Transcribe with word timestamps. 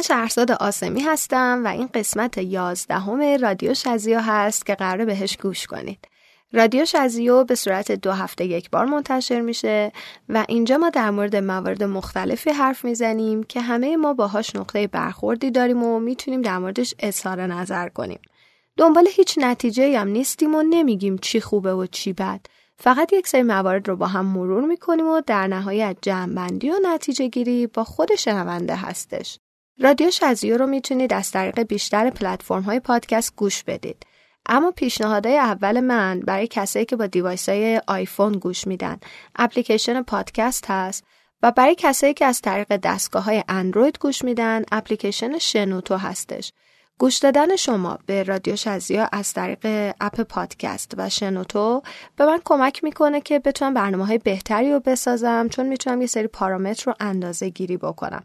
من 0.00 0.04
شهرزاد 0.04 0.50
آسمی 0.50 1.00
هستم 1.00 1.62
و 1.64 1.68
این 1.68 1.88
قسمت 1.94 2.38
یازدهم 2.38 3.20
رادیو 3.40 3.74
شزیو 3.74 4.20
هست 4.20 4.66
که 4.66 4.74
قراره 4.74 5.04
بهش 5.04 5.36
گوش 5.36 5.66
کنید 5.66 6.08
رادیو 6.52 6.84
شزیو 6.84 7.44
به 7.44 7.54
صورت 7.54 7.92
دو 7.92 8.12
هفته 8.12 8.44
یک 8.44 8.70
بار 8.70 8.84
منتشر 8.84 9.40
میشه 9.40 9.92
و 10.28 10.44
اینجا 10.48 10.78
ما 10.78 10.90
در 10.90 11.10
مورد 11.10 11.36
موارد 11.36 11.82
مختلفی 11.82 12.50
حرف 12.50 12.84
می‌زنیم 12.84 13.42
که 13.42 13.60
همه 13.60 13.96
ما 13.96 14.14
باهاش 14.14 14.56
نقطه 14.56 14.86
برخوردی 14.86 15.50
داریم 15.50 15.82
و 15.82 15.98
می‌تونیم 15.98 16.42
در 16.42 16.58
موردش 16.58 16.94
اظهار 16.98 17.46
نظر 17.46 17.88
کنیم. 17.88 18.20
دنبال 18.76 19.08
هیچ 19.10 19.38
نتیجه 19.38 19.98
هم 19.98 20.08
نیستیم 20.08 20.54
و 20.54 20.62
نمیگیم 20.62 21.18
چی 21.18 21.40
خوبه 21.40 21.74
و 21.74 21.86
چی 21.86 22.12
بد. 22.12 22.40
فقط 22.78 23.12
یک 23.12 23.28
سری 23.28 23.42
موارد 23.42 23.88
رو 23.88 23.96
با 23.96 24.06
هم 24.06 24.26
مرور 24.26 24.64
می‌کنیم 24.64 25.06
و 25.06 25.20
در 25.26 25.46
نهایت 25.46 25.96
جمعبندی 26.02 26.70
و 26.70 26.74
نتیجه 26.82 27.28
گیری 27.28 27.66
با 27.66 27.84
خود 27.84 28.14
شنونده 28.14 28.74
هستش. 28.74 29.38
رادیو 29.82 30.10
شزیا 30.10 30.56
رو 30.56 30.66
می‌تونید 30.66 31.12
از 31.12 31.30
طریق 31.30 31.60
بیشتر 31.62 32.10
پلتفرم 32.10 32.62
های 32.62 32.80
پادکست 32.80 33.36
گوش 33.36 33.64
بدید. 33.64 34.06
اما 34.46 34.70
پیشنهادهای 34.70 35.38
اول 35.38 35.80
من 35.80 36.20
برای 36.20 36.46
کسایی 36.46 36.84
که 36.84 36.96
با 36.96 37.06
device 37.06 37.48
های 37.48 37.80
آیفون 37.86 38.32
گوش 38.32 38.66
میدن 38.66 39.00
اپلیکیشن 39.36 40.02
پادکست 40.02 40.64
هست 40.68 41.04
و 41.42 41.50
برای 41.50 41.74
کسایی 41.74 42.14
که 42.14 42.24
از 42.24 42.40
طریق 42.40 42.76
دستگاه 42.76 43.24
های 43.24 43.44
اندروید 43.48 43.98
گوش 43.98 44.24
میدن 44.24 44.62
اپلیکیشن 44.72 45.38
شنوتو 45.38 45.96
هستش 45.96 46.52
گوش 46.98 47.18
دادن 47.18 47.56
شما 47.56 47.98
به 48.06 48.22
رادیو 48.22 48.56
شزیا 48.56 49.08
از 49.12 49.32
طریق 49.32 49.94
اپ 50.00 50.20
پادکست 50.20 50.94
و 50.96 51.08
شنوتو 51.08 51.82
به 52.16 52.26
من 52.26 52.40
کمک 52.44 52.84
می‌کنه 52.84 53.20
که 53.20 53.38
بتونم 53.38 53.74
برنامه 53.74 54.06
های 54.06 54.18
بهتری 54.18 54.72
رو 54.72 54.80
بسازم 54.80 55.48
چون 55.48 55.66
می‌تونم 55.68 56.00
یه 56.00 56.06
سری 56.06 56.26
پارامتر 56.26 56.84
رو 56.86 56.94
اندازه 57.00 57.48
گیری 57.48 57.76
بکنم 57.76 58.22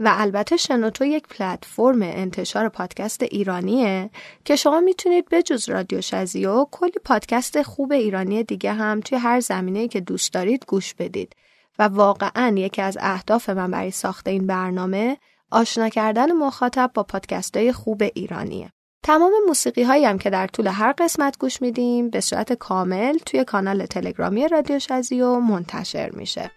و 0.00 0.14
البته 0.16 0.56
شنوتو 0.56 1.04
یک 1.04 1.26
پلتفرم 1.28 2.02
انتشار 2.02 2.68
پادکست 2.68 3.22
ایرانیه 3.22 4.10
که 4.44 4.56
شما 4.56 4.80
می‌تونید 4.80 5.28
به 5.28 5.42
جز 5.42 5.68
رادیو 5.68 6.00
شزیو 6.00 6.64
کلی 6.70 6.92
پادکست 7.04 7.62
خوب 7.62 7.92
ایرانی 7.92 8.42
دیگه 8.42 8.72
هم 8.72 9.00
توی 9.00 9.18
هر 9.18 9.40
زمینه 9.40 9.88
که 9.88 10.00
دوست 10.00 10.32
دارید 10.32 10.64
گوش 10.66 10.94
بدید 10.94 11.32
و 11.78 11.82
واقعا 11.82 12.54
یکی 12.56 12.82
از 12.82 12.98
اهداف 13.00 13.48
من 13.48 13.70
برای 13.70 13.90
ساخت 13.90 14.28
این 14.28 14.46
برنامه 14.46 15.16
آشنا 15.50 15.88
کردن 15.88 16.32
مخاطب 16.32 16.90
با 16.94 17.02
پادکست 17.02 17.56
های 17.56 17.72
خوب 17.72 18.02
ایرانیه. 18.14 18.72
تمام 19.02 19.32
موسیقی 19.46 19.82
هایی 19.82 20.04
هم 20.04 20.18
که 20.18 20.30
در 20.30 20.46
طول 20.46 20.66
هر 20.66 20.94
قسمت 20.98 21.38
گوش 21.38 21.62
میدیم 21.62 22.10
به 22.10 22.20
صورت 22.20 22.52
کامل 22.52 23.18
توی 23.26 23.44
کانال 23.44 23.86
تلگرامی 23.86 24.48
رادیو 24.48 24.78
شزیو 24.78 25.40
منتشر 25.40 26.10
میشه. 26.10 26.50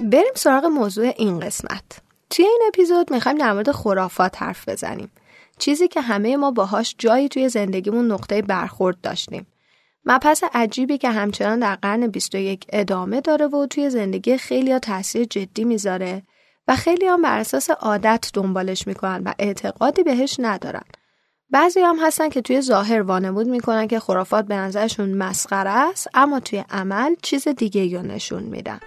بریم 0.00 0.32
سراغ 0.34 0.64
موضوع 0.64 1.12
این 1.16 1.40
قسمت. 1.40 1.82
توی 2.30 2.44
این 2.44 2.62
اپیزود 2.68 3.12
می‌خوایم 3.12 3.38
در 3.38 3.52
مورد 3.52 3.70
خرافات 3.70 4.42
حرف 4.42 4.68
بزنیم. 4.68 5.10
چیزی 5.58 5.88
که 5.88 6.00
همه 6.00 6.36
ما 6.36 6.50
باهاش 6.50 6.94
جایی 6.98 7.28
توی 7.28 7.48
زندگیمون 7.48 8.12
نقطه 8.12 8.42
برخورد 8.42 9.00
داشتیم. 9.00 9.46
مبحث 10.04 10.44
عجیبی 10.54 10.98
که 10.98 11.10
همچنان 11.10 11.58
در 11.58 11.74
قرن 11.74 12.06
21 12.06 12.66
ادامه 12.72 13.20
داره 13.20 13.46
و 13.46 13.66
توی 13.66 13.90
زندگی 13.90 14.36
خیلی 14.38 14.72
ها 14.72 14.78
تاثیر 14.78 15.24
جدی 15.24 15.64
می‌ذاره 15.64 16.22
و 16.68 16.76
خیلی 16.76 17.06
هم 17.06 17.22
بر 17.22 17.38
اساس 17.38 17.70
عادت 17.70 18.30
دنبالش 18.34 18.86
می‌کنن 18.86 19.22
و 19.24 19.32
اعتقادی 19.38 20.02
بهش 20.02 20.36
ندارن. 20.38 20.84
بعضی 21.50 21.80
هم 21.80 21.96
هستن 22.02 22.28
که 22.28 22.40
توی 22.40 22.60
ظاهر 22.60 23.02
وانمود 23.02 23.46
می‌کنن 23.46 23.88
که 23.88 24.00
خرافات 24.00 24.44
به 24.46 24.56
نظرشون 24.56 25.14
مسخره 25.14 25.70
است 25.70 26.08
اما 26.14 26.40
توی 26.40 26.64
عمل 26.70 27.14
چیز 27.22 27.48
دیگه 27.48 27.84
یا 27.84 28.02
نشون 28.02 28.42
میدن. 28.42 28.80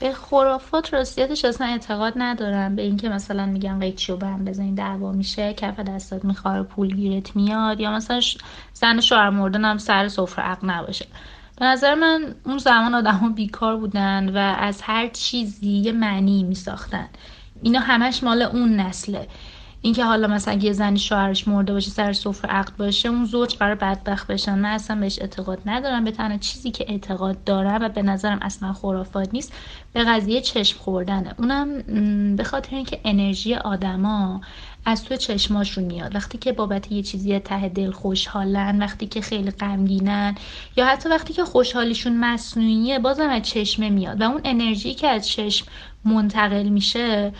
به 0.00 0.12
خرافات 0.12 0.94
راستیتش 0.94 1.44
اصلا 1.44 1.66
اعتقاد 1.66 2.12
ندارم. 2.16 2.76
به 2.76 2.82
اینکه 2.82 3.08
مثلا 3.08 3.46
میگن 3.46 3.80
قیچی 3.80 4.12
و 4.12 4.16
بهم 4.16 4.44
بزنین 4.44 4.74
دعوا 4.74 5.12
میشه 5.12 5.54
کف 5.54 5.80
دستات 5.80 6.24
میخواره 6.24 6.62
پول 6.62 6.94
گیرت 6.94 7.36
میاد 7.36 7.80
یا 7.80 7.90
مثلا 7.90 8.20
زن 8.72 9.00
شوهر 9.00 9.30
مردن 9.30 9.64
هم 9.64 9.78
سر 9.78 10.08
سفره 10.08 10.44
عقل 10.44 10.70
نباشه. 10.70 11.06
به 11.56 11.64
نظر 11.64 11.94
من 11.94 12.34
اون 12.44 12.58
زمان 12.58 12.94
آدم 12.94 13.32
بیکار 13.34 13.76
بودن 13.76 14.28
و 14.28 14.38
از 14.58 14.82
هر 14.82 15.08
چیزی 15.08 15.72
یه 15.72 15.92
معنی 15.92 16.42
میساختن. 16.42 17.08
اینا 17.62 17.80
همش 17.80 18.22
مال 18.22 18.42
اون 18.42 18.76
نسله. 18.76 19.28
اینکه 19.82 20.04
حالا 20.04 20.28
مثلا 20.28 20.54
یه 20.54 20.72
زنی 20.72 20.98
شوهرش 20.98 21.48
مرده 21.48 21.72
باشه 21.72 21.90
سر 21.90 22.12
سفره 22.12 22.50
عقد 22.50 22.76
باشه 22.76 23.08
اون 23.08 23.24
زوج 23.24 23.54
قرار 23.54 23.74
بدبخت 23.74 24.26
بشن. 24.26 24.58
من 24.58 24.70
اصلا 24.70 25.00
بهش 25.00 25.18
اعتقاد 25.20 25.58
ندارم. 25.66 26.04
به 26.04 26.10
تنها 26.10 26.38
چیزی 26.38 26.70
که 26.70 26.84
اعتقاد 26.88 27.44
دارم 27.44 27.84
و 27.84 27.88
به 27.88 28.02
نظرم 28.02 28.38
اصلا 28.42 28.72
خرافات 28.72 29.28
نیست 29.32 29.52
به 29.92 30.04
قضیه 30.04 30.40
چشم 30.40 30.78
خوردنه. 30.78 31.34
اونم 31.38 31.82
به 32.36 32.44
خاطر 32.44 32.76
اینکه 32.76 33.00
انرژی 33.04 33.54
آدما 33.54 34.40
از 34.84 35.04
تو 35.04 35.16
چشماشون 35.16 35.84
میاد. 35.84 36.14
وقتی 36.14 36.38
که 36.38 36.52
بابت 36.52 36.92
یه 36.92 37.02
چیزی 37.02 37.38
ته 37.38 37.68
دل 37.68 37.90
خوشحالن 37.90 38.78
وقتی 38.78 39.06
که 39.06 39.20
خیلی 39.20 39.50
غمگینن 39.50 40.34
یا 40.76 40.86
حتی 40.86 41.08
وقتی 41.08 41.32
که 41.32 41.44
خوشحالیشون 41.44 42.16
مصنوعیه 42.16 42.98
بازم 42.98 43.28
از 43.28 43.42
چشمه 43.42 43.90
میاد. 43.90 44.20
و 44.20 44.24
اون 44.24 44.40
انرژی 44.44 44.94
که 44.94 45.08
از 45.08 45.28
چشم 45.28 45.66
منتقل 46.04 46.68
میشه 46.68 47.32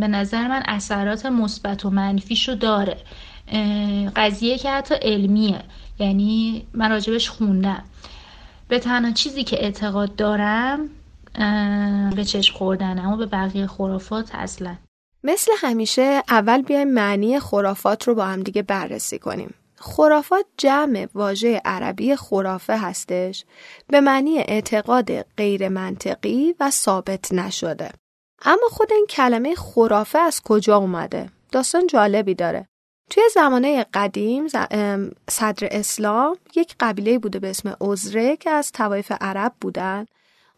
به 0.00 0.08
نظر 0.08 0.48
من 0.48 0.62
اثرات 0.66 1.26
مثبت 1.26 1.84
و 1.84 1.90
منفیشو 1.90 2.54
داره. 2.54 2.96
قضیه 4.16 4.58
که 4.58 4.70
حتی 4.70 4.94
علمیه. 4.94 5.60
یعنی 5.98 6.66
من 6.74 6.90
راجبش 6.90 7.28
خوندم. 7.28 7.84
به 8.68 8.78
تنها 8.78 9.10
چیزی 9.10 9.44
که 9.44 9.64
اعتقاد 9.64 10.16
دارم 10.16 10.88
به 12.16 12.24
چشم 12.24 12.54
خوردن 12.54 12.98
اما 12.98 13.16
به 13.16 13.26
بقیه 13.26 13.66
خرافات 13.66 14.34
اصلا. 14.34 14.76
مثل 15.24 15.52
همیشه 15.58 16.22
اول 16.28 16.62
بیایم 16.62 16.88
معنی 16.88 17.40
خرافات 17.40 18.08
رو 18.08 18.14
با 18.14 18.24
هم 18.24 18.42
دیگه 18.42 18.62
بررسی 18.62 19.18
کنیم. 19.18 19.54
خرافات 19.76 20.44
جمع 20.56 21.08
واژه 21.14 21.60
عربی 21.64 22.16
خرافه 22.16 22.78
هستش. 22.78 23.44
به 23.88 24.00
معنی 24.00 24.38
اعتقاد 24.38 25.22
غیر 25.22 25.68
منطقی 25.68 26.54
و 26.60 26.70
ثابت 26.70 27.32
نشده. 27.32 27.90
اما 28.42 28.68
خود 28.70 28.92
این 28.92 29.06
کلمه 29.06 29.54
خرافه 29.54 30.18
از 30.18 30.40
کجا 30.40 30.76
اومده؟ 30.76 31.30
داستان 31.52 31.86
جالبی 31.86 32.34
داره. 32.34 32.66
توی 33.10 33.22
زمانه 33.34 33.86
قدیم 33.94 34.48
صدر 35.30 35.68
اسلام 35.70 36.36
یک 36.56 36.74
قبیله 36.80 37.18
بوده 37.18 37.38
به 37.38 37.50
اسم 37.50 37.76
عزره 37.80 38.36
که 38.36 38.50
از 38.50 38.72
توایف 38.72 39.12
عرب 39.20 39.52
بودن. 39.60 40.06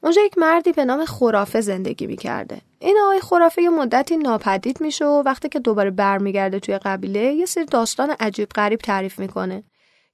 اونجا 0.03 0.23
یک 0.23 0.39
مردی 0.39 0.73
به 0.73 0.85
نام 0.85 1.05
خرافه 1.05 1.61
زندگی 1.61 2.07
می‌کرده. 2.07 2.61
این 2.79 2.99
آقای 3.03 3.21
خرافه 3.21 3.63
یه 3.63 3.71
مدتی 3.71 4.17
ناپدید 4.17 4.81
میشه 4.81 5.05
و 5.05 5.23
وقتی 5.23 5.49
که 5.49 5.59
دوباره 5.59 5.91
برمیگرده 5.91 6.61
توی 6.61 6.79
قبیله 6.79 7.21
یه 7.21 7.47
سری 7.47 7.65
داستان 7.65 8.11
عجیب 8.11 8.49
غریب 8.49 8.79
تعریف 8.79 9.19
می‌کنه. 9.19 9.65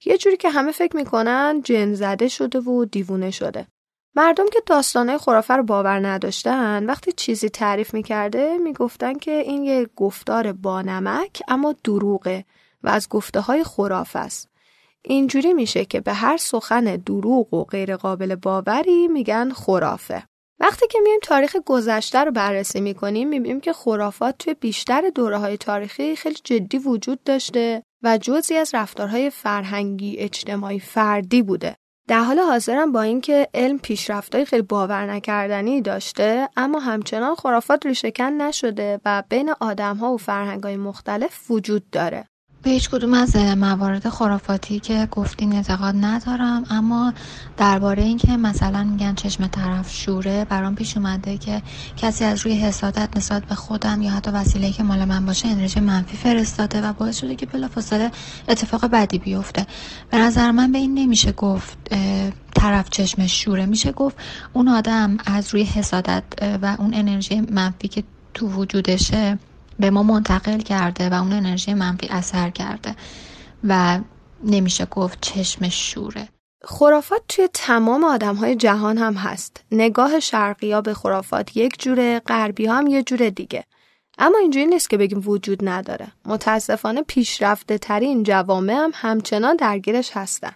یه 0.05 0.17
جوری 0.17 0.37
که 0.37 0.49
همه 0.49 0.71
فکر 0.71 0.95
می‌کنن 0.95 1.61
جن 1.63 1.93
زده 1.93 2.27
شده 2.27 2.59
و 2.59 2.85
دیوونه 2.85 3.31
شده. 3.31 3.67
مردم 4.17 4.45
که 4.53 4.59
داستانه 4.65 5.17
خرافه 5.17 5.53
رو 5.53 5.63
باور 5.63 6.07
نداشتن 6.07 6.85
وقتی 6.85 7.11
چیزی 7.11 7.49
تعریف 7.49 7.93
می‌کرده 7.93 8.57
می‌گفتن 8.57 9.13
که 9.13 9.31
این 9.31 9.63
یه 9.63 9.87
گفتار 9.95 10.51
بانمک 10.51 11.41
اما 11.47 11.75
دروغه 11.83 12.45
و 12.83 12.89
از 12.89 13.09
گفته 13.09 13.39
های 13.39 13.63
خرافه 13.63 14.19
است. 14.19 14.49
اینجوری 15.01 15.53
میشه 15.53 15.85
که 15.85 16.01
به 16.01 16.13
هر 16.13 16.37
سخن 16.37 16.83
دروغ 16.95 17.53
و 17.53 17.63
غیر 17.63 17.95
قابل 17.95 18.35
باوری 18.35 19.07
میگن 19.07 19.49
خرافه. 19.49 20.23
وقتی 20.59 20.87
که 20.87 20.99
میایم 21.03 21.19
تاریخ 21.23 21.55
گذشته 21.65 22.19
رو 22.19 22.31
بررسی 22.31 22.81
می‌کنیم 22.81 23.29
می‌بینیم 23.29 23.59
که 23.59 23.73
خرافات 23.73 24.37
توی 24.37 24.53
بیشتر 24.53 25.09
دوره 25.15 25.37
های 25.37 25.57
تاریخی 25.57 26.15
خیلی 26.15 26.39
جدی 26.43 26.77
وجود 26.77 27.23
داشته 27.23 27.83
و 28.03 28.17
جزی 28.17 28.55
از 28.55 28.71
رفتارهای 28.73 29.29
فرهنگی 29.29 30.17
اجتماعی 30.17 30.79
فردی 30.79 31.41
بوده. 31.41 31.75
در 32.07 32.23
حال 32.23 32.39
حاضرم 32.39 32.91
با 32.91 33.01
اینکه 33.01 33.47
علم 33.53 33.79
پیشرفتهای 33.79 34.45
خیلی 34.45 34.61
باور 34.61 35.11
نکردنی 35.11 35.81
داشته 35.81 36.49
اما 36.57 36.79
همچنان 36.79 37.35
خرافات 37.35 37.85
ریشهکن 37.85 38.23
نشده 38.23 38.99
و 39.05 39.23
بین 39.29 39.53
آدمها 39.59 40.13
و 40.13 40.17
فرهنگهای 40.17 40.77
مختلف 40.77 41.51
وجود 41.51 41.89
داره. 41.89 42.27
به 42.67 42.73
هیچ 42.73 42.89
کدوم 42.89 43.13
از 43.13 43.35
موارد 43.35 44.09
خرافاتی 44.09 44.79
که 44.79 45.07
گفتین 45.11 45.53
اعتقاد 45.53 45.95
ندارم 46.01 46.63
اما 46.69 47.13
درباره 47.57 48.03
اینکه 48.03 48.37
مثلا 48.37 48.83
میگن 48.83 49.15
چشم 49.15 49.47
طرف 49.47 49.91
شوره 49.91 50.45
برام 50.45 50.75
پیش 50.75 50.97
اومده 50.97 51.37
که 51.37 51.61
کسی 51.97 52.23
از 52.23 52.45
روی 52.45 52.55
حسادت 52.55 53.17
نسبت 53.17 53.45
به 53.45 53.55
خودم 53.55 54.01
یا 54.01 54.11
حتی 54.11 54.31
وسیله 54.31 54.71
که 54.71 54.83
مال 54.83 55.05
من 55.05 55.25
باشه 55.25 55.47
انرژی 55.47 55.79
منفی 55.79 56.17
فرستاده 56.17 56.81
و 56.81 56.93
باعث 56.93 57.17
شده 57.17 57.35
که 57.35 57.45
بلافاصله 57.45 58.11
اتفاق 58.47 58.85
بدی 58.85 59.17
بیفته. 59.17 59.65
به 60.11 60.17
نظر 60.17 60.51
من 60.51 60.71
به 60.71 60.77
این 60.77 60.93
نمیشه 60.93 61.31
گفت 61.31 61.77
طرف 62.55 62.89
چشم 62.89 63.27
شوره. 63.27 63.65
میشه 63.65 63.91
گفت 63.91 64.15
اون 64.53 64.67
آدم 64.67 65.17
از 65.25 65.53
روی 65.53 65.63
حسادت 65.63 66.23
و 66.61 66.75
اون 66.79 66.93
انرژی 66.93 67.41
منفی 67.41 67.87
که 67.87 68.03
تو 68.33 68.47
وجودشه 68.47 69.37
به 69.79 69.89
ما 69.89 70.03
منتقل 70.03 70.59
کرده 70.59 71.09
و 71.09 71.13
اون 71.13 71.33
انرژی 71.33 71.73
منفی 71.73 72.07
اثر 72.07 72.49
کرده 72.49 72.95
و 73.63 73.99
نمیشه 74.43 74.85
گفت 74.85 75.17
چشم 75.21 75.69
شوره 75.69 76.27
خرافات 76.63 77.21
توی 77.27 77.49
تمام 77.53 78.03
آدم 78.03 78.35
های 78.35 78.55
جهان 78.55 78.97
هم 78.97 79.13
هست. 79.13 79.63
نگاه 79.71 80.19
شرقی 80.19 80.71
ها 80.71 80.81
به 80.81 80.93
خرافات 80.93 81.57
یک 81.57 81.79
جوره، 81.79 82.19
غربی 82.19 82.65
هم 82.65 82.87
یه 82.87 83.03
جور 83.03 83.29
دیگه. 83.29 83.63
اما 84.17 84.37
اینجوری 84.37 84.65
نیست 84.65 84.89
که 84.89 84.97
بگیم 84.97 85.21
وجود 85.25 85.69
نداره. 85.69 86.07
متاسفانه 86.25 87.01
پیشرفته 87.01 87.77
ترین 87.77 88.23
جوامع 88.23 88.73
هم 88.73 88.91
همچنان 88.93 89.55
درگیرش 89.55 90.11
هستن. 90.13 90.51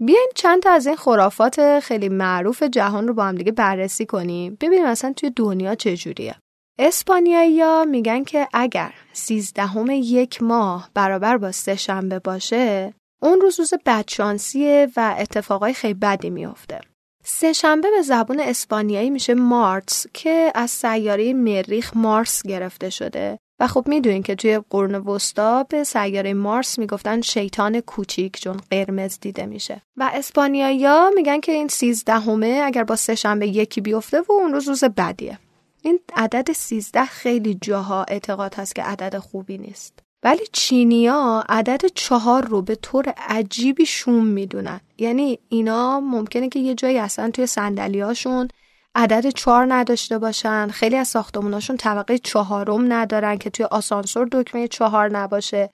بیاین 0.00 0.30
چند 0.34 0.62
تا 0.62 0.70
از 0.70 0.86
این 0.86 0.96
خرافات 0.96 1.80
خیلی 1.80 2.08
معروف 2.08 2.62
جهان 2.62 3.08
رو 3.08 3.14
با 3.14 3.24
هم 3.24 3.34
دیگه 3.34 3.52
بررسی 3.52 4.06
کنیم. 4.06 4.56
ببینیم 4.60 4.86
اصلا 4.86 5.12
توی 5.12 5.30
دنیا 5.30 5.74
چجوریه. 5.74 6.34
اسپانیایی 6.78 7.86
میگن 7.86 8.24
که 8.24 8.48
اگر 8.52 8.92
سیزدهم 9.12 9.90
یک 9.90 10.42
ماه 10.42 10.90
برابر 10.94 11.36
با 11.36 11.52
سه 11.52 11.76
شنبه 11.76 12.18
باشه 12.18 12.94
اون 13.22 13.40
روز 13.40 13.60
روز 13.60 13.74
بدشانسیه 13.86 14.88
و 14.96 15.14
اتفاقای 15.18 15.74
خیلی 15.74 15.94
بدی 15.94 16.30
میافته. 16.30 16.80
سه 17.24 17.52
شنبه 17.52 17.90
به 17.90 18.02
زبون 18.02 18.40
اسپانیایی 18.40 19.10
میشه 19.10 19.34
مارتس 19.34 20.06
که 20.14 20.52
از 20.54 20.70
سیاره 20.70 21.34
مریخ 21.34 21.96
مارس 21.96 22.42
گرفته 22.42 22.90
شده. 22.90 23.38
و 23.60 23.66
خب 23.66 23.84
می‌دونین 23.88 24.22
که 24.22 24.34
توی 24.34 24.60
قرن 24.70 24.94
وسطا 24.94 25.66
به 25.68 25.84
سیاره 25.84 26.34
مارس 26.34 26.78
می‌گفتن 26.78 27.20
شیطان 27.20 27.80
کوچیک 27.80 28.40
چون 28.40 28.60
قرمز 28.70 29.18
دیده 29.20 29.46
میشه. 29.46 29.82
و 29.96 30.10
اسپانیایی 30.14 30.86
میگن 31.14 31.40
که 31.40 31.52
این 31.52 31.68
سیزدهمه 31.68 32.60
اگر 32.64 32.84
با 32.84 32.96
سه 32.96 33.14
شنبه 33.14 33.46
یکی 33.48 33.80
بیفته 33.80 34.20
و 34.20 34.32
اون 34.32 34.52
روز 34.52 34.68
روز 34.68 34.84
بدیه. 34.84 35.38
این 35.82 36.00
عدد 36.16 36.52
سیزده 36.52 37.04
خیلی 37.04 37.58
جاها 37.62 38.04
اعتقاد 38.08 38.54
هست 38.54 38.74
که 38.74 38.82
عدد 38.82 39.18
خوبی 39.18 39.58
نیست. 39.58 39.98
ولی 40.22 40.44
چینیا 40.52 41.44
عدد 41.48 41.86
چهار 41.94 42.44
رو 42.44 42.62
به 42.62 42.74
طور 42.74 43.08
عجیبی 43.28 43.86
شوم 43.86 44.26
می‌دونن. 44.26 44.80
یعنی 44.98 45.38
اینا 45.48 46.00
ممکنه 46.00 46.48
که 46.48 46.58
یه 46.58 46.74
جایی 46.74 46.98
اصلا 46.98 47.30
توی 47.30 47.46
سندلیاشون 47.46 48.48
عدد 48.94 49.28
چهار 49.28 49.74
نداشته 49.74 50.18
باشن. 50.18 50.68
خیلی 50.68 50.96
از 50.96 51.08
ساختموناشون 51.08 51.76
طبقه 51.76 52.18
چهارم 52.18 52.92
ندارن 52.92 53.38
که 53.38 53.50
توی 53.50 53.64
آسانسور 53.66 54.28
دکمه 54.32 54.68
چهار 54.68 55.10
نباشه. 55.10 55.70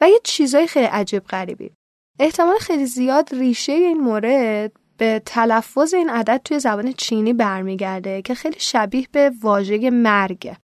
و 0.00 0.08
یه 0.08 0.20
چیزای 0.24 0.66
خیلی 0.66 0.86
عجیب 0.86 1.24
غریبی. 1.24 1.70
احتمال 2.18 2.58
خیلی 2.58 2.86
زیاد 2.86 3.34
ریشه 3.34 3.72
این 3.72 4.00
مورد 4.00 4.72
به 4.98 5.22
تلفظ 5.26 5.94
این 5.94 6.10
عدد 6.10 6.40
توی 6.44 6.58
زبان 6.58 6.92
چینی 6.92 7.32
برمیگرده 7.32 8.22
که 8.22 8.34
خیلی 8.34 8.60
شبیه 8.60 9.06
به 9.12 9.32
واژه 9.42 9.90
مرگه 9.90 10.56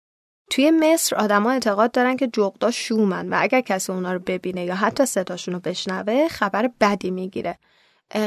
توی 0.50 0.70
مصر 0.70 1.16
آدما 1.16 1.50
اعتقاد 1.50 1.90
دارن 1.90 2.16
که 2.16 2.26
جغدا 2.26 2.70
شومن 2.70 3.28
و 3.28 3.36
اگر 3.40 3.60
کسی 3.60 3.92
اونا 3.92 4.12
رو 4.12 4.18
ببینه 4.18 4.64
یا 4.64 4.74
حتی 4.74 5.06
صداشون 5.06 5.54
رو 5.54 5.60
بشنوه 5.60 6.28
خبر 6.28 6.70
بدی 6.80 7.10
می‌گیره. 7.10 7.58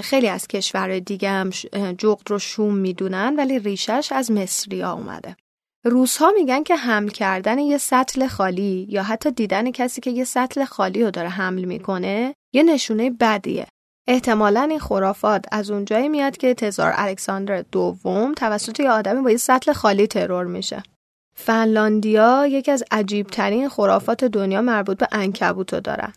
خیلی 0.03 0.27
از 0.27 0.47
کشورهای 0.47 0.99
دیگه 0.99 1.29
هم 1.29 1.49
جغد 1.97 2.31
رو 2.31 2.39
شوم 2.39 2.75
می‌دونن 2.75 3.35
ولی 3.37 3.59
ریشش 3.59 4.09
از 4.11 4.31
مصری 4.31 4.81
ها 4.81 4.93
اومده. 4.93 5.35
روس 5.83 6.17
ها 6.17 6.31
میگن 6.31 6.63
که 6.63 6.75
حمل 6.75 7.09
کردن 7.09 7.59
یه 7.59 7.77
سطل 7.77 8.27
خالی 8.27 8.87
یا 8.89 9.03
حتی 9.03 9.31
دیدن 9.31 9.71
کسی 9.71 10.01
که 10.01 10.11
یه 10.11 10.23
سطل 10.23 10.65
خالی 10.65 11.03
رو 11.03 11.11
داره 11.11 11.29
حمل 11.29 11.65
می‌کنه 11.65 12.35
یه 12.53 12.63
نشونه 12.63 13.09
بدیه. 13.09 13.67
احتمالا 14.07 14.61
این 14.61 14.79
خرافات 14.79 15.45
از 15.51 15.71
اونجایی 15.71 16.09
میاد 16.09 16.37
که 16.37 16.53
تزار 16.53 16.93
الکساندر 16.95 17.63
دوم 17.71 18.33
توسط 18.33 18.79
یه 18.79 18.91
آدمی 18.91 19.21
با 19.21 19.31
یه 19.31 19.37
سطل 19.37 19.73
خالی 19.73 20.07
ترور 20.07 20.45
میشه 20.45 20.83
فنلاندیا 21.35 22.47
یکی 22.47 22.71
از 22.71 22.83
عجیبترین 22.91 23.69
خرافات 23.69 24.25
دنیا 24.25 24.61
مربوط 24.61 24.97
به 24.97 25.07
انکبوت 25.11 25.73
رو 25.73 25.79
دارن. 25.79 26.13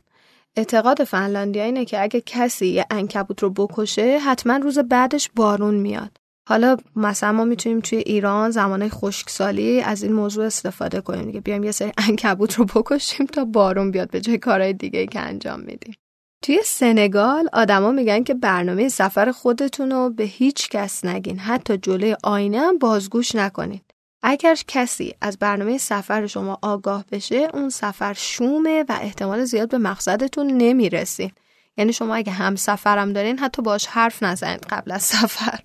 اعتقاد 0.56 1.04
فنلاندیا 1.04 1.64
اینه 1.64 1.84
که 1.84 2.02
اگه 2.02 2.20
کسی 2.20 2.66
یه 2.66 2.86
انکبوت 2.90 3.42
رو 3.42 3.50
بکشه 3.50 4.18
حتما 4.18 4.56
روز 4.56 4.78
بعدش 4.78 5.30
بارون 5.36 5.74
میاد. 5.74 6.10
حالا 6.48 6.76
مثلا 6.96 7.32
ما 7.32 7.44
می‌تونیم 7.44 7.80
توی 7.80 7.98
ایران 7.98 8.50
زمان 8.50 8.88
خشکسالی 8.88 9.80
از 9.80 10.02
این 10.02 10.12
موضوع 10.12 10.46
استفاده 10.46 11.00
کنیم 11.00 11.24
دیگه 11.24 11.40
بیایم 11.40 11.64
یه 11.64 11.72
سری 11.72 11.92
انکبوت 12.08 12.54
رو 12.54 12.64
بکشیم 12.64 13.26
تا 13.26 13.44
بارون 13.44 13.90
بیاد 13.90 14.10
به 14.10 14.20
جای 14.20 14.38
کارهای 14.38 14.72
دیگه 14.72 15.06
که 15.06 15.20
انجام 15.20 15.60
میدیم. 15.60 15.94
توی 16.42 16.58
سنگال 16.64 17.48
آدما 17.52 17.90
میگن 17.90 18.22
که 18.22 18.34
برنامه 18.34 18.88
سفر 18.88 19.32
خودتون 19.32 19.90
رو 19.90 20.10
به 20.10 20.24
هیچ 20.24 20.68
کس 20.68 21.04
نگین. 21.04 21.38
حتی 21.38 21.78
جلوی 21.78 22.16
آینه 22.24 22.60
هم 22.60 22.78
بازگوش 22.78 23.34
نکنید. 23.34 23.84
اگر 24.22 24.56
کسی 24.68 25.14
از 25.20 25.38
برنامه 25.38 25.78
سفر 25.78 26.26
شما 26.26 26.58
آگاه 26.62 27.04
بشه 27.12 27.48
اون 27.54 27.68
سفر 27.68 28.12
شومه 28.12 28.84
و 28.88 28.98
احتمال 29.00 29.44
زیاد 29.44 29.70
به 29.70 29.78
مقصدتون 29.78 30.46
نمی‌رسین 30.46 31.30
یعنی 31.76 31.92
شما 31.92 32.14
اگه 32.14 32.32
هم 32.32 32.56
سفرم 32.56 33.12
دارین 33.12 33.38
حتی 33.38 33.62
باش 33.62 33.86
حرف 33.86 34.22
نزنید 34.22 34.66
قبل 34.70 34.92
از 34.92 35.02
سفر. 35.02 35.60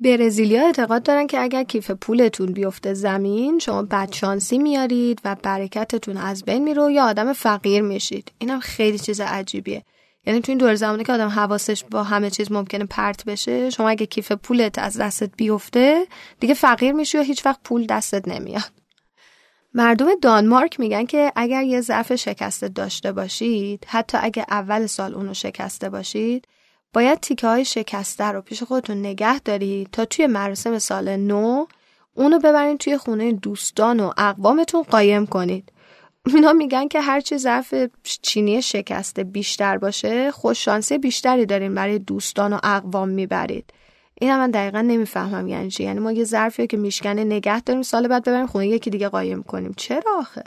برزیلیا 0.00 0.66
اعتقاد 0.66 1.02
دارن 1.02 1.26
که 1.26 1.40
اگر 1.40 1.64
کیف 1.64 1.90
پولتون 1.90 2.52
بیفته 2.52 2.94
زمین 2.94 3.58
شما 3.58 3.82
بدشانسی 3.82 4.58
میارید 4.58 5.20
و 5.24 5.36
برکتتون 5.42 6.16
از 6.16 6.44
بین 6.44 6.64
میره 6.64 6.92
یا 6.92 7.04
آدم 7.04 7.32
فقیر 7.32 7.82
میشید. 7.82 8.32
اینم 8.38 8.60
خیلی 8.60 8.98
چیز 8.98 9.20
عجیبیه. 9.20 9.84
یعنی 10.28 10.40
تو 10.40 10.52
این 10.52 10.58
دور 10.58 10.74
زمانی 10.74 11.04
که 11.04 11.12
آدم 11.12 11.28
حواسش 11.28 11.84
با 11.84 12.02
همه 12.02 12.30
چیز 12.30 12.52
ممکنه 12.52 12.84
پرت 12.84 13.24
بشه 13.24 13.70
شما 13.70 13.88
اگه 13.88 14.06
کیف 14.06 14.32
پولت 14.32 14.78
از 14.78 14.98
دستت 14.98 15.30
بیفته 15.36 16.06
دیگه 16.40 16.54
فقیر 16.54 16.92
میشی 16.92 17.18
و 17.18 17.22
هیچ 17.22 17.46
وقت 17.46 17.60
پول 17.64 17.86
دستت 17.86 18.28
نمیاد. 18.28 18.72
مردم 19.74 20.06
دانمارک 20.22 20.80
میگن 20.80 21.06
که 21.06 21.32
اگر 21.36 21.62
یه 21.62 21.80
ظرف 21.80 22.14
شکسته 22.14 22.68
داشته 22.68 23.12
باشید 23.12 23.84
حتی 23.88 24.18
اگه 24.20 24.46
اول 24.50 24.86
سال 24.86 25.14
اونو 25.14 25.34
شکسته 25.34 25.88
باشید 25.90 26.48
باید 26.92 27.20
تیکه 27.20 27.46
های 27.46 27.64
شکسته 27.64 28.24
رو 28.24 28.40
پیش 28.40 28.62
خودتون 28.62 28.96
نگه 28.96 29.38
دارید 29.38 29.88
تا 29.92 30.04
توی 30.04 30.26
مراسم 30.26 30.78
سال 30.78 31.16
نو 31.16 31.66
اونو 32.14 32.38
ببرید 32.38 32.78
توی 32.78 32.98
خونه 32.98 33.32
دوستان 33.32 34.00
و 34.00 34.12
اقوامتون 34.16 34.82
قایم 34.82 35.26
کنید. 35.26 35.72
اینا 36.34 36.52
میگن 36.52 36.88
که 36.88 37.00
هرچی 37.00 37.38
ظرف 37.38 37.74
چینی 38.22 38.62
شکسته 38.62 39.24
بیشتر 39.24 39.78
باشه 39.78 40.30
خوششانسی 40.30 40.98
بیشتری 40.98 41.46
دارین 41.46 41.74
برای 41.74 41.98
دوستان 41.98 42.52
و 42.52 42.58
اقوام 42.62 43.08
می‌برید. 43.08 43.72
این 44.20 44.36
من 44.36 44.50
دقیقا 44.50 44.80
نمی‌فهمم 44.80 45.48
یعنی 45.48 45.70
چی. 45.70 45.84
یعنی 45.84 46.00
ما 46.00 46.12
یه 46.12 46.24
ظرفی 46.24 46.66
که 46.66 46.76
میشکنه 46.76 47.24
نگه 47.24 47.60
داریم 47.60 47.82
سال 47.82 48.08
بعد 48.08 48.24
ببریم 48.24 48.46
خونه 48.46 48.68
یکی 48.68 48.90
دیگه 48.90 49.08
قایم 49.08 49.42
کنیم. 49.42 49.74
چرا 49.76 50.18
آخه؟ 50.18 50.44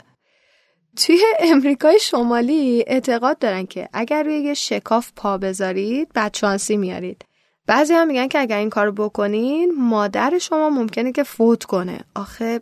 توی 0.96 1.20
امریکای 1.40 1.98
شمالی 2.00 2.84
اعتقاد 2.86 3.38
دارن 3.38 3.66
که 3.66 3.88
اگر 3.92 4.22
روی 4.22 4.38
یه 4.38 4.54
شکاف 4.54 5.12
پا 5.16 5.38
بذارید 5.38 6.12
بدشانسی 6.14 6.76
میارید. 6.76 7.24
بعضی 7.66 7.94
هم 7.94 8.06
میگن 8.06 8.28
که 8.28 8.40
اگر 8.40 8.58
این 8.58 8.70
کارو 8.70 8.92
بکنین 8.92 9.74
مادر 9.78 10.38
شما 10.38 10.70
ممکنه 10.70 11.12
که 11.12 11.22
فوت 11.22 11.64
کنه. 11.64 12.00
آخه 12.14 12.60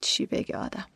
چی 0.00 0.26
بگه 0.26 0.56
آدم؟ 0.56 0.86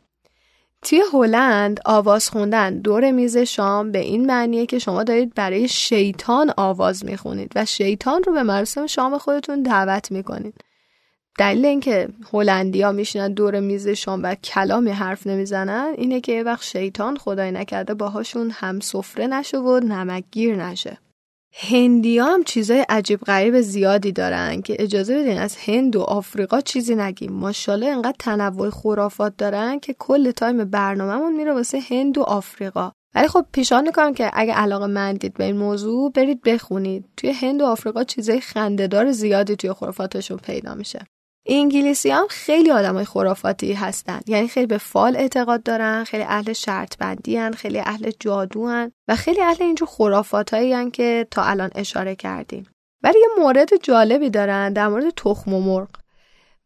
توی 0.81 1.01
هلند 1.13 1.79
آواز 1.85 2.29
خوندن 2.29 2.79
دور 2.79 3.11
میز 3.11 3.37
شام 3.37 3.91
به 3.91 3.99
این 3.99 4.25
معنیه 4.25 4.65
که 4.65 4.79
شما 4.79 5.03
دارید 5.03 5.33
برای 5.33 5.67
شیطان 5.67 6.53
آواز 6.57 7.05
می‌خونید 7.05 7.51
و 7.55 7.65
شیطان 7.65 8.23
رو 8.23 8.33
به 8.33 8.43
مراسم 8.43 8.87
شام 8.87 9.17
خودتون 9.17 9.63
دعوت 9.63 10.11
می‌کنید. 10.11 10.53
دلیل 11.39 11.65
اینکه 11.65 12.09
هلندیا 12.33 12.91
میشینن 12.91 13.33
دور 13.33 13.59
میز 13.59 13.87
شام 13.87 14.23
و 14.23 14.35
کلامی 14.35 14.91
حرف 14.91 15.27
نمی‌زنن 15.27 15.93
اینه 15.97 16.21
که 16.21 16.31
یه 16.31 16.43
وقت 16.43 16.63
شیطان 16.63 17.17
خدای 17.17 17.51
نکرده 17.51 17.93
باهاشون 17.93 18.51
هم 18.51 18.79
سفره 18.79 19.27
نشه 19.27 19.57
و 19.57 19.79
نمکگیر 19.79 20.55
نشه. 20.55 20.97
هندی 21.53 22.19
هم 22.19 22.43
چیزای 22.43 22.85
عجیب 22.89 23.19
غریب 23.19 23.61
زیادی 23.61 24.11
دارن 24.11 24.61
که 24.61 24.75
اجازه 24.79 25.19
بدین 25.19 25.37
از 25.37 25.57
هند 25.57 25.95
و 25.95 26.01
آفریقا 26.01 26.61
چیزی 26.61 26.95
نگیم. 26.95 27.31
ماشاءالله 27.31 27.87
انقدر 27.87 28.15
تنوع 28.19 28.69
خرافات 28.69 29.37
دارن 29.37 29.79
که 29.79 29.95
کل 29.99 30.31
تایم 30.31 30.65
برنامهمون 30.65 31.35
میره 31.35 31.53
واسه 31.53 31.79
هند 31.89 32.17
و 32.17 32.21
آفریقا. 32.21 32.91
ولی 33.15 33.27
خب 33.27 33.45
پیشان 33.51 33.83
می‌کنم 33.83 34.13
که 34.13 34.31
اگه 34.33 34.53
علاقه 34.53 34.87
مندید 34.87 35.33
به 35.33 35.43
این 35.43 35.57
موضوع 35.57 36.11
برید 36.11 36.41
بخونید. 36.41 37.05
توی 37.17 37.31
هند 37.31 37.61
و 37.61 37.65
آفریقا 37.65 38.03
چیزای 38.03 38.41
خندهدار 38.41 39.11
زیادی 39.11 39.55
توی 39.55 39.73
خرافاتشون 39.73 40.37
پیدا 40.37 40.75
میشه. 40.75 40.99
انگلیسی 41.51 42.09
هم 42.09 42.27
خیلی 42.29 42.69
های 42.69 43.05
خرافاتی 43.05 43.73
هستن. 43.73 44.19
یعنی 44.27 44.47
خیلی 44.47 44.65
به 44.65 44.77
فال 44.77 45.15
اعتقاد 45.15 45.63
دارن 45.63 46.03
خیلی 46.03 46.23
اهل 46.23 46.53
شرط 46.53 46.97
بندی 46.97 47.37
هن، 47.37 47.51
خیلی 47.51 47.79
اهل 47.79 48.11
جادو 48.19 48.67
هن 48.67 48.91
و 49.07 49.15
خیلی 49.15 49.41
اهل 49.41 49.63
اینجور 49.63 49.87
خرافات 49.87 50.53
هایی 50.53 50.91
که 50.91 51.27
تا 51.31 51.43
الان 51.43 51.69
اشاره 51.75 52.15
کردیم. 52.15 52.67
ولی 53.03 53.19
یه 53.19 53.27
مورد 53.43 53.69
جالبی 53.83 54.29
دارن 54.29 54.73
در 54.73 54.87
مورد 54.87 55.09
تخم 55.09 55.53
و 55.53 55.61
مرغ. 55.61 55.89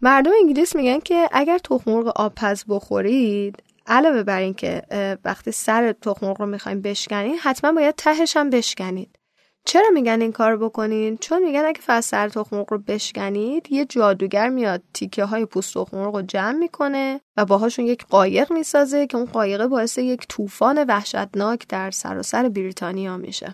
مردم 0.02 0.32
انگلیس 0.42 0.76
میگن 0.76 1.00
که 1.00 1.30
اگر 1.32 1.58
تخم 1.58 1.92
مرغ 1.92 2.08
آبپز 2.16 2.64
بخورید 2.70 3.64
علاوه 3.88 4.24
بر 4.24 4.40
اینکه 4.40 4.82
وقتی 5.26 5.52
سر 5.52 5.92
تخم 5.92 6.26
مرغ 6.26 6.42
رو 6.42 6.48
می‌خوایم 6.48 6.82
بشکنید 6.82 7.40
حتما 7.44 7.72
باید 7.72 7.96
تهش 7.96 8.38
هم 8.38 8.50
بشکنید. 8.50 9.20
چرا 9.66 9.90
میگن 9.94 10.22
این 10.22 10.32
کار 10.32 10.58
بکنین؟ 10.58 11.18
چون 11.18 11.44
میگن 11.44 11.66
اگه 11.66 11.82
فقط 11.82 12.04
سر 12.04 12.30
تخم 12.30 12.66
رو 12.70 12.78
بشکنید 12.78 13.72
یه 13.72 13.86
جادوگر 13.86 14.50
میاد 14.50 14.82
تیکه 14.94 15.26
های 15.26 15.46
پوست 15.46 15.74
تخم 15.74 15.98
رو 15.98 16.22
جمع 16.22 16.58
می‌کنه 16.58 17.22
و 17.38 17.46
باهاشون 17.46 17.86
یک 17.86 18.06
قایق 18.06 18.52
می‌سازه 18.52 19.08
که 19.08 19.18
اون 19.18 19.26
قایقه 19.26 19.68
باعث 19.68 19.98
یک 19.98 20.28
طوفان 20.28 20.84
وحشتناک 20.88 21.68
در 21.68 21.92
سراسر 21.92 22.50
بریتانیا 22.50 23.18
میشه. 23.18 23.54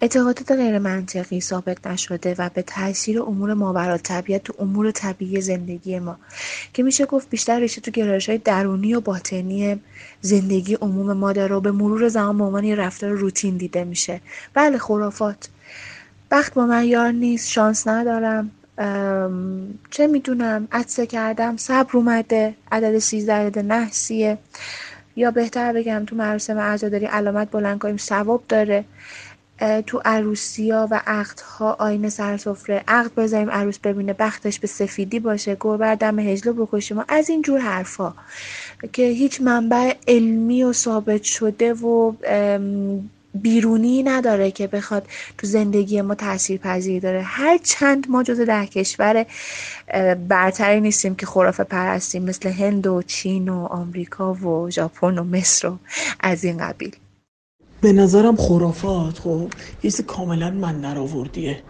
اعتقادات 0.00 0.52
غیر 0.52 0.78
منطقی 0.78 1.40
ثابت 1.40 1.86
نشده 1.86 2.34
و 2.38 2.50
به 2.54 2.62
تاثیر 2.62 3.22
امور 3.22 3.54
ماورا 3.54 3.98
طبیعت 3.98 4.44
تو 4.44 4.54
امور 4.58 4.90
طبیعی 4.90 5.40
زندگی 5.40 5.98
ما 5.98 6.18
که 6.72 6.82
میشه 6.82 7.06
گفت 7.06 7.30
بیشتر 7.30 7.60
ریشه 7.60 7.80
تو 7.80 7.90
گرایش 7.90 8.28
های 8.28 8.38
درونی 8.38 8.94
و 8.94 9.00
باطنی 9.00 9.80
زندگی 10.20 10.74
عموم 10.74 11.12
ما 11.12 11.32
داره 11.32 11.54
و 11.56 11.60
به 11.60 11.72
مرور 11.72 12.08
زمان 12.08 12.38
به 12.38 12.44
عنوان 12.44 12.64
یه 12.64 12.74
رفتار 12.74 13.10
روتین 13.10 13.56
دیده 13.56 13.84
میشه. 13.84 14.20
بله 14.54 14.78
خرافات. 14.78 15.48
بخت 16.30 16.54
با 16.54 16.66
من 16.66 16.84
یار 16.84 17.12
نیست 17.12 17.48
شانس 17.50 17.88
ندارم. 17.88 18.50
چه 19.90 20.06
می‌دونم 20.06 20.68
عدسه 20.72 21.06
کردم 21.06 21.56
صبر 21.56 21.96
اومده 21.96 22.54
عدد 22.72 22.98
سیزده 22.98 23.32
عدد 23.32 23.58
نحسیه 23.58 24.38
یا 25.16 25.30
بهتر 25.30 25.72
بگم 25.72 26.04
تو 26.06 26.16
مراسم 26.16 26.58
عزاداری 26.58 27.06
علامت 27.06 27.50
بلند 27.50 27.78
کنیم 27.78 27.96
ثواب 27.96 28.42
داره. 28.48 28.84
تو 29.86 30.00
عروسیا 30.04 30.88
و 30.90 31.00
عقدها 31.06 31.72
آینه 31.78 32.08
سر 32.08 32.36
سفره. 32.36 32.84
عقد 32.88 33.14
بذاریم 33.14 33.50
عروس 33.50 33.78
ببینه 33.78 34.12
بختش 34.12 34.58
به 34.58 34.66
سفیدی 34.66 35.20
باشه 35.20 35.56
گربر 35.60 35.94
دم 35.94 36.18
هجلو 36.18 36.66
بکشیم 36.66 37.04
از 37.08 37.30
این 37.30 37.42
جور 37.42 37.58
حرفا 37.60 38.14
که 38.92 39.02
هیچ 39.02 39.40
منبع 39.40 39.94
علمی 40.08 40.62
و 40.62 40.72
ثابت 40.72 41.22
شده 41.22 41.74
و 41.74 42.12
بیرونی 43.34 44.02
نداره 44.02 44.50
که 44.50 44.66
بخواد 44.66 45.06
تو 45.38 45.46
زندگی 45.46 46.00
ما 46.00 46.14
تاثیر 46.14 46.60
پذیری 46.60 47.00
داره. 47.00 47.22
هر 47.22 47.58
چند 47.58 48.10
ما 48.10 48.22
جز 48.22 48.40
ده 48.40 48.66
کشور 48.66 49.26
برتری 50.28 50.80
نیستیم 50.80 51.14
که 51.14 51.26
خرافه 51.26 51.64
پرستیم 51.64 52.22
مثل 52.22 52.48
هند 52.48 52.86
و 52.86 53.02
چین 53.02 53.48
و 53.48 53.64
آمریکا 53.64 54.34
و 54.34 54.70
ژاپن 54.70 55.18
و 55.18 55.24
مصر 55.24 55.68
و 55.68 55.78
از 56.20 56.44
این 56.44 56.58
قبیل. 56.58 56.96
به 57.86 57.92
نظرم 57.92 58.36
خرافات 58.36 59.18
خب؟ 59.18 59.48
چیز 59.82 60.00
کاملا 60.00 60.50
من 60.50 60.80
نراوردیه 60.80 61.62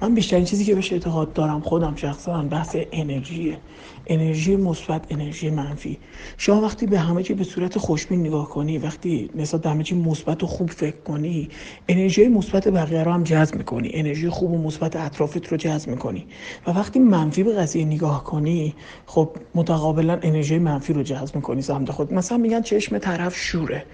من 0.00 0.14
بیشترین 0.14 0.44
چیزی 0.44 0.64
که 0.64 0.74
بهش 0.74 0.92
اعتقاد 0.92 1.32
دارم 1.32 1.60
خودم 1.60 1.94
شخصا 1.96 2.42
بحث 2.42 2.76
انرژیه. 2.92 3.58
انرژی 4.06 4.56
مثبت 4.56 5.04
انرژی 5.10 5.50
منفی. 5.50 5.98
شما 6.38 6.60
وقتی 6.60 6.86
به 6.86 6.98
همه 6.98 7.22
چی 7.22 7.34
به 7.34 7.44
صورت 7.44 7.78
خوشبین 7.78 8.20
نگاه 8.20 8.48
کنی 8.48 8.78
وقتی 8.78 9.30
نسبت 9.34 9.60
به 9.60 9.70
همه 9.70 9.82
چی 9.82 9.94
مثبت 9.94 10.42
و 10.42 10.46
خوب 10.46 10.70
فکر 10.70 10.96
کنی 10.96 11.48
انرژی 11.88 12.28
مثبت 12.28 12.68
بقیه 12.68 13.02
رو 13.02 13.12
هم 13.12 13.24
جذب 13.24 13.54
می‌کنی. 13.54 13.90
انرژی 13.94 14.28
خوب 14.28 14.52
و 14.52 14.58
مثبت 14.58 14.96
اطرافت 14.96 15.46
رو 15.48 15.56
جذب 15.56 15.90
می‌کنی. 15.90 16.26
و 16.66 16.70
وقتی 16.70 16.98
منفی 16.98 17.42
به 17.42 17.52
قضیه 17.52 17.84
نگاه 17.84 18.24
کنی 18.24 18.74
خب 19.06 19.30
متقابلا 19.54 20.18
انرژی 20.22 20.58
منفی 20.58 20.92
رو 20.92 21.02
جذب 21.02 21.36
می‌کنی 21.36 21.62
سمت 21.62 21.90
خود. 21.90 22.12
مثلا 22.12 22.38
میگن 22.38 22.62
چشم 22.62 22.98
طرف 22.98 23.36
شوره. 23.36 23.84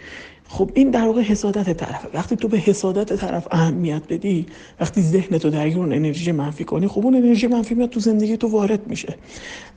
خب 0.53 0.71
این 0.75 0.91
در 0.91 1.07
واقع 1.07 1.21
حسادت 1.21 1.73
طرفه. 1.77 2.09
وقتی 2.15 2.37
تو 2.37 2.49
به 2.49 2.59
حسادت 2.59 3.17
طرف 3.17 3.49
اهمیت 3.51 4.03
بدی 4.09 4.47
وقتی 4.81 5.03
ذهن 5.03 5.39
تو 5.39 5.51
درگیر 5.51 5.79
اون 5.79 5.93
انرژی 5.93 6.33
منفی 6.33 6.65
کنی 6.65 6.89
خب 6.89 7.05
اون 7.05 7.15
انرژی 7.15 7.47
منفی 7.47 7.75
میاد 7.75 7.91
تو 7.91 8.01
زندگی 8.01 8.37
تو 8.37 8.49
وارد 8.49 8.87
میشه. 8.87 9.15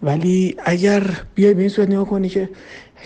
ولی 0.04 0.56
اگر 0.66 1.04
بیای 1.36 1.54
به 1.54 1.60
این 1.60 1.70
صورت 1.70 1.90
نگاه 1.90 2.06
کنی 2.06 2.30
که 2.30 2.50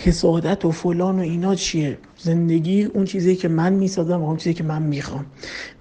حسادت 0.04 0.66
و 0.66 0.72
فلان 0.72 1.20
و 1.20 1.22
اینا 1.22 1.56
چیه؟ 1.56 1.98
زندگی 2.18 2.84
اون 2.84 3.06
چیزی 3.06 3.36
که 3.36 3.48
من 3.48 3.74
می‌سازم 3.74 4.22
و 4.22 4.28
اون 4.28 4.38
چیزی 4.38 4.54
که 4.54 4.64
من 4.64 4.82
می‌خوام. 4.82 5.26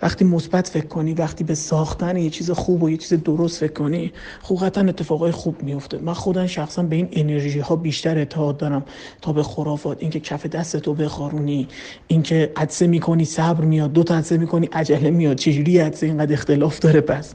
وقتی 0.02 0.24
مثبت 0.24 0.68
فکر 0.68 0.86
کنی 0.86 1.14
وقتی 1.14 1.44
به 1.44 1.54
ساختن 1.54 2.16
یه 2.16 2.30
چیز 2.30 2.50
خوب 2.50 2.82
و 2.82 2.90
یه 2.90 2.96
چیز 2.96 3.22
درست 3.22 3.60
فکر 3.60 3.72
کنی 3.72 4.12
خوب 4.42 4.64
قطعا 4.64 4.88
اتفاقای 4.88 5.30
خوب 5.30 5.62
میفته 5.62 5.98
من 5.98 6.12
خودم 6.12 6.46
شخصا 6.46 6.82
به 6.82 6.96
این 6.96 7.08
انرژی 7.12 7.58
ها 7.58 7.76
بیشتر 7.76 8.18
اعتقاد 8.18 8.56
دارم. 8.56 8.84
تا 9.22 9.32
به 9.32 9.42
خرافات 9.42 9.96
اینکه 10.00 10.20
کف 10.20 10.46
دستتو 10.46 10.94
بخارونی 10.94 11.68
اینکه 12.06 12.52
عدسه 12.56 12.86
می‌کنی 12.86 13.24
صبر 13.24 13.64
میاد 13.64 13.92
دو 13.92 14.02
تا 14.02 14.16
عدسه 14.16 14.36
می‌کنی 14.38 14.68
عجله 14.72 15.10
میاد. 15.10 15.36
چجوری 15.36 15.78
عدسه 15.78 16.06
اینقدر 16.06 16.32
اختلاف 16.32 16.78
داره؟ 16.78 17.00
پس 17.00 17.34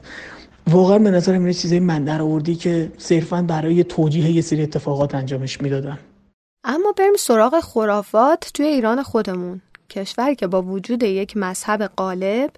واقعا 0.70 0.98
به 0.98 1.10
نظر 1.10 1.38
من 1.38 1.52
چیزای 1.52 1.80
من 1.80 2.04
در 2.04 2.22
آوردی 2.22 2.54
که 2.54 2.92
صرفا 2.98 3.42
برای 3.42 3.84
توجیه 3.84 4.30
یه 4.30 4.40
سری 4.40 4.62
اتفاقات 4.62 5.14
انجامش 5.14 5.60
می‌دادم 5.60 5.98
اما 6.64 6.92
بریم 6.92 7.16
سراغ 7.16 7.60
خرافات 7.60 8.50
توی 8.54 8.66
ایران 8.66 9.02
خودمون. 9.02 9.62
کشوری 9.90 10.34
که 10.34 10.46
با 10.46 10.62
وجود 10.62 11.02
یک 11.02 11.36
مذهب 11.36 11.86
غالب 11.86 12.50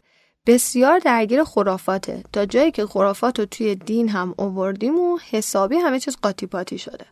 بسیار 0.47 0.99
درگیر 0.99 1.45
خرافاته. 1.45 2.23
تا 2.33 2.47
جایی 2.47 2.71
که 2.71 2.87
خرافات 2.87 3.39
رو 3.39 3.45
توی 3.45 3.75
دین 3.75 4.09
هم 4.09 4.35
اووردیم 4.39 4.99
و 4.99 5.19
حسابی 5.31 5.77
همه 5.77 6.01
چیز 6.01 6.17
قاطی 6.23 6.47
پاتی 6.47 6.79
شده. 6.79 7.07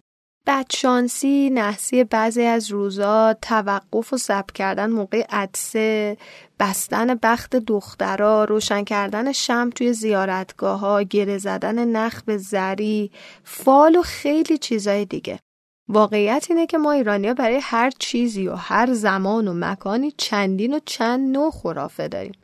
بدشانسی، 0.47 1.51
نحسی 1.51 2.05
بعضی 2.05 2.43
از 2.43 2.71
روزا، 2.71 3.35
توقف 3.43 4.13
و 4.13 4.17
سب 4.17 4.51
کردن 4.51 4.91
موقع 4.91 5.27
عدسه، 5.31 6.17
بستن 6.61 7.15
بخت 7.15 7.57
دخترا، 7.57 8.45
روشن 8.45 8.85
کردن 8.85 9.33
شم 9.33 9.71
توی 9.75 9.93
زیارتگاه 9.93 10.81
ها، 10.81 11.03
گره 11.03 11.39
زدن 11.39 11.85
نخ 11.85 12.23
به 12.23 12.39
زری، 12.39 13.11
فال 13.45 13.97
و 13.97 14.03
خیلی 14.03 14.59
چیزای 14.59 15.05
دیگه. 15.05 15.39
واقعیت 15.89 16.47
اینه 16.51 16.67
که 16.67 16.79
ما 16.79 16.93
ایرانیا 16.93 17.35
برای 17.35 17.61
هر 17.63 17.91
چیزی 17.99 18.49
و 18.49 18.55
هر 18.55 18.93
زمان 18.93 19.49
و 19.49 19.55
مکانی 19.55 20.11
چندین 20.17 20.75
و 20.75 20.79
چند 20.87 21.37
نوع 21.37 21.51
خرافه 21.51 22.09
داریم. 22.09 22.35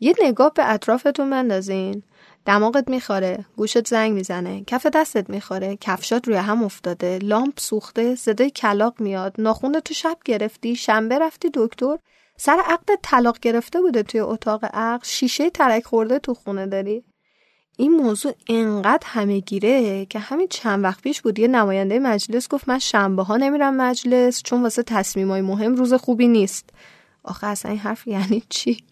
یه 0.00 0.14
نگاه 0.22 0.52
به 0.54 0.72
اطرافتون 0.72 1.30
بندازین. 1.30 2.02
دماغت 2.46 2.88
می‌خوره، 2.88 3.44
گوشت 3.56 3.88
زنگ 3.88 4.12
می‌زنه، 4.12 4.64
کف 4.66 4.86
دستت 4.86 5.30
می‌خوره، 5.30 5.76
کفشات 5.80 6.28
روی 6.28 6.36
هم 6.36 6.64
افتاده، 6.64 7.18
لامپ 7.22 7.60
سوخته، 7.60 8.14
صدای 8.14 8.50
کلاق 8.50 9.00
میاد، 9.00 9.34
ناخون 9.38 9.80
تو 9.80 9.94
شب 9.94 10.16
گرفتی، 10.24 10.76
شنبه 10.76 11.18
رفتی 11.18 11.50
دکتر، 11.54 11.98
سر 12.36 12.62
عقد 12.66 12.88
طلاق 13.02 13.38
گرفته 13.38 13.80
بوده 13.80 14.02
توی 14.02 14.20
اتاق 14.20 14.64
عقد، 14.64 15.04
شیشه 15.04 15.50
ترک 15.50 15.84
خورده 15.84 16.18
تو 16.18 16.34
خونه 16.34 16.66
داری. 16.66 17.04
این 17.76 17.92
موضوع 17.92 18.32
انقدر 18.48 19.06
همه 19.06 19.40
گیره 19.40 20.06
که 20.06 20.18
همین 20.18 20.48
چند 20.48 20.84
وقت 20.84 21.02
پیش 21.02 21.22
بود. 21.22 21.38
یه 21.38 21.48
نماینده 21.48 21.98
مجلس 21.98 22.48
گفت 22.48 22.68
من 22.68 22.78
شنبه 22.78 23.22
ها 23.22 23.36
نمیرم 23.36 23.76
مجلس 23.76 24.42
چون 24.42 24.62
واسه 24.62 24.82
تصمیم 24.82 25.30
های 25.30 25.40
مهم 25.40 25.74
روز 25.74 25.94
خوبی 25.94 26.28
نیست. 26.28 26.70
آخه 27.24 27.46
اصلا 27.46 27.70
این 27.70 27.80
حرف 27.80 28.06
یعنی 28.06 28.42
چی؟ 28.48 28.84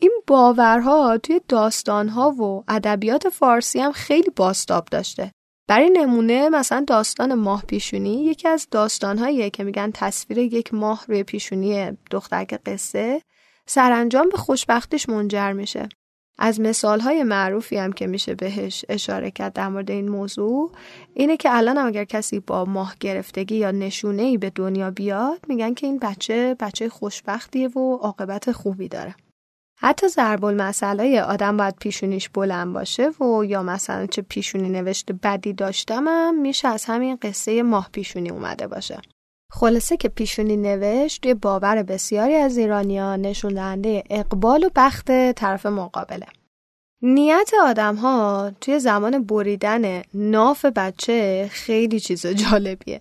این 0.00 0.12
باورها 0.26 1.18
توی 1.18 1.40
داستانها 1.48 2.30
و 2.30 2.64
ادبیات 2.68 3.28
فارسی 3.28 3.80
هم 3.80 3.92
خیلی 3.92 4.30
باستاب 4.36 4.84
داشته. 4.84 5.32
برای 5.68 5.90
نمونه 5.90 6.48
مثلا 6.48 6.84
داستان 6.86 7.34
ماه 7.34 7.62
پیشونی 7.62 8.24
یکی 8.24 8.48
از 8.48 8.68
داستانهاییه 8.70 9.50
که 9.50 9.64
میگن 9.64 9.90
تصویر 9.94 10.38
یک 10.38 10.74
ماه 10.74 11.04
روی 11.08 11.22
پیشونی 11.22 11.98
دخترک 12.10 12.60
قصه 12.66 13.22
سرانجام 13.66 14.28
به 14.28 14.36
خوشبختیش 14.38 15.08
منجر 15.08 15.52
میشه. 15.52 15.88
از 16.38 16.60
مثالهای 16.60 17.22
معروفی 17.22 17.76
هم 17.76 17.92
که 17.92 18.06
میشه 18.06 18.34
بهش 18.34 18.84
اشاره 18.88 19.30
کرد 19.30 19.52
در 19.52 19.68
مورد 19.68 19.90
این 19.90 20.08
موضوع 20.08 20.72
اینه 21.14 21.36
که 21.36 21.56
الان 21.56 21.78
هم 21.78 21.86
اگر 21.86 22.04
کسی 22.04 22.40
با 22.40 22.64
ماه 22.64 22.94
گرفتگی 23.00 23.56
یا 23.56 23.70
نشونه 23.70 24.22
ای 24.22 24.38
به 24.38 24.50
دنیا 24.50 24.90
بیاد 24.90 25.40
میگن 25.48 25.74
که 25.74 25.86
این 25.86 25.98
بچه 25.98 26.56
بچه 26.60 26.88
خوشبختیه 26.88 27.68
و 27.68 27.96
عاقبت 27.96 28.52
خوبی 28.52 28.88
داره. 28.88 29.14
حتی 29.78 30.08
ضرب 30.08 30.44
المثلای 30.44 31.20
آدم 31.20 31.56
باید 31.56 31.76
پیشونیش 31.80 32.28
بلند 32.28 32.72
باشه 32.72 33.08
و 33.08 33.44
یا 33.44 33.62
مثلا 33.62 34.06
چه 34.06 34.22
پیشونی 34.22 34.68
نوشته 34.68 35.14
بدی 35.22 35.52
داشتم 35.52 36.34
میشه 36.34 36.68
از 36.68 36.84
همین 36.84 37.18
قصه 37.22 37.62
ماه 37.62 37.88
پیشونی 37.92 38.30
اومده 38.30 38.66
باشه. 38.66 38.98
خلاصه 39.50 39.96
که 39.96 40.08
پیشونی 40.08 40.56
نوشت 40.56 41.22
توی 41.22 41.34
باور 41.34 41.82
بسیاری 41.82 42.34
از 42.34 42.56
ایرانیان 42.56 43.20
نشون 43.20 43.54
دهنده 43.54 44.04
اقبال 44.10 44.64
و 44.64 44.68
بخت 44.76 45.32
طرف 45.32 45.66
مقابله. 45.66 46.26
نیت 47.02 47.50
آدم 47.62 47.96
ها 47.96 48.50
توی 48.60 48.78
زمان 48.78 49.24
بریدن 49.24 50.02
ناف 50.14 50.64
بچه 50.64 51.48
خیلی 51.52 52.00
چیز 52.00 52.26
جالبیه. 52.26 53.00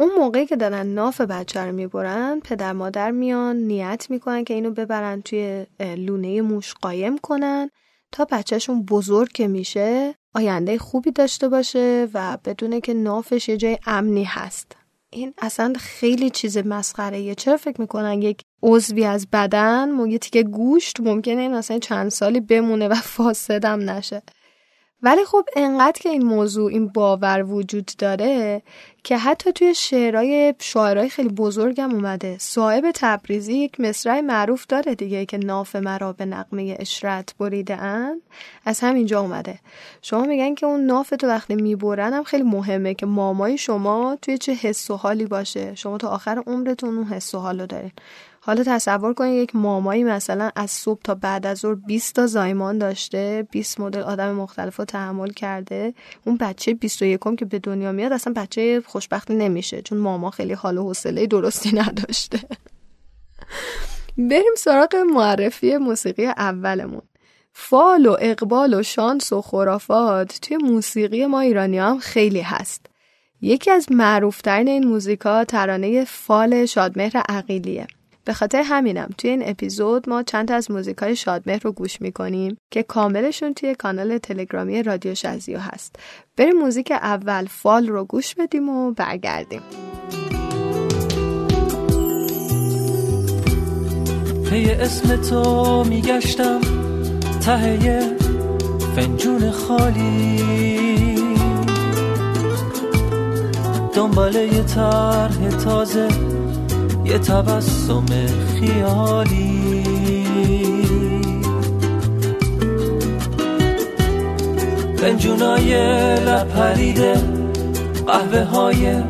اون 0.00 0.10
موقعی 0.18 0.46
که 0.46 0.56
دارن 0.56 0.86
ناف 0.86 1.20
بچه 1.20 1.60
رو 1.60 1.72
می‌برن 1.72 2.40
پدر 2.40 2.72
مادر 2.72 3.10
میان 3.10 3.56
نیت 3.56 4.06
می‌کنن 4.10 4.44
که 4.44 4.54
اینو 4.54 4.70
ببرن 4.70 5.22
توی 5.22 5.66
لونه 5.80 6.40
موش 6.40 6.74
قایم 6.74 7.18
کنن 7.18 7.70
تا 8.12 8.24
بچهشون 8.24 8.82
بزرگ 8.82 9.32
که 9.32 9.48
میشه 9.48 10.14
آینده 10.34 10.78
خوبی 10.78 11.10
داشته 11.10 11.48
باشه 11.48 12.08
و 12.14 12.38
بدونه 12.44 12.80
که 12.80 12.94
نافش 12.94 13.48
یه 13.48 13.56
جای 13.56 13.78
امنی 13.86 14.24
هست. 14.24 14.76
این 15.12 15.34
اصلا 15.38 15.72
خیلی 15.78 16.30
چیز 16.30 16.58
مسخره 16.58 17.34
چرا 17.34 17.56
فکر 17.56 17.80
می‌کنن 17.80 18.22
یک 18.22 18.42
عضوی 18.62 19.04
از 19.04 19.28
بدن 19.32 19.90
یه 20.06 20.18
تیکه 20.18 20.42
گوشت 20.42 21.00
ممکنه 21.00 21.40
این 21.40 21.54
اصلا 21.54 21.78
چند 21.78 22.08
سالی 22.08 22.40
بمونه 22.40 22.88
و 22.88 22.94
فاسدم 23.14 23.90
نشه؟ 23.90 24.22
ولی 25.02 25.24
خب 25.24 25.44
انقدر 25.56 26.00
که 26.00 26.08
این 26.08 26.24
موضوع 26.24 26.70
این 26.70 26.88
باور 26.88 27.42
وجود 27.42 27.90
داره 27.98 28.62
که 29.04 29.18
حتی 29.18 29.52
توی 29.52 29.74
شعرهای 29.74 30.54
شاعرای 30.58 31.08
خیلی 31.08 31.28
بزرگم 31.28 31.94
اومده. 31.94 32.36
صاحب 32.38 32.84
تبریزی 32.94 33.52
یک 33.52 33.80
مصرع 33.80 34.20
معروف 34.20 34.66
داره 34.66 34.94
دیگه 34.94 35.26
که 35.26 35.38
ناف 35.38 35.76
مرا 35.76 36.12
به 36.12 36.24
نقمه 36.24 36.76
اشرت 36.78 37.34
بریده 37.38 37.76
اند. 37.76 38.20
از 38.64 38.80
همینجا 38.80 39.20
اومده. 39.20 39.58
شما 40.02 40.24
میگن 40.24 40.54
که 40.54 40.66
اون 40.66 40.80
ناف 40.80 41.10
تو 41.10 41.26
وقتی 41.26 41.54
می‌برن 41.54 42.12
هم 42.12 42.22
خیلی 42.22 42.42
مهمه 42.42 42.94
که 42.94 43.06
مامای 43.06 43.58
شما 43.58 44.18
توی 44.22 44.38
چه 44.38 44.52
حس 44.52 44.90
و 44.90 44.96
حالی 44.96 45.26
باشه. 45.26 45.74
شما 45.74 45.98
تا 45.98 46.08
آخر 46.08 46.42
عمرتون 46.46 46.96
اون 46.96 47.06
حس 47.06 47.34
و 47.34 47.38
حالو 47.38 47.66
دارین. 47.66 47.92
حالا 48.44 48.62
تصور 48.66 49.14
کنید 49.14 49.42
یک 49.42 49.56
مامایی 49.56 50.04
مثلا 50.04 50.50
از 50.56 50.70
صبح 50.70 51.00
تا 51.04 51.14
بعد 51.14 51.46
از 51.46 51.58
ظهر 51.58 51.74
20 51.74 52.14
تا 52.14 52.26
زایمان 52.26 52.78
داشته 52.78 53.48
20 53.50 53.80
مدل 53.80 54.00
آدم 54.00 54.32
مختلف 54.32 54.76
رو 54.76 54.84
تحمل 54.84 55.30
کرده. 55.30 55.94
اون 56.24 56.36
بچه 56.36 56.74
21 56.74 57.20
که 57.38 57.44
به 57.44 57.58
دنیا 57.58 57.92
میاد 57.92 58.12
اصلا 58.12 58.32
بچه 58.36 58.82
خوشبختی 58.86 59.34
نمیشه 59.34 59.82
چون 59.82 59.98
ماما 59.98 60.30
خیلی 60.30 60.52
حال 60.52 60.78
و 60.78 60.82
حوصله 60.82 61.26
درستی 61.26 61.72
نداشته. 61.80 62.40
بریم 64.18 64.54
سراغ 64.58 64.96
معرفی 64.96 65.76
موسیقی 65.76 66.26
اولمون. 66.26 67.02
فال 67.52 68.06
و 68.06 68.16
اقبال 68.20 68.74
و 68.74 68.82
شانس 68.82 69.32
و 69.32 69.42
خرافات 69.42 70.38
توی 70.42 70.56
موسیقی 70.56 71.26
ما 71.26 71.40
ایرانی 71.40 71.78
هم 71.78 71.98
خیلی 71.98 72.40
هست. 72.40 72.86
یکی 73.40 73.70
از 73.70 73.92
معروفترین 73.92 74.68
این 74.68 74.86
موزیکا 74.86 75.44
ترانه 75.44 76.04
فال 76.04 76.66
شادمهر 76.66 77.22
عقیلیه. 77.28 77.86
به 78.24 78.32
خاطر 78.32 78.62
همینم 78.64 79.08
توی 79.18 79.30
این 79.30 79.42
اپیزود 79.46 80.08
ما 80.08 80.22
چند 80.22 80.52
از 80.52 80.70
موزیکای 80.70 81.16
شادمهر 81.16 81.60
رو 81.62 81.72
گوش 81.72 82.00
می‌کنیم 82.00 82.56
که 82.70 82.82
کاملشون 82.82 83.54
توی 83.54 83.74
کانال 83.74 84.18
تلگرامی 84.18 84.82
رادیو 84.82 85.14
شزیو 85.14 85.58
هست. 85.58 85.96
بریم 86.36 86.56
موزیک 86.56 86.90
اول 86.90 87.46
فال 87.46 87.88
رو 87.88 88.04
گوش 88.04 88.34
بدیم 88.34 88.68
و 88.68 88.92
برگردیم. 88.92 89.62
پی 94.50 94.70
اسم 94.70 95.16
تو 95.16 95.84
میگشتم 95.84 96.60
ته 97.40 98.16
فنجون 98.96 99.50
خالی. 99.50 100.42
دنبال 103.94 104.34
یه 104.34 104.62
تازه 105.64 106.08
یه 107.04 107.18
تبسم 107.18 108.06
خیالی. 108.54 109.62
فنجونای 114.96 115.74
لپریده 116.20 117.14
قهوه 118.06 118.42
های 118.44 119.02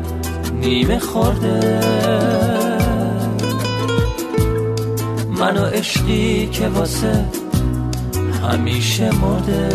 نیمه 0.61 0.99
خورده. 0.99 1.79
من 5.39 5.57
و 5.57 5.65
عشقی 5.65 6.47
که 6.51 6.67
واسه 6.67 7.25
همیشه 8.43 9.09
مرده. 9.11 9.69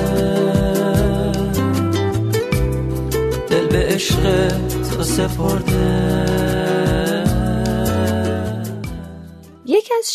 دل 3.51 3.67
به 3.67 3.87
عشق 3.95 4.49
تو 4.91 5.03
سپرده. 5.03 6.68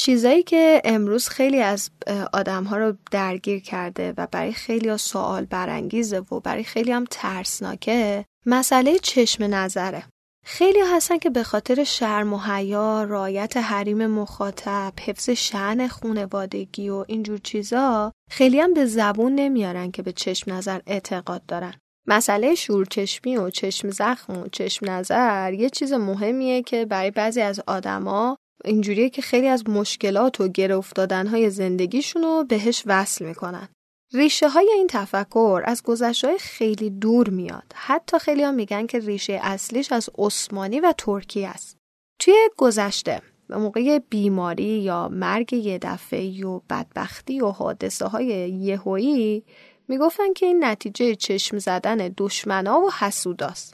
چیزایی 0.04 0.44
که 0.44 0.82
امروز 0.86 1.28
خیلی 1.28 1.60
از 1.60 1.89
آدم 2.34 2.63
ها 2.63 2.78
رو 2.78 2.94
درگیر 3.12 3.60
کرده 3.60 4.13
و 4.18 4.28
برای 4.32 4.54
خیلی 4.54 4.89
ها 4.89 4.98
سوال 4.98 5.46
برانگیزه 5.46 6.20
و 6.20 6.39
برای 6.39 6.63
خیلی 6.63 6.92
هم 6.92 7.06
ترسناکه 7.12 8.26
مسئله 8.46 9.00
چشم 9.00 9.44
نظره 9.44 10.04
خیلی 10.46 10.80
هستن 10.80 11.18
که 11.18 11.30
به 11.30 11.44
خاطر 11.44 11.84
شرم 11.84 12.34
و 12.34 12.38
حیا، 12.38 13.04
رایت 13.04 13.58
حریم 13.58 14.08
مخاطب، 14.08 14.94
حفظ 15.02 15.30
شعن 15.30 15.88
خونوادگی 15.88 16.89
و 16.89 17.06
اینجور 17.08 17.38
چیزا 17.38 18.12
خیلی 18.30 18.60
هم 18.60 18.74
به 18.74 18.86
زبون 18.86 19.36
نمیارن 19.36 19.92
که 19.92 20.02
به 20.02 20.12
چشم 20.12 20.54
نظر 20.54 20.80
اعتقاد 20.88 21.46
دارن. 21.46 21.74
مسئله 22.08 22.56
شورچشمی 22.56 23.38
و 23.38 23.50
چشم 23.50 23.89
زخم 23.89 24.38
و 24.38 24.48
چشم 24.48 24.89
نظر 24.89 25.54
یه 25.54 25.70
چیز 25.70 25.94
مهمیه 25.94 26.62
که 26.62 26.86
برای 26.86 27.12
بعضی 27.12 27.42
از 27.42 27.60
آدما 27.68 28.38
اینجوریه 28.65 29.10
که 29.10 29.21
خیلی 29.21 29.47
از 29.47 29.69
مشکلات 29.69 30.41
و 30.41 30.47
گره 30.47 30.78
افتادن 30.78 31.28
های 31.28 31.49
زندگیشون 31.49 32.23
رو 32.23 32.43
بهش 32.49 32.84
وصل 32.86 33.26
می‌کنن. 33.26 33.69
ریشه 34.13 34.49
های 34.49 34.69
این 34.73 34.88
تفکر 34.88 35.62
از 35.65 35.84
گذشته 35.84 36.38
خیلی 36.38 36.89
دور 36.89 37.30
میاد. 37.30 37.73
حتی 37.76 38.19
خیلی 38.19 38.52
میگن 38.52 38.86
که 38.86 38.99
ریشه 38.99 39.39
اصلیش 39.41 39.91
از 39.91 40.10
عثمانی 40.17 40.80
و 40.80 40.93
ترکی 40.97 41.45
است. 41.45 41.78
توی 42.19 42.34
گذشته 42.58 43.21
به 43.47 43.58
موقع 43.58 43.99
بیماری 43.99 44.63
یا 44.63 45.08
مرگ 45.08 45.54
یه 45.54 45.78
دفعه 45.82 46.45
و 46.45 46.60
بدبختی 46.69 47.41
و 47.41 47.47
حادثه 47.47 48.06
های 48.06 48.26
یهویی 48.49 49.43
می‌گفتن 49.88 50.34
که 50.34 50.45
این 50.45 50.63
نتیجه 50.63 51.15
چشم 51.15 51.58
زدن 51.58 52.13
دشمنا 52.17 52.80
و 52.80 52.91
حسوداست. 52.91 53.73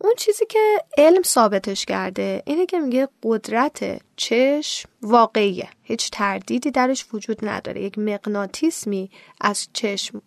اون 0.00 0.12
چیزی 0.16 0.46
که 0.46 0.78
علم 0.98 1.22
ثابتش 1.22 1.84
کرده 1.84 2.42
اینه 2.46 2.66
که 2.66 2.78
میگه 2.78 3.08
قدرت 3.22 4.00
چشم 4.16 4.88
واقعیه. 5.02 5.68
هیچ 5.82 6.10
تردیدی 6.10 6.70
درش 6.70 7.06
وجود 7.12 7.48
نداره. 7.48 7.82
یک 7.82 7.98
مغناطیسمی 7.98 9.10
از 9.40 9.68
چشم 9.72 10.22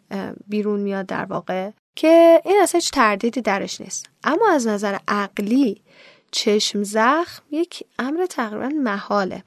بیرون 0.47 0.79
میاد 0.79 1.05
در 1.05 1.25
واقع 1.25 1.71
که 1.95 2.41
این 2.45 2.59
اصلا 2.61 2.79
هیچ 2.79 2.91
تردیدی 2.91 3.41
درش 3.41 3.81
نیست. 3.81 4.09
اما 4.23 4.49
از 4.49 4.67
نظر 4.67 4.97
عقلی 5.07 5.81
چشم 6.31 6.83
زخم 6.83 7.43
یک 7.51 7.83
امر 7.99 8.25
تقریبا 8.25 8.69
محاله. 8.75 9.43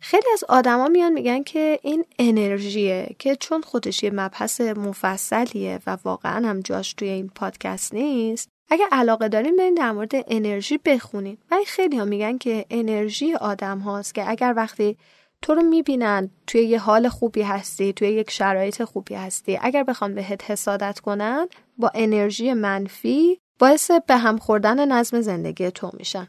خیلی 0.00 0.26
از 0.32 0.44
آدما 0.48 0.88
میان 0.88 1.12
میگن 1.12 1.42
که 1.42 1.78
این 1.82 2.04
انرژیه 2.18 3.16
که 3.18 3.36
چون 3.36 3.62
خودش 3.62 4.02
یه 4.02 4.10
مبحث 4.10 4.60
مفصلیه 4.60 5.80
و 5.86 5.98
واقعا 6.04 6.48
هم 6.48 6.60
جاش 6.60 6.92
توی 6.92 7.08
این 7.08 7.28
پادکست 7.28 7.94
نیست 7.94 8.48
اگه 8.70 8.86
علاقه 8.92 9.28
دارین 9.28 9.56
برین 9.56 9.74
در 9.74 9.92
مورد 9.92 10.12
انرژی 10.14 10.78
بخونین. 10.78 11.38
ولی 11.50 11.64
خیلی 11.64 11.98
ها 11.98 12.04
میگن 12.04 12.38
که 12.38 12.64
انرژی 12.70 13.34
آدم 13.34 13.78
هاست 13.78 14.14
که 14.14 14.30
اگر 14.30 14.54
وقتی 14.56 14.96
تو 15.42 15.54
رو 15.54 15.62
می‌بینن 15.62 16.30
توی 16.46 16.60
یه 16.62 16.78
حال 16.78 17.08
خوبی 17.08 17.42
هستی 17.42 17.92
توی 17.92 18.08
یک 18.08 18.30
شرایط 18.30 18.84
خوبی 18.84 19.14
هستی 19.14 19.58
اگر 19.62 19.82
بخوان 19.82 20.14
بهت 20.14 20.50
حسادت 20.50 21.00
کنن 21.00 21.48
با 21.78 21.90
انرژی 21.94 22.52
منفی 22.52 23.40
باعث 23.58 23.90
به 23.90 24.16
هم 24.16 24.38
خوردن 24.38 24.92
نظم 24.92 25.20
زندگی 25.20 25.70
تو 25.70 25.90
میشن. 25.98 26.28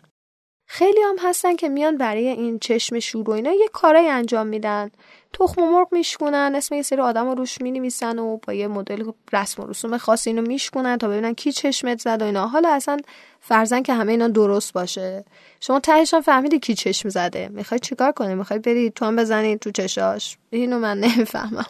خیلی 0.67 0.99
هم 1.01 1.15
هستن 1.19 1.55
که 1.55 1.69
میان 1.69 1.97
برای 1.97 2.27
این 2.27 2.59
چشم 2.59 2.99
شور 2.99 3.29
و 3.29 3.33
اینا 3.33 3.51
یه 3.51 3.67
کارایی 3.73 4.07
انجام 4.07 4.47
میدن. 4.47 4.91
تخم 5.33 5.61
مرغ 5.61 5.87
میشکنن 5.91 6.53
اسم 6.55 6.75
یه 6.75 6.81
سری 6.81 7.01
آدم 7.01 7.25
رو 7.25 7.35
روش 7.35 7.61
می‌نویسن 7.61 8.19
و 8.19 8.37
با 8.37 8.53
یه 8.53 8.67
مدل 8.67 9.11
رسم 9.33 9.63
و 9.63 9.67
رسوم 9.67 9.97
خاصی 9.97 10.29
اینو 10.29 10.41
میشکنن 10.41 10.97
تا 10.97 11.07
ببینن 11.07 11.33
کی 11.33 11.51
چشمت 11.51 12.01
زد 12.01 12.21
و 12.21 12.25
اینا. 12.25 12.47
حالا 12.47 12.69
اصلا 12.69 12.97
فرزن 13.39 13.81
که 13.81 13.93
همه 13.93 14.11
اینا 14.11 14.27
درست 14.27 14.73
باشه. 14.73 15.25
شما 15.59 15.79
تهش 15.79 16.13
هم 16.13 16.21
فهمیدی 16.21 16.59
کی 16.59 16.73
چشم 16.75 17.09
زده. 17.09 17.47
می‌خوای 17.47 17.79
چیکار 17.79 18.11
کنی؟ 18.11 18.35
می‌خوای 18.35 18.59
برید 18.59 18.93
تو 18.93 19.05
هم 19.05 19.15
بزنید 19.15 19.59
تو 19.59 19.71
چشاش؟ 19.71 20.37
اینو 20.49 20.79
من 20.79 20.99
نمی‌فهمم. 20.99 21.65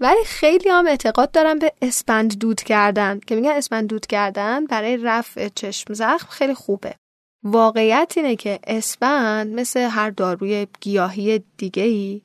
ولی 0.00 0.24
خیلی 0.24 0.68
هم 0.68 0.86
اعتقاد 0.86 1.30
دارن 1.30 1.58
به 1.58 1.72
اسپند 1.82 2.38
دود 2.38 2.60
کردن. 2.60 3.20
که 3.26 3.34
میگن 3.34 3.50
اسپند 3.50 3.88
دود 3.88 4.06
کردن 4.06 4.66
برای 4.66 4.96
رفع 4.96 5.48
چشم 5.48 5.94
زخم 5.94 6.28
خیلی 6.30 6.54
خوبه. 6.54 6.94
واقعیت 7.42 8.12
اینه 8.16 8.36
که 8.36 8.58
اسپند 8.66 9.60
مثل 9.60 9.80
هر 9.80 10.10
داروی 10.10 10.66
گیاهی 10.80 11.44
دیگه 11.56 11.82
ای 11.82 12.22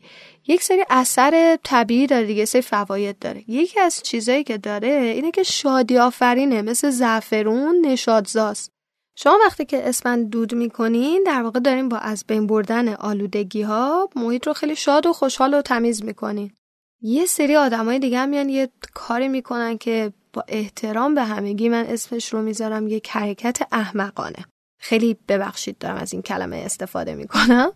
یک 0.47 0.63
سری 0.63 0.83
اثر 0.89 1.57
طبیعی 1.63 2.07
داره 2.07 2.25
یه 2.25 2.45
سری 2.45 2.61
فواید 2.61 3.19
داره. 3.19 3.43
یکی 3.47 3.79
از 3.79 4.03
چیزایی 4.03 4.43
که 4.43 4.57
داره 4.57 4.87
اینه 4.87 5.31
که 5.31 5.43
شادی 5.43 5.97
آفرینه 5.97 6.61
مثل 6.61 6.89
زعفرون 6.89 7.85
نشاط‌زاست. 7.85 8.71
شما 9.17 9.37
وقتی 9.45 9.65
که 9.65 9.89
اسپند 9.89 10.29
دود 10.29 10.55
می‌کنین 10.55 11.23
در 11.25 11.43
واقع 11.43 11.59
دارین 11.59 11.89
با 11.89 11.97
از 11.97 12.25
بین 12.27 12.47
بردن 12.47 12.93
آلودگی 12.93 13.61
ها 13.61 14.09
محیط 14.15 14.47
رو 14.47 14.53
خیلی 14.53 14.75
شاد 14.75 15.05
و 15.05 15.13
خوشحال 15.13 15.53
و 15.53 15.61
تمیز 15.61 16.03
می‌کنین. 16.03 16.51
یه 17.01 17.25
سری 17.25 17.55
آدمای 17.55 17.99
دیگه 17.99 18.17
هم 18.19 18.29
میان 18.29 18.49
یه 18.49 18.69
کاری 18.93 19.27
می‌کنن 19.27 19.77
که 19.77 20.13
با 20.33 20.43
احترام 20.47 21.15
به 21.15 21.23
همگی 21.23 21.69
من 21.69 21.85
اسمش 21.85 22.33
رو 22.33 22.41
می‌ذارم 22.41 22.87
یک 22.87 23.09
حرکت 23.09 23.67
احمقانه. 23.71 24.45
خیلی 24.87 25.17
ببخشید 25.27 25.77
دارم 25.77 25.95
از 25.95 26.13
این 26.13 26.21
کلمه 26.21 26.57
استفاده 26.57 27.15
می‌کنم. 27.15 27.71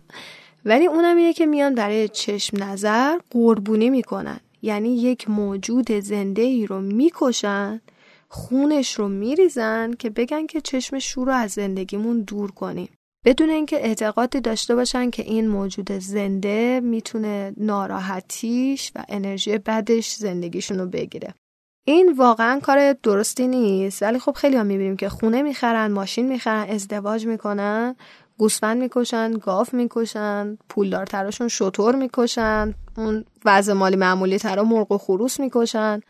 ولی 0.64 0.86
اونم 0.86 1.16
اینه 1.16 1.32
که 1.32 1.46
میان 1.46 1.74
برای 1.74 2.08
چشم 2.08 2.64
نظر 2.64 3.18
قربونی 3.30 3.90
می‌کنن. 3.90 4.40
یعنی 4.62 4.96
یک 4.96 5.30
موجود 5.30 5.92
زنده 5.92 6.42
ای 6.42 6.66
رو 6.66 6.80
می‌کشن 6.80 7.80
خونش 8.28 8.94
رو 8.94 9.08
میریزن 9.08 9.92
که 9.92 10.10
بگن 10.10 10.46
که 10.46 10.60
چشم 10.60 10.98
شور 10.98 11.26
رو 11.26 11.32
از 11.32 11.50
زندگیمون 11.50 12.20
دور 12.20 12.50
کنیم. 12.50 12.88
بدون 13.24 13.50
اینکه 13.50 13.76
اعتقادی 13.76 14.40
داشته 14.40 14.74
باشن 14.74 15.10
که 15.10 15.22
این 15.22 15.48
موجود 15.48 15.92
زنده 15.92 16.80
می‌تونه 16.80 17.52
ناراحتیش 17.56 18.92
و 18.94 19.04
انرژی 19.08 19.58
بدش 19.58 20.14
زندگیشون 20.14 20.78
رو 20.78 20.86
بگیره. 20.86 21.34
این 21.84 22.12
واقعا 22.16 22.60
کار 22.60 22.92
درستی 22.92 23.48
نیست. 23.48 24.02
ولی 24.02 24.18
خب 24.18 24.32
خیلی 24.32 24.56
هم 24.56 24.66
می‌بینیم 24.66 24.96
که 24.96 25.08
خونه 25.08 25.42
می‌خرن 25.42 25.92
ماشین 25.92 26.28
می‌خرن 26.28 26.68
ازدواج 26.68 27.26
می‌کنن 27.26 27.96
گوسفند 28.38 28.78
می‌کشن 28.78 29.32
گاف 29.32 29.74
می‌کشن 29.74 30.58
پولدارتراشون 30.68 31.48
شطور 31.48 31.96
می‌کشن 31.96 32.74
اون 32.96 33.24
وضع 33.44 33.72
مالی 33.72 33.96
معمولی 33.96 34.38
ترا 34.38 34.64
مرغ 34.64 34.92
و 34.92 34.98
خروس 34.98 35.40
می‌کشن. 35.40 36.00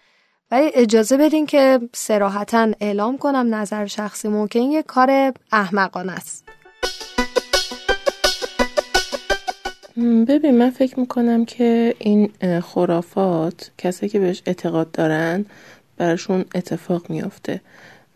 ولی 0.51 0.71
اجازه 0.75 1.17
بدین 1.17 1.47
که 1.47 1.81
سراحتا 1.95 2.69
اعلام 2.81 3.19
کنم 3.19 3.55
نظر 3.55 3.87
شخصی 3.87 4.29
ممکن 4.29 4.61
یه 4.61 4.83
کار 4.83 5.33
احمقانه 5.53 6.13
است. 6.13 6.50
ببین 10.29 10.59
من 10.59 10.71
فکر 10.71 11.01
می‌کنم 11.01 11.45
که 11.45 11.95
این 11.99 12.31
خرافات 12.61 13.71
کسی 13.79 14.09
که 14.09 14.19
بهش 14.19 14.43
اعتقاد 14.47 14.91
دارن 14.91 15.45
براشون 15.97 16.45
اتفاق 16.55 17.11
میافته. 17.11 17.61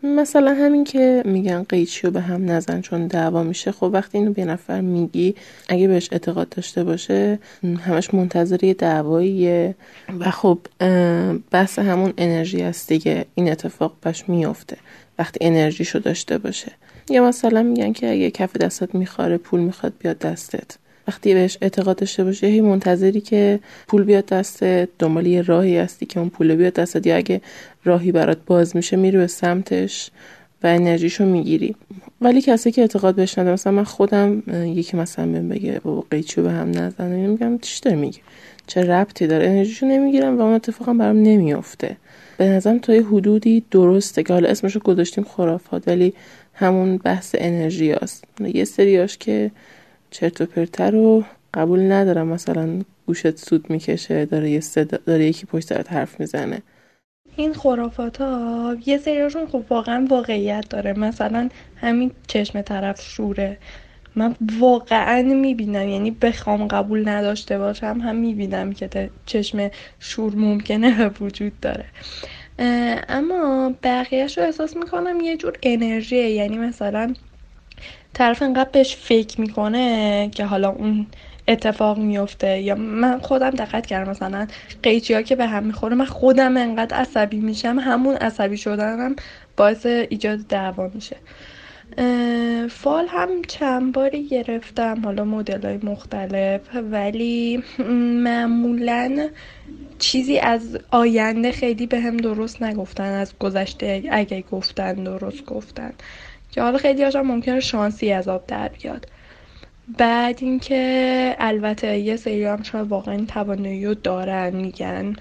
مثلا 0.03 0.53
همین 0.53 0.83
که 0.83 1.23
میگن 1.25 1.63
قیچی 1.63 2.07
رو 2.07 2.11
به 2.11 2.21
هم 2.21 2.51
نزن 2.51 2.81
چون 2.81 3.07
دعوا 3.07 3.43
میشه 3.43 3.71
خب 3.71 3.89
وقتی 3.93 4.17
اینو 4.17 4.33
به 4.33 4.45
نفر 4.45 4.81
میگی 4.81 5.35
اگه 5.69 5.87
بهش 5.87 6.09
اعتقاد 6.11 6.49
داشته 6.49 6.83
باشه 6.83 7.39
همش 7.63 8.13
منتظر 8.13 8.63
یه 8.63 8.73
دعواییه. 8.73 9.75
و 10.19 10.31
خب 10.31 10.59
بحث 11.51 11.79
همون 11.79 12.13
انرژی 12.17 12.61
هست 12.61 12.87
دیگه. 12.87 13.25
این 13.35 13.51
اتفاق 13.51 13.93
بهش 14.01 14.23
میافته 14.27 14.77
وقتی 15.19 15.39
انرژیشو 15.41 15.99
داشته 15.99 16.37
باشه. 16.37 16.71
یا 17.09 17.27
مثلا 17.27 17.63
میگن 17.63 17.93
که 17.93 18.11
اگه 18.11 18.31
کف 18.31 18.57
دستت 18.57 18.95
میخواره 18.95 19.37
پول 19.37 19.59
می‌خواد 19.59 19.93
بیاد 19.99 20.19
دستت. 20.19 20.77
وقتی 21.07 21.33
بهش 21.33 21.57
اعتقاد 21.61 21.95
داشته 21.95 22.23
باشه 22.23 22.47
هی 22.47 22.61
منتظری 22.61 23.21
که 23.21 23.59
پول 23.87 24.03
بیاد 24.03 24.25
دستت 24.25 24.89
دنبال 24.99 25.27
یه 25.27 25.41
راهی 25.41 25.77
هستی 25.77 26.05
که 26.05 26.19
اون 26.19 26.29
پول 26.29 26.55
بیاد 26.55 26.73
دستت 26.73 27.07
یا 27.07 27.15
اگه 27.15 27.41
راهی 27.83 28.11
برات 28.11 28.37
باز 28.45 28.75
میشه 28.75 28.97
میری 28.97 29.17
به 29.17 29.27
سمتش 29.27 30.11
و 30.63 30.67
انرژیشو 30.67 31.25
می‌گیری. 31.25 31.75
ولی 32.21 32.41
کسی 32.41 32.71
که 32.71 32.81
اعتقاد 32.81 33.15
بهش 33.15 33.37
نداره 33.37 33.53
مثلا 33.53 33.73
من 33.73 33.83
خودم 33.83 34.43
یکی 34.65 34.97
مثلا 34.97 35.25
بهم 35.25 35.49
بگه 35.49 35.81
بابا 35.83 36.03
قیچیو 36.11 36.43
به 36.43 36.51
هم 36.51 36.69
نزن 36.69 37.07
میگم 37.07 37.57
چی 37.57 37.81
داری 37.81 37.97
میگی؟ 37.97 38.19
چه 38.67 38.81
ربطی 38.81 39.27
داره؟ 39.27 39.47
انرژیشو 39.47 39.85
نمی‌گیرم 39.85 40.37
و 40.37 40.41
اون 40.41 40.53
اتفاقا 40.53 40.93
برام 40.93 41.21
نمیافته. 41.21 41.97
به 42.37 42.49
نظرم 42.49 42.79
تا 42.79 42.95
یه 42.95 43.05
حدودی 43.05 43.63
درسته 43.71 44.23
که 44.23 44.33
حالا 44.33 44.49
اسمشو 44.49 44.79
گذاشتیم 44.79 45.23
خرافات 45.23 45.87
ولی 45.87 46.13
همون 46.53 46.97
بحث 46.97 47.35
انرژی 47.39 47.91
هست 47.91 48.23
یه 48.53 48.65
سریاش 48.65 49.17
که 49.17 49.51
چرت 50.15 50.41
و 50.41 50.45
پرتر 50.45 50.91
رو 50.91 51.23
قبول 51.53 51.91
ندارم. 51.91 52.27
مثلا 52.27 52.81
گوشت 53.07 53.37
سود 53.37 53.69
می‌کشه 53.69 54.25
داره 54.25 54.49
یه 54.49 54.59
صدا 54.59 54.97
داره 55.05 55.25
یکی 55.25 55.45
پشت 55.45 55.67
سرت 55.67 55.93
حرف 55.93 56.19
می‌زنه. 56.19 56.61
این 57.35 57.53
خرافات 57.53 58.21
ها 58.21 58.75
یه 58.85 58.97
سریاشون 58.97 59.47
خب 59.47 59.63
واقعا 59.69 60.07
واقعیت 60.09 60.65
داره. 60.69 60.93
مثلا 60.93 61.49
همین 61.75 62.11
چشم 62.27 62.61
طرف 62.61 63.01
شوره. 63.01 63.57
من 64.15 64.35
واقعا 64.59 65.21
می‌بینم 65.21 65.89
یعنی 65.89 66.11
بخوام 66.11 66.67
قبول 66.67 67.09
نداشته 67.09 67.57
باشم 67.57 67.99
هم 68.03 68.15
می‌بینم 68.15 68.73
که 68.73 69.09
چشم 69.25 69.71
شور 69.99 70.35
ممکنه 70.35 71.07
وجود 71.21 71.59
داره. 71.59 71.85
اما 73.09 73.73
بقیهش 73.83 74.37
رو 74.37 74.43
احساس 74.43 74.77
می‌کنم 74.77 75.19
یه 75.21 75.37
جور 75.37 75.53
انرژیه. 75.63 76.29
یعنی 76.29 76.57
مثلا 76.57 77.13
طرف 78.15 78.41
انقدر 78.41 78.69
بهش 78.71 78.95
فکر 78.95 79.41
می‌کنه 79.41 80.29
که 80.35 80.45
حالا 80.45 80.69
اون 80.69 81.07
اتفاق 81.47 81.97
میفته 81.97 82.61
یا 82.61 82.75
من 82.75 83.19
خودم 83.19 83.49
دقت 83.49 83.85
کردم 83.85 84.11
مثلا 84.11 84.47
قیچی 84.83 85.13
ها 85.13 85.21
که 85.21 85.35
به 85.35 85.45
هم 85.45 85.63
می‌خوره 85.63 85.95
من 85.95 86.05
خودم 86.05 86.57
انقدر 86.57 86.97
عصبی 86.97 87.39
میشم 87.39 87.79
همون 87.79 88.15
عصبی 88.15 88.57
شدنم 88.57 89.15
باعث 89.57 89.85
ایجاد 89.85 90.39
دعوا 90.39 90.91
میشه. 90.93 91.15
فال 92.69 93.05
هم 93.09 93.41
چند 93.47 93.93
باری 93.93 94.27
گرفتم 94.27 95.01
حالا 95.05 95.23
مدل 95.23 95.67
های 95.67 95.79
مختلف 95.83 96.61
ولی 96.91 97.63
معمولا 98.23 99.29
چیزی 99.99 100.39
از 100.39 100.79
آینده 100.91 101.51
خیلی 101.51 101.87
به 101.87 101.99
هم 101.99 102.17
درست 102.17 102.63
نگفتن 102.63 103.13
از 103.13 103.33
گذشته 103.39 104.03
اگه 104.11 104.41
گفتن 104.51 104.93
درست 104.93 105.45
گفتن. 105.45 105.93
که 106.55 106.61
حالا 106.61 106.77
خیلی 106.77 107.03
هاشم 107.03 107.21
ممکنه 107.21 107.59
شانسی 107.59 108.11
از 108.11 108.27
آب 108.27 108.47
در 108.47 108.67
بیاد. 108.67 109.07
بعد 109.97 110.37
اینکه 110.41 111.35
البته 111.39 111.97
یه 111.97 112.15
سری 112.15 112.45
هم 112.45 112.63
شاید 112.63 112.87
واقعا 112.87 113.25
توانایی 113.27 113.85
رو 113.85 113.93
دارن 113.93 114.55
میگن 114.55 115.15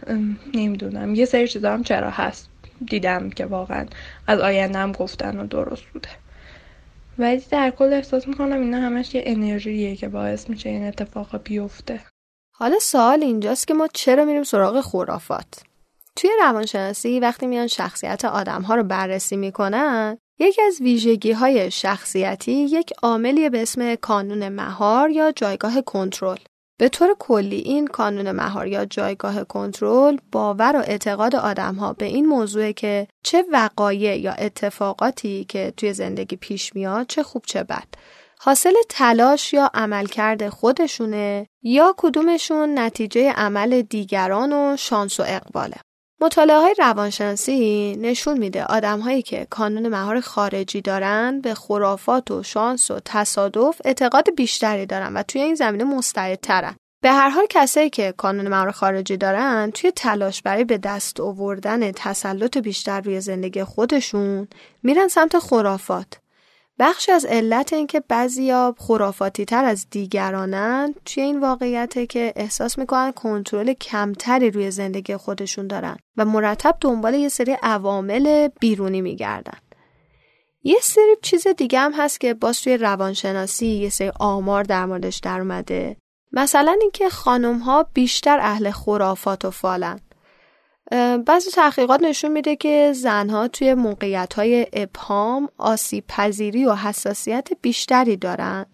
نمی‌دونم. 0.54 1.14
یه 1.14 1.24
سری 1.24 1.48
چیزا 1.48 1.72
هم 1.72 1.82
چرا 1.82 2.10
هست؟ 2.10 2.48
دیدم 2.86 3.30
که 3.30 3.46
واقعا 3.46 3.86
از 4.26 4.40
آینده 4.40 4.78
هم 4.78 4.92
گفتن 4.92 5.38
و 5.40 5.46
درست 5.46 5.82
بوده. 5.92 6.08
ولی 7.18 7.42
در 7.50 7.70
کل 7.70 7.92
احساس 7.92 8.28
می‌کنم 8.28 8.60
اینا 8.60 8.80
همش 8.80 9.14
یه 9.14 9.22
انرژیه 9.26 9.96
که 9.96 10.08
باعث 10.08 10.50
میشه 10.50 10.68
این 10.68 10.84
اتفاق 10.84 11.42
بیفته. 11.42 12.00
حالا 12.52 12.78
سوال 12.80 13.22
اینجاست 13.22 13.68
که 13.68 13.74
ما 13.74 13.88
چرا 13.94 14.24
میریم 14.24 14.42
سراغ 14.42 14.80
خرافات؟ 14.80 15.62
توی 16.16 16.30
روانشناسی 16.40 17.20
وقتی 17.20 17.46
میان 17.46 17.66
شخصیت 17.66 18.24
آدم 18.24 18.62
ها 18.62 18.74
رو 18.74 18.82
بررسی 18.82 19.36
می‌کنن 19.36 20.18
یکی 20.38 20.62
از 20.62 20.80
ویژگی 20.80 21.32
های 21.32 21.70
شخصیتی 21.70 22.52
یک 22.52 22.92
عاملی 23.02 23.48
به 23.48 23.62
اسم 23.62 23.94
کانون 23.94 24.48
مهار 24.48 25.10
یا 25.10 25.32
جایگاه 25.32 25.80
کنترل. 25.80 26.38
به 26.78 26.88
طور 26.88 27.16
کلی 27.18 27.56
این 27.56 27.86
کانون 27.86 28.32
مهار 28.32 28.66
یا 28.66 28.84
جایگاه 28.84 29.44
کنترل 29.44 30.16
باور 30.32 30.76
و 30.76 30.78
اعتقاد 30.78 31.36
آدم 31.36 31.74
ها 31.74 31.92
به 31.92 32.04
این 32.04 32.26
موضوع 32.26 32.72
که 32.72 33.08
چه 33.22 33.44
وقایع 33.52 34.16
یا 34.16 34.32
اتفاقاتی 34.32 35.44
که 35.44 35.72
توی 35.76 35.92
زندگی 35.92 36.36
پیش 36.36 36.74
میاد 36.74 37.06
چه 37.06 37.22
خوب 37.22 37.42
چه 37.46 37.62
بد. 37.62 37.86
حاصل 38.38 38.74
تلاش 38.88 39.52
یا 39.52 39.70
عملکرد 39.74 40.48
خودشونه 40.48 41.46
یا 41.62 41.94
کدومشون 41.96 42.78
نتیجه 42.78 43.32
عمل 43.32 43.82
دیگران 43.82 44.52
و 44.52 44.76
شانس 44.76 45.20
و 45.20 45.24
اقباله. 45.26 45.76
مطالعه 46.24 46.56
های 46.56 46.74
روانشناسی 46.78 47.96
نشون 48.00 48.38
میده 48.38 48.64
آدم 48.64 49.00
هایی 49.00 49.22
که 49.22 49.46
کانون 49.50 49.88
مهار 49.88 50.20
خارجی 50.20 50.80
دارن 50.80 51.40
به 51.40 51.54
خرافات 51.54 52.30
و 52.30 52.42
شانس 52.42 52.90
و 52.90 53.00
تصادف 53.04 53.80
اعتقاد 53.84 54.34
بیشتری 54.36 54.86
دارن 54.86 55.14
و 55.14 55.22
توی 55.22 55.40
این 55.40 55.54
زمینه 55.54 55.84
مستعدترن. 55.84 56.76
به 57.02 57.10
هر 57.12 57.28
حال 57.28 57.46
کسایی 57.50 57.90
که 57.90 58.14
کانون 58.16 58.48
مهار 58.48 58.70
خارجی 58.70 59.16
دارن 59.16 59.70
توی 59.74 59.90
تلاش 59.90 60.42
برای 60.42 60.64
به 60.64 60.78
دست 60.78 61.20
آوردن 61.20 61.92
تسلط 61.92 62.58
بیشتر 62.58 63.00
روی 63.00 63.20
زندگی 63.20 63.64
خودشون 63.64 64.48
میرن 64.82 65.08
سمت 65.08 65.38
خرافات 65.38 66.06
بخشی 66.78 67.12
از 67.12 67.24
علت 67.24 67.72
اینکه 67.72 68.00
بعضیا 68.00 68.74
خرافاتی 68.78 69.44
تر 69.44 69.64
از 69.64 69.86
دیگرانن 69.90 70.94
توی 71.04 71.22
این 71.22 71.40
واقعیته 71.40 72.06
که 72.06 72.32
احساس 72.36 72.78
می‌کنن 72.78 73.12
کنترل 73.12 73.72
کمتری 73.72 74.50
روی 74.50 74.70
زندگی 74.70 75.16
خودشون 75.16 75.66
دارن 75.66 75.96
و 76.16 76.24
مرتب 76.24 76.76
دنبال 76.80 77.14
یه 77.14 77.28
سری 77.28 77.56
عوامل 77.62 78.48
بیرونی 78.60 79.00
میگردن. 79.00 79.58
یه 80.62 80.78
سری 80.82 81.16
چیز 81.22 81.46
دیگه 81.46 81.78
هم 81.78 81.92
هست 81.92 82.20
که 82.20 82.34
باز 82.34 82.60
توی 82.60 82.76
روانشناسی 82.76 83.66
یه 83.66 83.88
سری 83.88 84.12
آمار 84.20 84.64
در 84.64 84.86
موردش 84.86 85.18
در 85.18 85.40
اومده. 85.40 85.96
مثلا 86.32 86.76
اینکه 86.80 87.08
خانم 87.08 87.58
ها 87.58 87.86
بیشتر 87.94 88.38
اهل 88.40 88.70
خرافات 88.70 89.44
و 89.44 89.50
فالن. 89.50 90.00
بعضی 91.26 91.50
تحقیقات 91.50 92.02
نشون 92.02 92.32
میده 92.32 92.56
که 92.56 92.92
زنها 92.94 93.48
توی 93.48 93.74
موقعیت 93.74 94.34
های 94.34 94.66
ابهام، 94.72 95.48
آسیب 95.58 96.04
پذیری 96.08 96.64
و 96.64 96.74
حساسیت 96.74 97.48
بیشتری 97.62 98.16
دارن. 98.16 98.66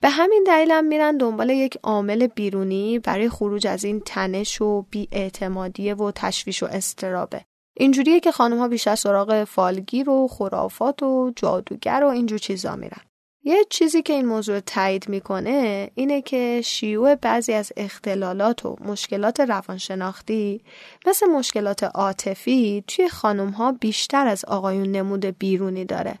به 0.00 0.08
همین 0.08 0.44
دلیل 0.46 0.70
هم 0.70 0.84
میرن 0.84 1.16
دنبال 1.16 1.50
یک 1.50 1.78
عامل 1.82 2.26
بیرونی 2.26 2.98
برای 2.98 3.28
خروج 3.28 3.66
از 3.66 3.84
این 3.84 4.00
تنش 4.00 4.60
و 4.60 4.82
بیاعتمادی 4.82 5.92
و 5.92 6.10
تشویش 6.10 6.62
و 6.62 6.66
استرابه. 6.66 7.44
اینجوریه 7.76 8.20
که 8.20 8.32
خانم 8.32 8.58
ها 8.58 8.68
بیشتر 8.68 8.94
سراغ 8.94 9.44
فالگیر 9.44 10.10
و 10.10 10.28
خرافات 10.28 11.02
و 11.02 11.32
جادوگر 11.36 12.04
و 12.04 12.08
اینجور 12.08 12.38
چیزا 12.38 12.76
میرن. 12.76 13.00
یه 13.46 13.64
چیزی 13.70 14.02
که 14.02 14.12
این 14.12 14.26
موضوع 14.26 14.60
تایید 14.60 15.08
می‌کنه 15.08 15.90
اینه 15.94 16.22
که 16.22 16.60
شیوع 16.64 17.14
بعضی 17.14 17.52
از 17.52 17.72
اختلالات 17.76 18.66
و 18.66 18.76
مشکلات 18.84 19.40
روانشناختی 19.40 20.60
مثل 21.06 21.26
مشکلات 21.26 21.84
عاطفی 21.84 22.84
توی 22.88 23.08
خانم 23.08 23.50
ها 23.50 23.72
بیشتر 23.72 24.26
از 24.26 24.44
آقایون 24.44 24.90
نمود 24.90 25.24
بیرونی 25.24 25.84
داره. 25.84 26.18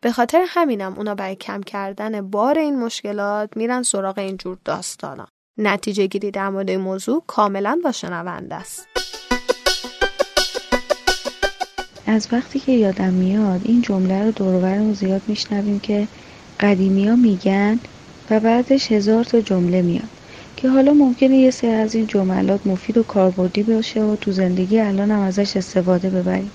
به 0.00 0.12
خاطر 0.12 0.44
همینم 0.48 0.94
اونا 0.96 1.14
برای 1.14 1.36
کم 1.36 1.62
کردن 1.62 2.30
بار 2.30 2.58
این 2.58 2.78
مشکلات 2.78 3.56
میرن 3.56 3.82
سراغ 3.82 4.18
اینجور 4.18 4.58
داستانا. 4.64 5.26
نتیجه 5.58 6.06
گیری 6.06 6.30
در 6.30 6.48
مورد 6.48 6.70
این 6.70 6.80
موضوع 6.80 7.22
کاملا 7.26 7.80
با 7.84 7.92
است. 8.50 8.86
از 12.06 12.28
وقتی 12.32 12.60
که 12.60 12.72
یادم 12.72 13.12
میاد 13.12 13.60
این 13.64 13.82
جمله 13.82 14.24
رو 14.24 14.30
دورورمون 14.30 14.92
زیاد 14.92 15.22
میشنویم 15.26 15.80
که 15.80 16.08
قدیمی 16.60 17.08
ها 17.08 17.16
میگن 17.16 17.78
و 18.30 18.40
بعدش 18.40 18.92
هزار 18.92 19.24
تا 19.24 19.40
جمله 19.40 19.82
میاد 19.82 20.08
که 20.56 20.68
حالا 20.68 20.92
ممکنه 20.92 21.36
یه 21.36 21.50
سری 21.50 21.70
از 21.70 21.94
این 21.94 22.06
جملات 22.06 22.66
مفید 22.66 22.98
و 22.98 23.02
کاربردی 23.02 23.62
باشه 23.62 24.02
و 24.02 24.16
تو 24.16 24.32
زندگی 24.32 24.80
الان 24.80 25.10
هم 25.10 25.20
ازش 25.20 25.56
استفاده 25.56 26.10
ببریم. 26.10 26.50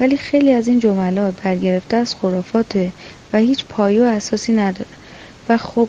ولی 0.00 0.16
خیلی 0.16 0.52
از 0.52 0.68
این 0.68 0.80
جملات 0.80 1.42
برگرفته 1.42 1.96
از 1.96 2.14
خرافاته 2.14 2.92
و 3.32 3.38
هیچ 3.38 3.64
پایه 3.68 4.02
و 4.02 4.04
اساسی 4.04 4.52
نداره. 4.52 4.90
و 5.48 5.56
خب 5.56 5.88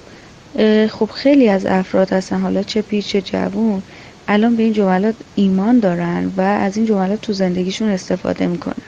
خب 0.90 1.10
خیلی 1.14 1.50
از 1.50 1.66
افراد 1.66 2.14
هستن. 2.14 2.42
حالا 2.42 2.64
چه 2.64 2.82
پیر 2.82 3.04
چه 3.04 3.22
جوون 3.22 3.82
الان 4.28 4.56
به 4.56 4.64
این 4.64 4.74
جملات 4.74 5.16
ایمان 5.36 5.80
دارن 5.80 6.32
و 6.38 6.42
از 6.42 6.78
این 6.78 6.86
جملات 6.86 7.22
تو 7.22 7.34
زندگیشون 7.34 7.90
استفاده 7.90 8.48
می‌کنن. 8.48 8.84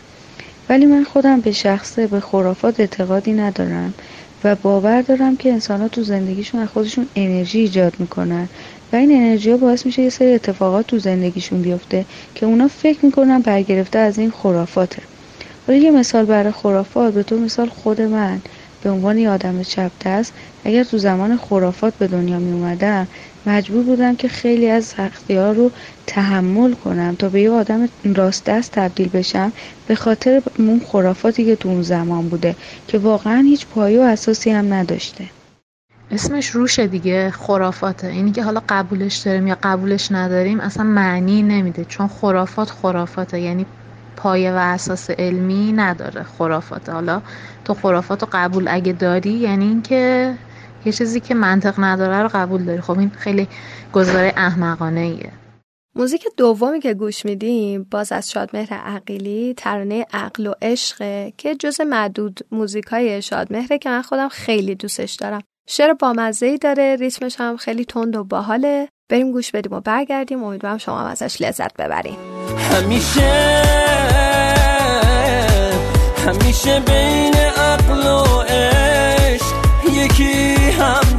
ولی 0.70 0.86
من 0.86 1.04
خودم 1.04 1.42
به 1.42 1.52
شخصه 1.52 2.08
به 2.08 2.20
خرافات 2.20 2.80
اعتقادی 2.80 3.34
ندارم. 3.34 3.94
و 4.44 4.56
باور 4.56 5.02
دارم 5.02 5.38
که 5.38 5.52
انسان 5.52 5.82
ها 5.82 5.88
تو 5.88 6.04
زندگیشون 6.04 6.62
از 6.62 6.70
خودشون 6.70 7.10
انرژی 7.16 7.60
ایجاد 7.60 7.96
می‌کنن. 8.00 8.50
و 8.92 8.96
این 8.96 9.12
انرژی 9.12 9.52
ها 9.52 9.58
باعث 9.58 9.86
میشه 9.86 10.02
یه 10.02 10.10
سری 10.10 10.34
اتفاقات 10.34 10.88
تو 10.88 11.00
زندگیشون 11.00 11.62
بیفته 11.62 12.06
که 12.36 12.46
اونا 12.46 12.68
فکر 12.68 13.06
می‌کنن 13.06 13.42
برگرفته 13.42 14.00
از 14.00 14.20
این 14.20 14.32
خرافاته. 14.32 15.04
حالا 15.68 15.80
یه 15.80 15.92
مثال 15.92 16.26
برای 16.26 16.52
خرافات 16.52 17.14
به 17.14 17.24
طور 17.24 17.40
مثال 17.40 17.70
خود 17.70 18.02
من 18.02 18.42
به 18.82 18.90
عنوان 18.90 19.18
یه 19.18 19.30
آدم 19.30 19.64
چپ 19.64 19.92
دست 20.06 20.34
اگر 20.64 20.84
تو 20.84 20.98
زمان 20.98 21.38
خرافات 21.38 21.98
به 21.98 22.08
دنیا 22.08 22.40
می 22.40 22.52
اومدم 22.52 23.08
مجبور 23.50 23.84
بودم 23.84 24.16
که 24.16 24.28
خیلی 24.28 24.70
از 24.70 24.86
سختی 24.86 25.36
ها 25.36 25.52
رو 25.52 25.72
تحمل 26.08 26.74
کنم 26.74 27.16
تا 27.16 27.30
به 27.30 27.42
یه 27.42 27.52
آدم 27.52 27.90
راست 28.16 28.46
دست 28.46 28.72
تبدیل 28.72 29.10
بشم 29.10 29.52
به 29.88 29.96
خاطر 29.96 30.42
اون 30.58 30.82
خرافاتی 30.88 31.46
که 31.46 31.56
تو 31.56 31.70
اون 31.70 31.82
زمان 31.82 32.30
بوده 32.30 32.56
که 32.88 32.98
واقعا 32.98 33.42
هیچ 33.42 33.66
پایه 33.66 34.00
و 34.00 34.04
اساسی 34.04 34.52
هم 34.52 34.74
نداشته. 34.74 35.26
اسمش 36.12 36.50
روشه 36.50 36.88
دیگه 36.88 37.32
خرافاته. 37.32 38.08
اینی 38.08 38.32
که 38.32 38.44
حالا 38.44 38.62
قبولش 38.70 39.18
داریم 39.18 39.48
یا 39.48 39.58
قبولش 39.64 40.12
نداریم 40.12 40.60
اصلا 40.60 40.84
معنی 40.84 41.42
نمیده. 41.44 41.86
چون 41.86 42.08
خرافات 42.08 42.70
خرافاته. 42.70 43.40
یعنی 43.40 43.66
پایه 44.16 44.52
و 44.52 44.56
اساس 44.56 45.10
علمی 45.10 45.72
نداره 45.72 46.24
خرافات 46.24 46.90
حالا 46.90 47.22
تو 47.66 47.74
خرافات 47.74 48.24
قبول 48.32 48.68
اگه 48.68 48.94
داری 48.94 49.32
یعنی 49.32 49.66
اینکه 49.66 50.34
یه 50.86 50.92
چیزی 50.92 51.20
که 51.20 51.34
منطق 51.34 51.74
نداره 51.78 52.22
رو 52.22 52.30
قبول 52.34 52.66
داری. 52.66 52.82
خب 52.82 53.00
این 53.00 53.10
خیلی 53.10 53.48
گزاره 53.94 54.34
احمقانه 54.38 55.00
ایه 55.00 55.32
موزیک 55.96 56.26
دومی 56.38 56.80
که 56.80 56.94
گوش 56.94 57.26
میدیم 57.26 57.88
باز 57.92 58.12
از 58.12 58.32
شادمهر 58.32 58.74
عقیلی 58.74 59.54
ترانه 59.58 60.06
عقل 60.14 60.48
و 60.48 60.54
عشقه 60.62 61.34
که 61.38 61.56
جز 61.56 61.82
معدود 61.82 62.40
موزیکای 62.52 63.22
شادمهره 63.22 63.78
که 63.78 63.90
من 63.90 64.02
خودم 64.02 64.30
خیلی 64.30 64.76
دوستش 64.76 65.14
دارم. 65.14 65.42
شعر 65.70 65.94
بامزه 65.94 66.46
ای 66.46 66.58
داره 66.58 66.96
ریتمش 66.96 67.36
هم 67.40 67.58
خیلی 67.58 67.86
تند 67.86 68.16
و 68.16 68.24
باحاله. 68.24 68.90
بریم 69.10 69.32
گوش 69.32 69.52
بدیم 69.52 69.74
و 69.74 69.80
برگردیم. 69.80 70.44
امیدوارم 70.44 70.78
شما 70.78 71.00
هم 71.00 71.06
ازش 71.06 71.42
لذت 71.42 71.74
ببریم 71.74 72.18
همیشه 72.58 73.64
همیشه 76.28 76.80
بین 76.80 77.36
عقل 77.36 78.08
و 78.08 78.42
عشق 78.42 79.56
یکی 79.94 80.59
هم 80.80 81.18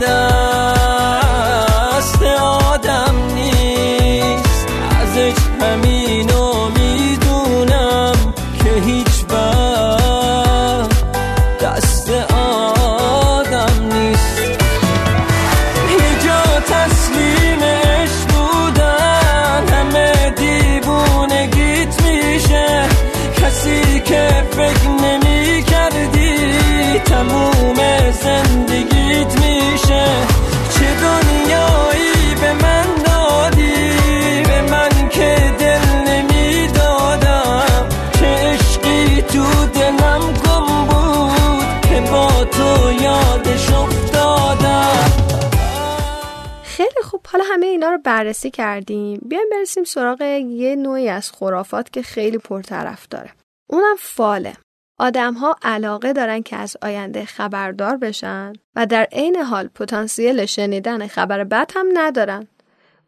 حالا 47.33 47.45
همه 47.53 47.67
اینا 47.67 47.91
رو 47.91 47.99
بررسی 47.99 48.51
کردیم. 48.51 49.21
بیایم 49.29 49.49
برسیم 49.53 49.85
سراغ 49.85 50.21
یه 50.21 50.77
نوعی 50.77 51.09
از 51.09 51.33
خرافات 51.33 51.93
که 51.93 52.03
خیلی 52.03 52.39
پرطرف 52.39 53.09
داره. 53.09 53.31
اونم 53.69 53.97
فاله. 53.99 54.57
آدم 54.99 55.35
ها 55.35 55.57
علاقه 55.63 56.13
دارن 56.13 56.43
که 56.43 56.57
از 56.57 56.77
آینده 56.83 57.25
خبردار 57.25 57.97
بشن 57.97 58.53
و 58.77 58.87
در 58.87 59.09
عین 59.13 59.37
حال 59.37 59.69
پتانسیل 59.69 60.47
شنیدن 60.47 61.07
خبر 61.07 61.45
بد 61.45 61.73
هم 61.75 61.87
ندارن. 61.95 62.49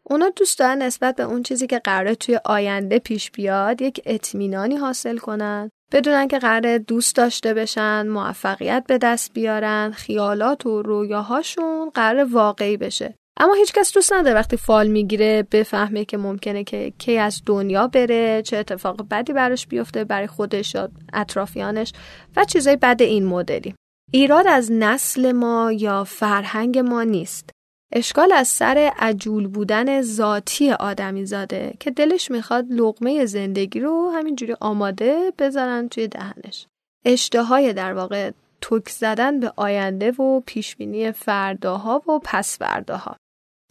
اونا 0.03 0.29
دوست 0.29 0.59
دارن 0.59 0.81
نسبت 0.81 1.15
به 1.15 1.23
اون 1.23 1.43
چیزی 1.43 1.67
که 1.67 1.79
قراره 1.79 2.15
توی 2.15 2.39
آینده 2.45 2.99
پیش 2.99 3.31
بیاد 3.31 3.81
یک 3.81 4.01
اطمینانی 4.05 4.75
حاصل 4.75 5.17
کنن 5.17 5.69
بدونن 5.91 6.27
که 6.27 6.39
قراره 6.39 6.79
دوست 6.79 7.15
داشته 7.15 7.53
بشن 7.53 8.07
موفقیت 8.07 8.83
به 8.87 8.97
دست 8.97 9.33
بیارن 9.33 9.91
خیالات 9.91 10.65
و 10.65 10.81
رویاهاشون 10.81 11.89
قرار 11.89 12.23
واقعی 12.23 12.77
بشه. 12.77 13.15
اما 13.39 13.53
هیچکس 13.53 13.93
دوست 13.93 14.13
نداره 14.13 14.35
وقتی 14.35 14.57
فال 14.57 14.87
می‌گیره 14.87 15.47
بفهمه 15.51 16.05
که 16.05 16.17
ممکنه 16.17 16.63
که 16.63 16.93
کی 16.97 17.17
از 17.17 17.41
دنیا 17.45 17.87
بره 17.87 18.41
چه 18.41 18.57
اتفاق 18.57 19.07
بدی 19.11 19.33
براش 19.33 19.67
بیفته 19.67 20.03
برای 20.03 20.27
خودش 20.27 20.75
یا 20.75 20.89
اطرافیانش 21.13 21.93
و 22.35 22.45
چیزای 22.45 22.75
بد 22.75 23.01
این 23.01 23.25
مدلی. 23.25 23.75
ایراد 24.11 24.47
از 24.47 24.71
نسل 24.71 25.31
ما 25.31 25.71
یا 25.71 26.03
فرهنگ 26.03 26.79
ما 26.79 27.03
نیست. 27.03 27.49
اشکال 27.93 28.31
از 28.31 28.47
سر 28.47 28.91
عجول 28.99 29.47
بودن 29.47 30.01
ذاتی 30.01 30.71
آدمی 30.71 31.25
زاده 31.25 31.73
که 31.79 31.91
دلش 31.91 32.31
می‌خواد 32.31 32.65
لقمه 32.69 33.25
زندگی 33.25 33.79
رو 33.79 34.11
همینجوری 34.15 34.55
آماده 34.61 35.33
بذارن 35.39 35.89
توی 35.89 36.07
دهنش. 36.07 36.67
اشتهای 37.05 37.73
در 37.73 37.93
واقع 37.93 38.31
تک 38.61 38.89
زدن 38.89 39.39
به 39.39 39.53
آینده 39.55 40.11
و 40.11 40.41
پیشبینی 40.45 41.11
فرداها 41.11 42.01
و 42.07 42.19
پس 42.23 42.57
فرداها 42.57 43.15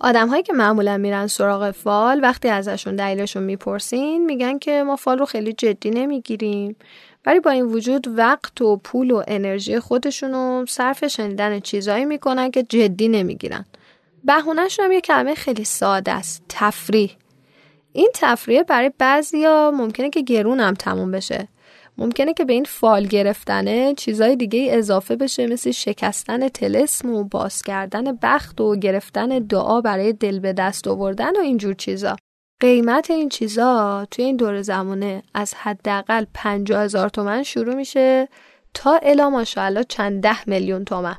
آدم 0.04 0.28
هایی 0.28 0.42
که 0.42 0.52
معمولا 0.52 0.96
میرن 0.96 1.26
سراغ 1.26 1.70
فال 1.70 2.20
وقتی 2.22 2.48
ازشون 2.48 2.96
دلیلشون 2.96 3.42
می‌پرسین 3.42 4.24
میگن 4.24 4.58
که 4.58 4.82
ما 4.82 4.96
فال 4.96 5.18
رو 5.18 5.26
خیلی 5.26 5.52
جدی 5.52 5.90
نمی‌گیریم. 5.90 6.76
ولی 7.26 7.40
با 7.40 7.50
این 7.50 7.64
وجود 7.64 8.18
وقت 8.18 8.60
و 8.60 8.76
پول 8.76 9.10
و 9.10 9.22
انرژی 9.28 9.78
خودشونو 9.78 10.64
صرف 10.68 11.06
شنیدن 11.06 11.60
چیزایی 11.60 12.04
می‌کنن 12.04 12.50
که 12.50 12.62
جدی 12.62 13.08
نمی‌گیرن. 13.08 13.64
بهونهش 14.24 14.80
هم 14.80 14.92
یه 14.92 15.00
کلمه 15.00 15.34
خیلی 15.34 15.64
ساده 15.64 16.12
است 16.12 16.42
تفریح. 16.48 17.16
این 17.92 18.10
تفریح 18.14 18.62
برای 18.62 18.90
بعضیا 18.98 19.70
ممکنه 19.74 20.10
که 20.10 20.20
گرون 20.22 20.60
هم 20.60 20.74
تموم 20.74 21.10
بشه. 21.10 21.48
ممکنه 21.98 22.34
که 22.34 22.44
به 22.44 22.52
این 22.52 22.64
فال 22.64 23.06
گرفتنه 23.06 23.94
چیزای 23.94 24.36
دیگه 24.36 24.66
اضافه 24.70 25.16
بشه 25.16 25.46
مثل 25.46 25.70
شکستن 25.70 26.48
تلسم 26.48 27.10
و 27.10 27.24
باز 27.24 27.62
کردن 27.62 28.18
بخت 28.22 28.60
و 28.60 28.76
گرفتن 28.76 29.28
دعا 29.28 29.80
برای 29.80 30.12
دل 30.12 30.38
به 30.38 30.52
دست 30.52 30.88
آوردن 30.88 31.36
و 31.36 31.40
اینجور 31.40 31.74
چیزا 31.74 32.16
قیمت 32.60 33.10
این 33.10 33.28
چیزا 33.28 34.06
توی 34.10 34.24
این 34.24 34.36
دور 34.36 34.62
زمانه 34.62 35.22
از 35.34 35.54
حداقل 35.54 36.24
50 36.34 36.82
هزار 36.82 37.08
تومن 37.08 37.42
شروع 37.42 37.74
میشه 37.74 38.28
تا 38.74 39.00
الا 39.02 39.30
ماشاءالله 39.30 39.84
چند 39.84 40.22
ده 40.22 40.48
میلیون 40.48 40.84
تومن 40.84 41.16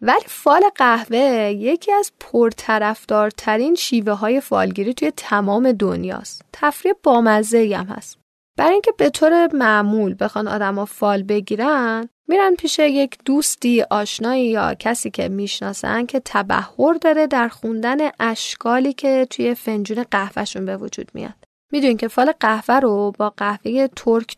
ولی 0.00 0.24
فال 0.26 0.62
قهوه 0.74 1.18
یکی 1.56 1.92
از 1.92 2.12
پرطرفدارترین 2.20 3.74
شیوه 3.74 4.12
های 4.12 4.40
فالگیری 4.40 4.94
توی 4.94 5.12
تمام 5.16 5.72
دنیاست. 5.72 6.42
تفریح 6.52 6.94
بامزه 7.02 7.76
هم 7.76 7.86
هست. 7.86 8.18
برای 8.56 8.72
اینکه 8.72 8.92
به 8.98 9.10
طور 9.10 9.48
معمول 9.54 10.16
بخوان 10.20 10.48
آدما 10.48 10.84
فال 10.84 11.22
بگیرن 11.22 12.08
میرن 12.28 12.54
پیش 12.54 12.78
یک 12.78 13.18
دوستی 13.24 13.82
آشنایی 13.82 14.50
یا 14.50 14.74
کسی 14.74 15.10
که 15.10 15.28
می‌شناسن 15.28 16.06
که 16.06 16.22
تبهر 16.24 16.94
داره 17.00 17.26
در 17.26 17.48
خوندن 17.48 17.96
اشکالی 18.20 18.92
که 18.92 19.26
توی 19.30 19.54
فنجون 19.54 20.04
قهوهشون 20.10 20.64
به 20.66 20.76
وجود 20.76 21.10
میاد. 21.14 21.34
می‌دونین 21.72 21.96
که 21.96 22.08
فال 22.08 22.32
قهوه 22.40 22.74
رو 22.74 23.12
با 23.18 23.30
قهوه 23.36 23.88
ترک 23.96 24.36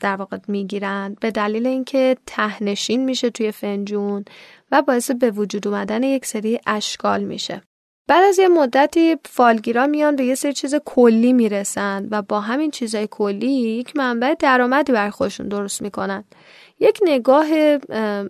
در 0.00 0.16
واقع 0.16 0.38
می‌گیرن 0.48 1.16
به 1.20 1.30
دلیل 1.30 1.66
اینکه 1.66 2.16
تهنشین 2.26 3.04
میشه 3.04 3.30
توی 3.30 3.52
فنجون 3.52 4.24
و 4.72 4.82
باعث 4.82 5.10
به 5.10 5.30
وجود 5.30 5.68
اومدن 5.68 6.02
یک 6.02 6.26
سری 6.26 6.60
اشکال 6.66 7.24
میشه. 7.24 7.62
بعد 8.10 8.24
از 8.24 8.38
یه 8.38 8.48
مدتی 8.48 9.16
فالگیرا 9.24 9.86
میان 9.86 10.16
به 10.16 10.24
یه 10.24 10.34
سری 10.34 10.52
چیز 10.52 10.74
کلی 10.84 11.32
می‌رسن 11.32 12.08
و 12.10 12.22
با 12.22 12.40
همین 12.40 12.70
چیزای 12.70 13.08
کلی 13.10 13.52
یک 13.52 13.96
منبع 13.96 14.34
درآمدی 14.38 14.92
بر 14.92 15.10
خودشون 15.10 15.48
درست 15.48 15.82
می‌کنن. 15.82 16.24
یک 16.80 16.98
نگاه 17.04 17.46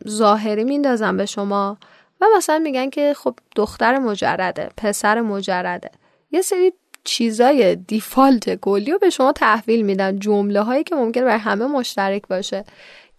ظاهری 0.08 0.64
میندازن 0.64 1.16
به 1.16 1.26
شما 1.26 1.78
و 2.20 2.26
مثلا 2.36 2.58
میگن 2.58 2.90
که 2.90 3.14
خب 3.14 3.34
دختر 3.56 3.98
مجرده 3.98 4.68
پسر 4.76 5.20
مجرده. 5.20 5.90
یه 6.30 6.42
سری 6.42 6.72
چیزای 7.04 7.76
دیفالت 7.76 8.54
کلی 8.54 8.90
رو 8.90 8.98
به 8.98 9.10
شما 9.10 9.32
تحویل 9.32 9.82
میدن. 9.82 10.18
جمله 10.18 10.60
هایی 10.60 10.84
که 10.84 10.94
ممکن 10.94 11.24
بر 11.24 11.38
همه 11.38 11.66
مشترک 11.66 12.28
باشه. 12.28 12.64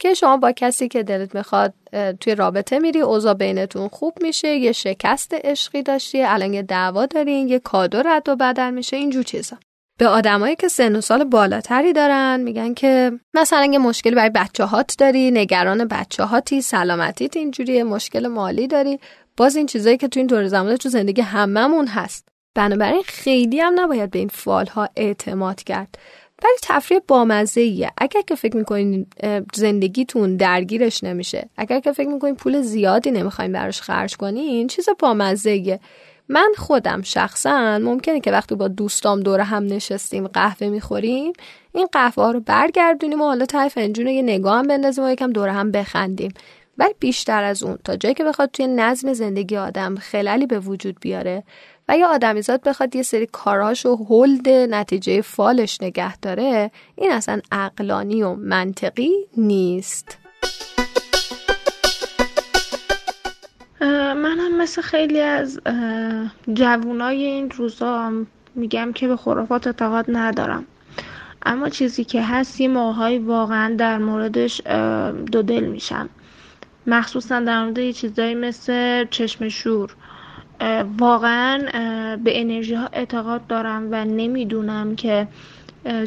که 0.02 0.14
شما 0.14 0.38
با 0.38 0.52
کسی 0.52 0.88
که 0.88 1.04
دلت 1.04 1.36
می‌خواد 1.36 1.74
توی 2.20 2.36
رابطه 2.36 2.80
میری 2.80 3.02
اوضاع 3.02 3.34
بینتون 3.34 3.88
خوب 3.88 4.14
میشه 4.22 4.48
یه 4.48 4.72
شکست 4.72 5.34
عشقی 5.34 5.84
داشتی 5.84 6.24
الان 6.24 6.54
یه 6.54 6.62
دعوا 6.62 7.06
دارین 7.06 7.48
یه 7.48 7.60
کادو 7.60 8.02
رد 8.02 8.30
و 8.30 8.36
بدل 8.36 8.70
میشه 8.70 8.98
اینجور 8.98 9.24
چیزا. 9.24 9.58
به 10.00 10.08
آدمایی 10.08 10.56
که 10.56 10.68
سن 10.68 10.96
و 10.96 11.02
سال 11.02 11.24
بالاتری 11.24 11.94
دارن 11.94 12.40
میگن 12.40 12.74
که 12.74 13.12
مثلا 13.34 13.66
یه 13.66 13.80
مشکل 13.80 14.16
برای 14.16 14.30
بچه 14.30 14.64
هات 14.64 14.96
داری 14.98 15.32
نگران 15.32 15.86
بچه 15.86 16.24
هاتی 16.24 16.62
سلامتیت 16.62 17.38
اینجوری 17.38 17.84
مشکل 17.84 18.28
مالی 18.28 18.68
داری. 18.68 19.00
باز 19.38 19.56
این 19.56 19.66
چیزایی 19.66 19.98
که 19.98 20.08
تو 20.08 20.20
این 20.20 20.28
دور 20.28 20.48
زمانه 20.48 20.78
تو 20.78 20.90
زندگی 20.90 21.22
هممون 21.22 21.88
هست. 21.88 22.28
بنابراین 22.56 23.04
خیلی 23.06 23.60
هم 23.60 23.80
نباید 23.80 24.12
به 24.12 24.20
این 24.20 24.28
فال 24.28 24.66
ها 24.66 24.90
اعتماد 24.96 25.64
کرد. 25.64 25.98
ولی 26.44 26.54
تفریح 26.62 27.00
بامزه 27.08 27.62
ایه 27.62 27.92
اگر 27.98 28.22
که 28.22 28.36
فکر 28.36 28.58
می‌کنین 28.58 29.08
زندگیتون 29.54 30.36
درگیرش 30.38 31.04
نمیشه 31.04 31.50
اگر 31.58 31.80
که 31.80 31.92
فکر 31.92 32.08
می‌کنین 32.08 32.36
پول 32.36 32.62
زیادی 32.62 33.12
نمی‌خواین 33.12 33.52
براش 33.52 33.82
خرج 33.82 34.18
کنین 34.18 34.68
چیز 34.68 34.90
بامزه 35.00 35.50
ایه 35.50 35.80
من 36.30 36.52
خودم 36.58 37.02
شخصا 37.02 37.80
ممکنه 37.80 38.20
که 38.20 38.32
وقتی 38.32 38.56
با 38.56 38.68
دوستام 38.68 39.20
دور 39.20 39.40
هم 39.40 39.64
نشستیم 39.66 40.28
قهوه 40.28 40.68
می‌خوریم 40.68 41.34
این 41.74 41.88
قهوه 41.92 42.24
ها 42.24 42.32
رو 42.32 42.40
برگردونیم 42.40 43.22
و 43.22 43.26
حالا 43.26 43.46
ته 43.46 43.70
فنجون 43.70 44.08
یه 44.08 44.22
نگاه 44.22 44.60
هم 44.60 44.68
بندازیم 44.68 45.04
و 45.04 45.10
یکم 45.10 45.32
دور 45.32 45.50
هم 45.50 45.72
بخندیم. 45.72 46.34
ولی 46.78 46.94
بیشتر 47.00 47.44
از 47.44 47.64
اون 47.64 47.78
تا 47.84 47.96
جایی 47.96 48.16
که 48.16 48.24
بخواد 48.24 48.52
توی 48.52 48.68
نظم 48.68 49.14
زندگی 49.14 49.58
آدم 49.58 49.96
خلالی 49.96 50.46
به 50.46 50.60
وجود 50.60 50.98
بیاره 51.02 51.44
یا 51.98 52.08
آدمیزاد 52.08 52.62
بخواد 52.64 52.96
یه 52.96 53.04
سری 53.04 53.26
کاراش 53.32 53.86
و 53.86 54.06
هلد 54.10 54.50
نتیجه 54.50 55.22
فالش 55.22 55.82
نگه 55.82 56.18
داره 56.18 56.72
این 56.96 57.12
اصلا 57.12 57.40
عقلانی 57.52 58.24
و 58.24 58.36
منطقی 58.36 59.12
نیست. 59.38 60.18
من 63.82 64.40
هم 64.40 64.58
مثل 64.58 64.82
خیلی 64.82 65.20
از 65.20 65.60
جوونای 66.54 67.24
این 67.24 67.52
روزا 67.52 68.12
میگم 68.56 68.94
که 68.94 69.08
به 69.08 69.16
خرافات 69.16 69.68
اعتقاد 69.68 70.06
ندارم. 70.08 70.66
اما 71.46 71.70
چیزی 71.70 72.04
که 72.04 72.22
هست 72.22 72.62
یه 72.62 72.68
موقعی 72.68 73.18
واقعا 73.20 73.76
در 73.76 73.98
موردش 73.98 74.62
دو 75.32 75.42
دل 75.42 75.64
میشم. 75.64 76.10
مخصوصا 76.88 77.40
در 77.40 77.64
مورد 77.64 77.78
یه 77.78 77.94
چیزایی 77.94 78.36
مثل 78.36 79.06
چشم 79.06 79.50
شور. 79.50 79.96
واقعا 81.00 81.58
به 82.24 82.42
انرژی 82.42 82.74
ها 82.74 82.90
اعتقاد 82.94 83.48
دارم 83.48 83.88
و 83.92 84.06
نمی‌دونم 84.06 84.96
که 84.96 85.28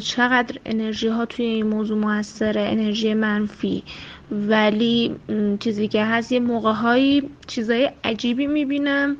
چقدر 0.03 0.55
انرژی 0.65 1.07
ها 1.07 1.25
توی 1.25 1.45
این 1.45 1.67
موضوع 1.67 1.97
موثره 1.97 2.61
انرژی 2.61 3.13
منفی. 3.13 3.83
ولی 4.31 5.15
چیزی 5.59 5.87
که 5.87 6.05
هست 6.05 6.31
یه 6.31 6.39
موقع 6.39 6.71
هایی 6.71 7.29
چیزای 7.47 7.91
عجیبی 8.03 8.47
می‌بینم 8.47 9.17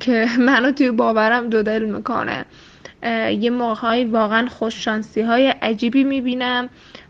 که 0.00 0.26
منو 0.46 0.70
توی 0.72 0.90
باورم 0.90 1.48
دو 1.48 1.62
دل 1.62 1.84
می‌کنه. 1.84 2.44
یه 3.40 3.50
موقع 3.50 3.74
هایی 3.74 4.04
واقعا 4.04 4.48
خوششانسی 4.48 5.20
های 5.20 5.46
عجیبی 5.46 6.04
می‌بینم 6.04 6.68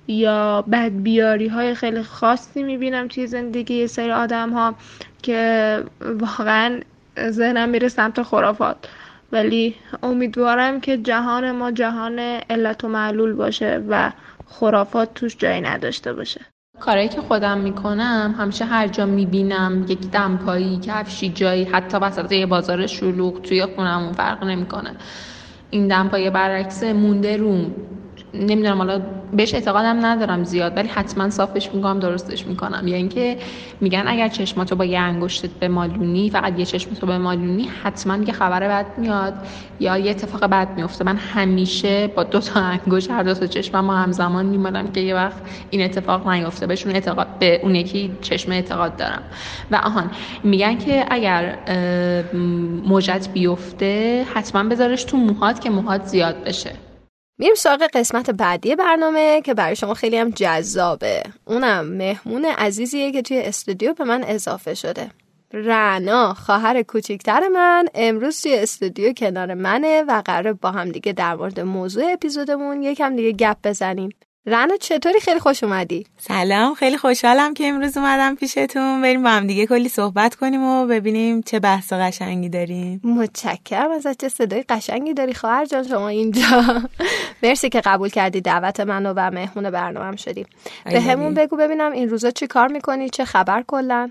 یا 0.08 0.62
بدبیاری 0.72 1.48
های 1.48 1.74
خیلی 1.74 2.02
خاصی 2.02 2.62
می‌بینم 2.62 3.08
توی 3.08 3.26
زندگی 3.26 3.74
یه 3.74 3.86
سری 3.86 4.10
آدم 4.10 4.50
ها 4.50 4.74
که 5.22 5.82
واقعا 6.00 6.80
ذهنم 7.18 7.68
میره 7.68 7.88
سمت 7.88 8.22
خرافات. 8.22 8.76
ولی 9.32 9.74
امیدوارم 10.02 10.80
که 10.80 10.96
جهان 10.96 11.52
ما 11.52 11.70
جهان 11.70 12.18
علت 12.50 12.84
و 12.84 12.88
معلول 12.88 13.32
باشه 13.32 13.82
و 13.88 14.12
خرافات 14.46 15.14
توش 15.14 15.36
جایی 15.36 15.60
نداشته 15.60 16.12
باشه. 16.12 16.40
کارهایی 16.80 17.08
که 17.08 17.20
خودم 17.20 17.58
می‌کنم 17.58 18.34
همیشه 18.38 18.64
هر 18.64 18.88
جا 18.88 19.06
می‌بینم 19.06 19.86
یک 19.88 20.10
دمپایی 20.10 20.80
کفشی 20.82 21.28
جایی 21.28 21.64
حتی 21.64 21.96
وسط 21.96 22.32
یه 22.32 22.46
بازار 22.46 22.86
شلوغ 22.86 23.42
توی 23.42 23.66
خونمون 23.66 24.12
فرق 24.12 24.44
نمی‌کنه. 24.44 24.90
این 25.70 25.88
دمپایی 25.88 26.30
برعکس 26.30 26.82
مونده 26.82 27.36
روم. 27.36 27.74
نمی‌دونم 28.34 28.78
حالا 28.78 29.00
بهش 29.32 29.54
اعتقادم 29.54 30.06
ندارم 30.06 30.44
زیاد 30.44 30.76
ولی 30.76 30.88
حتما 30.88 31.30
صافش 31.30 31.74
می‌کنم 31.74 31.98
درستش 31.98 32.46
می‌کنم. 32.46 32.88
یا 32.88 32.96
اینکه 32.96 33.36
میگن 33.80 34.04
اگر 34.06 34.28
چشماتو 34.28 34.76
با 34.76 34.84
یه 34.84 34.98
انگشتت 34.98 35.50
به 35.50 35.68
مالونی 35.68 36.30
فقط 36.30 36.58
یه 36.58 36.64
چشمتو 36.64 37.06
به 37.06 37.18
مالونی 37.18 37.68
حتما 37.82 38.16
یه 38.16 38.32
خبر 38.32 38.68
بد 38.68 38.86
میاد 38.98 39.34
یا 39.80 39.98
یه 39.98 40.10
اتفاق 40.10 40.44
بد 40.44 40.68
میفته 40.76 41.04
من 41.04 41.16
همیشه 41.16 42.06
با 42.06 42.22
دو 42.22 42.40
تا 42.40 42.60
انگشت 42.60 43.10
هر 43.10 43.22
دو 43.22 43.34
تا 43.34 43.46
چشمم 43.46 43.90
همزمان 43.90 44.46
میمالم 44.46 44.92
که 44.92 45.00
یه 45.00 45.14
وقت 45.14 45.36
این 45.70 45.84
اتفاق 45.84 46.28
نیفته. 46.28 46.66
بهشون 46.66 46.92
اعتقاد 46.94 47.26
به 47.38 47.60
اون 47.62 47.74
یکی 47.74 48.12
چشم 48.20 48.52
اعتقاد 48.52 48.96
دارم. 48.96 49.22
و 49.70 49.76
آهان 49.76 50.10
میگن 50.44 50.78
که 50.78 51.06
اگر 51.10 51.58
موجت 52.86 53.28
بیفته 53.32 54.24
حتما 54.34 54.64
بذارش 54.68 55.04
تو 55.04 55.16
موهات 55.16 55.60
که 55.60 55.70
موهات 55.70 56.04
زیاد 56.04 56.44
بشه. 56.44 56.70
میریم 57.38 57.54
سراغ 57.54 57.82
قسمت 57.94 58.30
بعدی 58.30 58.76
برنامه 58.76 59.40
که 59.40 59.54
برای 59.54 59.76
شما 59.76 59.94
خیلی 59.94 60.16
هم 60.16 60.30
جذابه. 60.30 61.22
اونم 61.44 61.86
مهمون 61.86 62.44
عزیزیه 62.44 63.12
که 63.12 63.22
توی 63.22 63.38
استودیو 63.38 63.94
به 63.94 64.04
من 64.04 64.24
اضافه 64.24 64.74
شده. 64.74 65.10
رنا 65.52 66.34
خواهر 66.34 66.82
کوچیکتر 66.82 67.48
من 67.48 67.86
امروز 67.94 68.42
توی 68.42 68.58
استودیو 68.58 69.12
کنار 69.12 69.54
منه 69.54 70.02
و 70.02 70.22
قرار 70.24 70.52
با 70.52 70.70
هم 70.70 70.88
دیگه 70.88 71.12
در 71.12 71.34
مورد 71.34 71.60
موضوع 71.60 72.12
اپیزودمون 72.12 72.82
یکم 72.82 73.16
دیگه 73.16 73.32
گپ 73.32 73.56
بزنیم. 73.64 74.10
رنا 74.46 74.76
چطوری؟ 74.76 75.20
خیلی 75.20 75.40
خوش 75.40 75.64
اومدی. 75.64 76.06
سلام 76.18 76.74
خیلی 76.74 76.96
خوشحالم 76.96 77.54
که 77.54 77.66
امروز 77.66 77.96
اومدم 77.96 78.34
پیشتون. 78.34 79.02
بریم 79.02 79.22
با 79.22 79.28
هم 79.30 79.46
دیگه 79.46 79.66
کلی 79.66 79.88
صحبت 79.88 80.34
کنیم 80.34 80.62
و 80.62 80.86
ببینیم 80.86 81.42
چه 81.42 81.60
بحث 81.60 81.92
قشنگی 81.92 82.48
داریم. 82.48 83.00
متشکرم. 83.04 83.90
از 83.90 84.06
چه 84.20 84.28
صدای 84.28 84.64
قشنگی 84.68 85.14
داری 85.14 85.34
خواهر 85.34 85.64
جان؟ 85.64 85.82
شما 85.82 86.08
اینجا. 86.08 86.82
مرسی 87.42 87.68
که 87.68 87.80
قبول 87.80 88.08
کردی 88.08 88.40
دعوت 88.40 88.80
منو 88.80 89.12
و 89.16 89.30
مهمون 89.30 89.70
برنامه 89.70 90.16
شدیم 90.16 90.46
به 90.84 91.00
همون 91.00 91.34
بگو 91.34 91.56
ببینم 91.56 91.92
این 91.92 92.08
روزا 92.08 92.30
چی 92.30 92.46
کار 92.46 92.68
می‌کنی؟ 92.68 93.08
چه 93.08 93.24
خبر 93.24 93.64
کلا؟ 93.66 94.10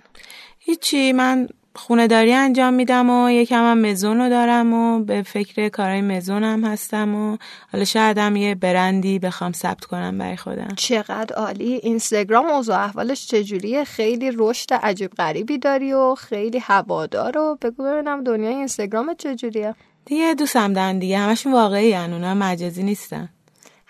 هیچی. 0.60 1.14
من 1.14 1.48
خونه 1.76 2.08
داری 2.08 2.34
انجام 2.34 2.74
میدم 2.74 3.10
و 3.10 3.30
یکم 3.30 3.64
هم 3.64 3.78
مزون 3.78 4.18
رو 4.18 4.30
دارم 4.30 4.74
و 4.74 5.04
به 5.04 5.22
فکر 5.22 5.70
کارهای 5.70 6.02
مزون 6.02 6.44
هم 6.44 6.64
هستم 6.64 7.16
و 7.16 7.38
حالا 7.72 7.86
شاید 7.86 8.18
هم 8.18 8.36
یه 8.36 8.56
برندی 8.56 9.20
بخوام 9.20 9.52
ثبت 9.52 9.86
کنم 9.86 10.18
برای 10.18 10.38
خودم. 10.38 10.76
چقدر 10.76 11.36
عالی. 11.36 11.74
اینستاگرام 11.74 12.46
اوضاع 12.46 12.84
احوالش 12.84 13.28
چجوریه؟ 13.28 13.84
خیلی 13.84 14.32
رشد 14.36 14.74
عجیب 14.74 15.12
غریبی 15.12 15.58
داری 15.58 15.94
و 15.94 16.16
خیلی 16.16 16.60
هوادار 16.60 17.34
رو 17.36 17.58
بگو 17.62 17.84
ببینم 17.84 18.24
دنیای 18.24 18.54
اینستاگرام 18.54 19.14
چجوریه. 19.14 19.76
دیگه 20.06 20.34
دوستم 20.34 20.74
دارن 20.74 21.00
دیگه. 21.00 21.18
همشون 21.18 21.54
واقعی‌ان 21.54 22.14
اونا 22.14 22.34
مجازی 22.34 22.84
نیستن. 22.84 23.30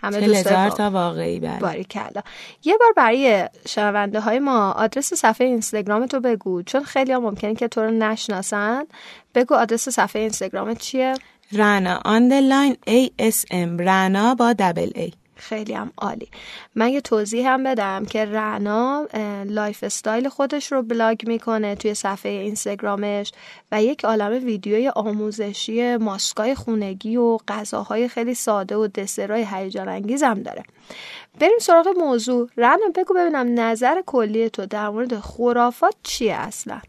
همه 0.03 0.21
دوست 0.21 0.77
تا 0.77 0.89
واقعی 0.89 1.39
بله. 1.39 1.59
باری 1.59 1.83
کلا. 1.83 2.21
یه 2.63 2.77
بار 2.79 2.93
برای 2.95 3.49
شنونده 3.67 4.19
های 4.19 4.39
ما 4.39 4.71
آدرس 4.71 5.13
صفحه 5.13 5.47
اینستاگرام 5.47 6.05
تو 6.05 6.19
بگو 6.19 6.61
چون 6.61 6.83
خیلی 6.83 7.13
ها 7.13 7.19
ممکنه 7.19 7.55
که 7.55 7.67
تو 7.67 7.81
رو 7.81 7.91
نشناسن. 7.91 8.83
بگو 9.35 9.55
آدرس 9.55 9.89
صفحه 9.89 10.21
اینستاگرام 10.21 10.75
چیه؟ 10.75 11.13
رعنا 11.51 12.01
underline 12.05 12.77
ASM 12.87 13.77
رعنا 13.77 14.35
با 14.35 14.53
double 14.59 14.91
A 14.95 15.13
خیلی 15.43 15.73
هم 15.73 15.91
عالی. 15.97 16.29
من 16.75 16.89
یه 16.89 17.01
توضیح 17.01 17.49
هم 17.49 17.63
بدم 17.63 18.05
که 18.05 18.25
رعنا 18.25 19.07
lifestyle 19.45 20.29
خودش 20.29 20.71
رو 20.71 20.81
vlog 20.81 21.27
می‌کنه 21.27 21.75
توی 21.75 21.93
صفحه 21.93 22.31
اینستاگرامش 22.31 23.31
و 23.71 23.83
یک 23.83 24.05
عالم 24.05 24.45
ویدیوی 24.45 24.89
آموزشی 24.89 25.97
ماسکای 25.97 26.55
خونگی 26.55 27.17
و 27.17 27.37
غذاهای 27.47 28.07
خیلی 28.07 28.33
ساده 28.33 28.75
و 28.75 28.87
دسرای 28.87 29.47
هیجان 29.51 29.89
انگیز 29.89 30.23
هم 30.23 30.43
داره. 30.43 30.63
بریم 31.39 31.57
سراغ 31.59 31.87
موضوع. 31.87 32.49
رنا 32.57 32.89
بگو 32.95 33.13
ببینم 33.13 33.59
نظر 33.59 34.01
کلی 34.05 34.49
تو 34.49 34.65
در 34.65 34.89
مورد 34.89 35.19
خرافات 35.19 35.95
چیه 36.03 36.33
اصلا؟ 36.33 36.81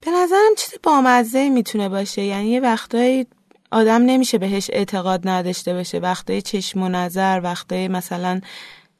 به 0.00 0.10
نظرم 0.10 0.54
چیز 0.56 0.74
بامزه 0.82 1.48
می‌تونه 1.48 1.88
باشه. 1.88 2.22
یعنی 2.22 2.48
یه 2.48 2.60
وقتایی 2.60 3.26
آدم 3.70 4.02
نمیشه 4.02 4.38
بهش 4.38 4.70
اعتقاد 4.72 5.28
نداشته 5.28 5.74
باشه. 5.74 5.98
وقتای 5.98 6.42
چشم 6.42 6.82
و 6.82 6.88
نظر 6.88 7.40
وقتای 7.44 7.88
مثلا 7.88 8.40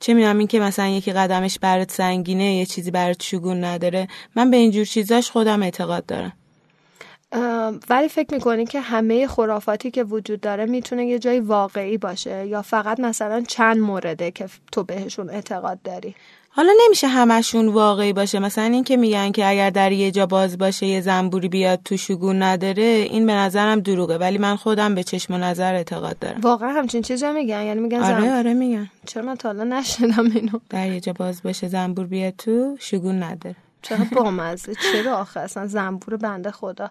چه 0.01 0.14
می‌دونم 0.14 0.39
این 0.39 0.49
که 0.49 0.61
مثلا 0.61 0.89
یکی 0.89 1.12
قدمش 1.12 1.59
برات 1.59 1.91
سنگینه 1.91 2.55
یه 2.55 2.66
چیزی 2.66 2.91
برات 2.91 3.23
شگون 3.23 3.64
نداره. 3.64 4.09
من 4.37 4.51
به 4.51 4.57
اینجور 4.57 4.85
چیزاش 4.85 5.31
خودم 5.31 5.62
اعتقاد 5.62 6.07
دارم. 6.07 6.33
ولی 7.91 8.09
فکر 8.09 8.35
می‌کنی 8.35 8.66
که 8.66 8.81
همه 8.81 9.27
خرافاتی 9.27 9.91
که 9.91 10.05
وجود 10.05 10.41
داره 10.41 10.66
می‌تونه 10.66 11.07
یه 11.07 11.19
جای 11.19 11.41
واقعی 11.41 11.99
باشه؟ 11.99 12.47
یا 12.47 12.62
فقط 12.62 13.01
مثلا 13.01 13.45
چند 13.49 13.79
مورده 13.79 14.31
که 14.31 14.49
تو 14.73 14.83
بهشون 14.83 15.31
اعتقاد 15.31 15.83
داری؟ 15.83 16.14
حالا 16.51 16.73
نمیشه 16.85 17.07
همشون 17.07 17.69
واقعی 17.69 18.13
باشه. 18.13 18.39
مثلا 18.39 18.65
این 18.65 18.85
که 18.85 18.97
میگن 18.97 19.33
که 19.33 19.47
اگر 19.47 19.71
در 19.71 19.93
یه 19.93 20.11
جا 20.11 20.27
باز 20.27 20.59
باشه 20.59 20.87
یه 20.87 21.01
زنبوری 21.01 21.49
بیاد 21.49 21.81
تو 21.85 21.97
شگون 21.97 22.43
نداره 22.43 22.83
این 22.83 23.27
به 23.27 23.33
نظرم 23.33 23.81
دروغه. 23.81 24.19
ولی 24.19 24.39
من 24.39 24.57
خودم 24.57 24.95
به 24.95 25.03
چشم 25.03 25.35
و 25.35 25.39
نظر 25.39 25.75
اعتقاد 25.75 26.19
دارم. 26.19 26.41
واقعا 26.41 26.73
همچین 26.73 27.03
چیزی 27.03 27.31
میگن؟ 27.31 27.63
یعنی 27.63 27.81
میگن 27.81 28.03
آره 28.03 28.21
زن... 28.21 28.39
آره 28.39 28.55
میگن. 28.55 28.91
چرا 29.07 29.23
من 29.23 29.35
تا 29.35 29.49
حالا 29.49 29.65
نشنیدم 29.65 30.31
اینو؟ 30.35 30.59
در 30.71 30.91
یه 30.91 31.01
جا 31.01 31.13
باز 31.13 31.43
باشه 31.43 31.69
زنبور 31.69 32.07
بیاد 32.07 32.35
تو 32.39 32.77
شگون 32.81 33.23
نداره. 33.23 33.57
چرا 33.83 33.99
بامزه؟ 34.13 34.73
چرا 34.93 35.17
آخه؟ 35.17 35.41
اصلا 35.41 35.67
زنبور 35.67 36.17
بنده 36.17 36.51
خدا. 36.51 36.91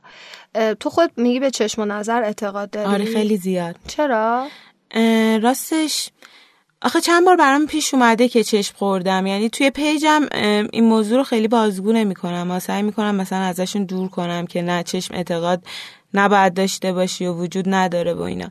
تو 0.79 0.89
خود 0.89 1.11
میگی 1.17 1.39
به 1.39 1.51
چشم 1.51 1.81
و 1.81 1.85
نظر 1.85 2.23
اعتقاد 2.23 2.69
داری؟ 2.69 2.87
آره 2.87 3.05
خیلی 3.05 3.37
زیاد. 3.37 3.75
چرا؟ 3.87 4.47
راستش 5.41 6.09
آخه 6.87 7.01
چند 7.01 7.25
بار 7.25 7.35
برام 7.35 7.65
پیش 7.65 7.93
اومده 7.93 8.27
که 8.27 8.43
چشم 8.43 8.75
خوردم. 8.77 9.27
یعنی 9.27 9.49
توی 9.49 9.69
پیجم 9.69 10.21
این 10.71 10.83
موضوع 10.83 11.17
رو 11.17 11.23
خیلی 11.23 11.47
بازگو 11.47 11.91
نمی‌کنم. 11.91 12.51
و 12.51 12.59
سعی 12.59 12.83
می‌کنم 12.83 13.15
مثلا 13.15 13.39
ازشون 13.39 13.83
دور 13.83 14.07
کنم 14.07 14.47
که 14.47 14.61
نه 14.61 14.83
چشم 14.83 15.13
اعتقاد 15.13 15.63
نباید 16.13 16.53
داشته 16.53 16.93
باشی 16.93 17.25
و 17.25 17.33
وجود 17.33 17.65
نداره 17.67 18.13
و 18.13 18.21
اینا. 18.21 18.49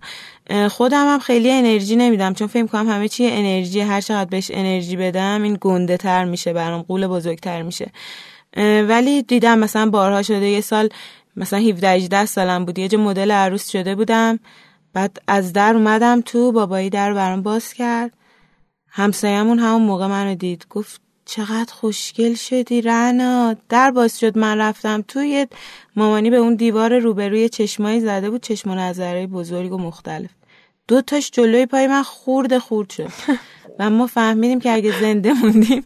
خودم 0.69 1.07
هم 1.07 1.19
خیلی 1.19 1.51
انرژی 1.51 1.97
نمیدم. 1.97 2.35
چون 2.35 2.47
فکر 2.47 2.67
کنم 2.67 2.89
همه 2.89 3.09
چی 3.09 3.27
انرژی 3.27 3.81
هر 3.81 4.01
چقدر 4.01 4.31
بهش 4.31 4.51
انرژی 4.55 4.97
بدم 4.97 5.43
این 5.43 5.59
گنده 5.61 5.97
تر 5.97 6.25
میشه 6.25 6.53
برام 6.53 6.83
قول 6.83 7.07
بزرگتر 7.07 7.63
میشه. 7.63 7.91
ولی 8.89 9.23
دیدم 9.23 9.59
مثلا 9.59 9.91
بارها 9.91 10.23
شده 10.23 10.47
یه 10.47 10.61
سال 10.61 10.89
مثلا 11.37 11.59
17 11.59 11.89
18 11.89 12.27
سالم 12.27 12.65
بود. 12.65 12.79
یه 12.79 12.99
مدل 12.99 13.31
عروس 13.31 13.71
شده 13.71 13.95
بودم. 13.95 14.39
بعد 14.93 15.19
از 15.29 15.53
در 15.53 15.75
اومدم 15.75 16.21
تو 16.21 16.53
بابایی 16.53 16.91
در 16.91 17.15
برام 17.15 17.43
باز 17.43 17.73
کرد. 17.73 18.13
همسایمون 18.97 19.59
همون 19.59 19.83
موقع 19.83 20.07
منو 20.07 20.35
دید. 20.35 20.67
گفت 20.71 21.01
چقدر 21.25 21.73
خوشگل 21.73 22.35
شدی 22.35 22.81
رنا. 22.81 23.57
در 23.69 23.91
باز 23.91 24.21
شد 24.21 24.39
من 24.39 24.59
رفتم 24.59 25.05
توی 25.09 25.47
مامانی 25.97 26.31
به 26.31 26.37
اون 26.37 26.55
دیوار 26.55 26.99
روبروی 26.99 27.49
چشمایی 27.49 28.01
زده 28.01 28.31
بود 28.31 28.43
چشم 28.43 28.71
و 28.71 28.75
نظره 28.75 29.27
بزرگ 29.27 29.73
و 29.73 29.79
مختلف. 29.79 30.31
دو 30.89 31.01
تاش 31.01 31.31
جلوی 31.31 31.67
پای 31.67 31.87
من 31.87 32.03
خورد 32.03 32.59
خورد 32.59 32.91
شد. 32.91 33.13
و 33.79 33.91
ما 33.91 34.07
فهمیدیم 34.07 34.61
که 34.61 34.73
اگه 34.73 35.01
زنده 35.01 35.33
موندیم 35.33 35.85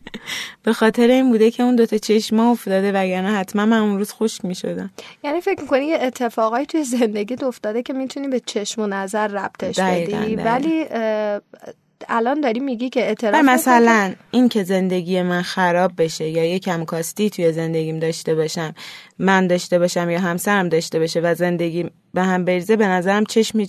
به 0.63 0.73
خاطر 0.73 1.09
این 1.09 1.29
بوده 1.29 1.51
که 1.51 1.63
اون 1.63 1.77
دوتا 1.77 1.99
چشما 1.99 2.51
افتاده 2.51 2.93
وگرنه 2.93 3.33
حتما 3.33 3.67
من 3.67 3.79
اون 3.79 3.99
روز 3.99 4.13
خشک 4.13 4.45
می 4.45 4.55
شدم 4.55 4.91
یعنی 5.25 5.41
فکر 5.41 5.63
می‌کنی 5.63 5.87
یه 5.87 5.99
اتفاقایی 6.01 6.67
توی 6.67 6.85
زندگیت 6.85 7.43
افتاده 7.43 7.83
که 7.83 7.93
می‌تونی 7.93 8.29
به 8.29 8.41
چشم 8.41 8.83
و 8.83 8.87
نظر 8.87 9.27
ربطش 9.29 9.81
بدی؟ 9.81 10.37
ولی 10.37 10.87
الان 12.09 12.41
داری 12.41 12.61
میگی 12.61 12.89
که 12.89 13.01
اعتراف 13.01 13.45
مثلا 13.45 14.15
این 14.31 14.49
که 14.49 14.63
زندگی 14.63 15.23
من 15.23 15.43
خراب 15.43 15.93
بشه 15.99 16.29
یا 16.29 16.45
یه 16.45 16.59
کمکاستی 16.59 17.31
توی 17.31 17.53
زندگیم 17.53 17.99
داشته 17.99 18.35
باشم 18.35 18.75
من 19.19 19.47
داشته 19.47 19.79
باشم 19.79 20.11
یا 20.11 20.21
همسرم 20.21 20.69
داشته 20.69 20.99
باشه 20.99 21.21
و 21.21 21.35
زندگی 21.35 21.91
به 22.15 22.23
هم 22.23 22.45
بریزه 22.45 22.77
به 22.77 22.87
نظرم 22.87 23.25
چشم 23.25 23.65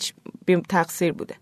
تقصیر 0.69 1.11
بوده. 1.11 1.35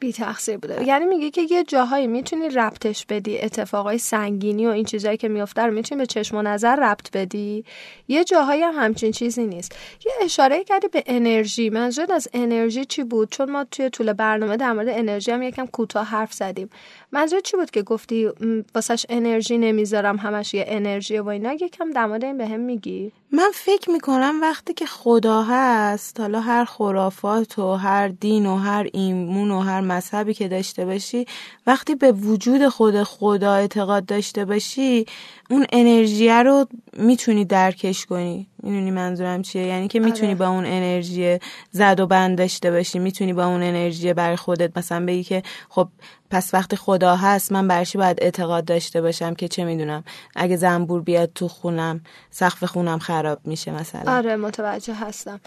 بی 0.00 0.12
تقصیر 0.12 0.56
بوده. 0.56 0.84
یعنی 0.86 1.06
میگه 1.06 1.30
که 1.30 1.42
یه 1.50 1.64
جاهایی 1.64 2.06
می‌تونی 2.06 2.48
ربطش 2.48 3.06
بدی 3.06 3.38
اتفاقای 3.38 3.98
سنگینی 3.98 4.66
و 4.66 4.70
این 4.70 4.84
چیزایی 4.84 5.16
که 5.16 5.28
میفته 5.28 5.62
رو 5.62 5.72
می‌تونی 5.72 5.98
به 5.98 6.06
چشم 6.06 6.36
و 6.36 6.42
نظر 6.42 6.76
ربط 6.76 7.10
بدی. 7.12 7.64
یه 8.08 8.24
جاهایی 8.24 8.62
هم 8.62 8.74
همچین 8.76 9.12
چیزی 9.12 9.46
نیست. 9.46 9.76
یه 10.06 10.12
اشاره 10.22 10.64
کردی 10.64 10.88
به 10.88 11.02
انرژی. 11.06 11.70
منظورت 11.70 12.10
از 12.10 12.28
انرژی 12.32 12.84
چی 12.84 13.04
بود؟ 13.04 13.30
چون 13.30 13.50
ما 13.50 13.64
توی 13.64 13.90
طول 13.90 14.12
برنامه 14.12 14.56
در 14.56 14.72
مورد 14.72 14.88
انرژی 14.88 15.30
هم 15.30 15.42
یکم 15.42 15.66
کوتاه 15.66 16.06
حرف 16.06 16.32
زدیم. 16.32 16.70
منظور 17.12 17.40
چی 17.40 17.56
بود 17.56 17.70
که 17.70 17.82
گفتی 17.82 18.28
واسش 18.74 19.06
انرژی 19.08 19.58
نمی‌ذارم 19.58 20.16
همش 20.16 20.54
یه 20.54 20.64
انرژی 20.68 21.18
و 21.18 21.28
اینا؟ 21.28 21.52
یکم 21.52 21.90
در 21.90 22.06
مورد 22.06 22.24
این 22.24 22.38
به 22.38 22.46
هم 22.46 22.60
میگی. 22.60 23.12
من 23.32 23.50
فکر 23.54 23.90
می‌کنم 23.90 24.38
وقتی 24.42 24.74
که 24.74 24.86
خدا 24.86 25.42
هست 25.42 26.20
حالا 26.20 26.40
هر 26.40 26.64
خرافات 26.64 27.58
و 27.58 27.74
هر 27.74 28.08
دین 28.08 28.46
و 28.46 28.56
هر 28.56 28.88
ایمون 28.92 29.50
و 29.50 29.60
هر 29.60 29.80
مذهبی 29.90 30.34
که 30.34 30.48
داشته 30.48 30.84
باشی 30.84 31.26
وقتی 31.66 31.94
به 31.94 32.12
وجود 32.12 32.68
خود 32.68 33.02
خدا 33.02 33.54
اعتقاد 33.54 34.06
داشته 34.06 34.44
باشی 34.44 35.06
اون 35.50 35.66
انرژی 35.72 36.28
رو 36.30 36.66
می‌تونی 36.92 37.44
درکش 37.44 38.06
کنی. 38.06 38.46
می‌دونی 38.62 38.90
منظورم 38.90 39.42
چیه؟ 39.42 39.66
یعنی 39.66 39.88
که 39.88 40.00
می‌تونی 40.00 40.26
آره. 40.26 40.38
با 40.38 40.48
اون 40.48 40.66
انرژی 40.66 41.38
زد 41.70 42.00
و 42.00 42.06
بند 42.06 42.38
داشته 42.38 42.70
باشی. 42.70 42.98
می‌تونی 42.98 43.32
با 43.32 43.44
اون 43.44 43.62
انرژی 43.62 44.12
برای 44.12 44.36
خودت 44.36 44.78
مثلا 44.78 45.06
بگی 45.06 45.24
که 45.24 45.42
خب 45.68 45.88
پس 46.30 46.54
وقتی 46.54 46.76
خدا 46.76 47.16
هست 47.16 47.52
من 47.52 47.68
برشی 47.68 47.98
باید 47.98 48.18
اعتقاد 48.22 48.64
داشته 48.64 49.02
باشم 49.02 49.34
که 49.34 49.48
چه 49.48 49.64
می‌دونم؟ 49.64 50.04
اگه 50.36 50.56
زنبور 50.56 51.02
بیاد 51.02 51.30
تو 51.34 51.48
خونم 51.48 52.00
سقف 52.30 52.64
خونم 52.64 52.98
خراب 52.98 53.38
میشه 53.44 53.70
مثلا. 53.70 54.16
آره 54.16 54.36
متوجه 54.36 54.94
هستم. 54.94 55.40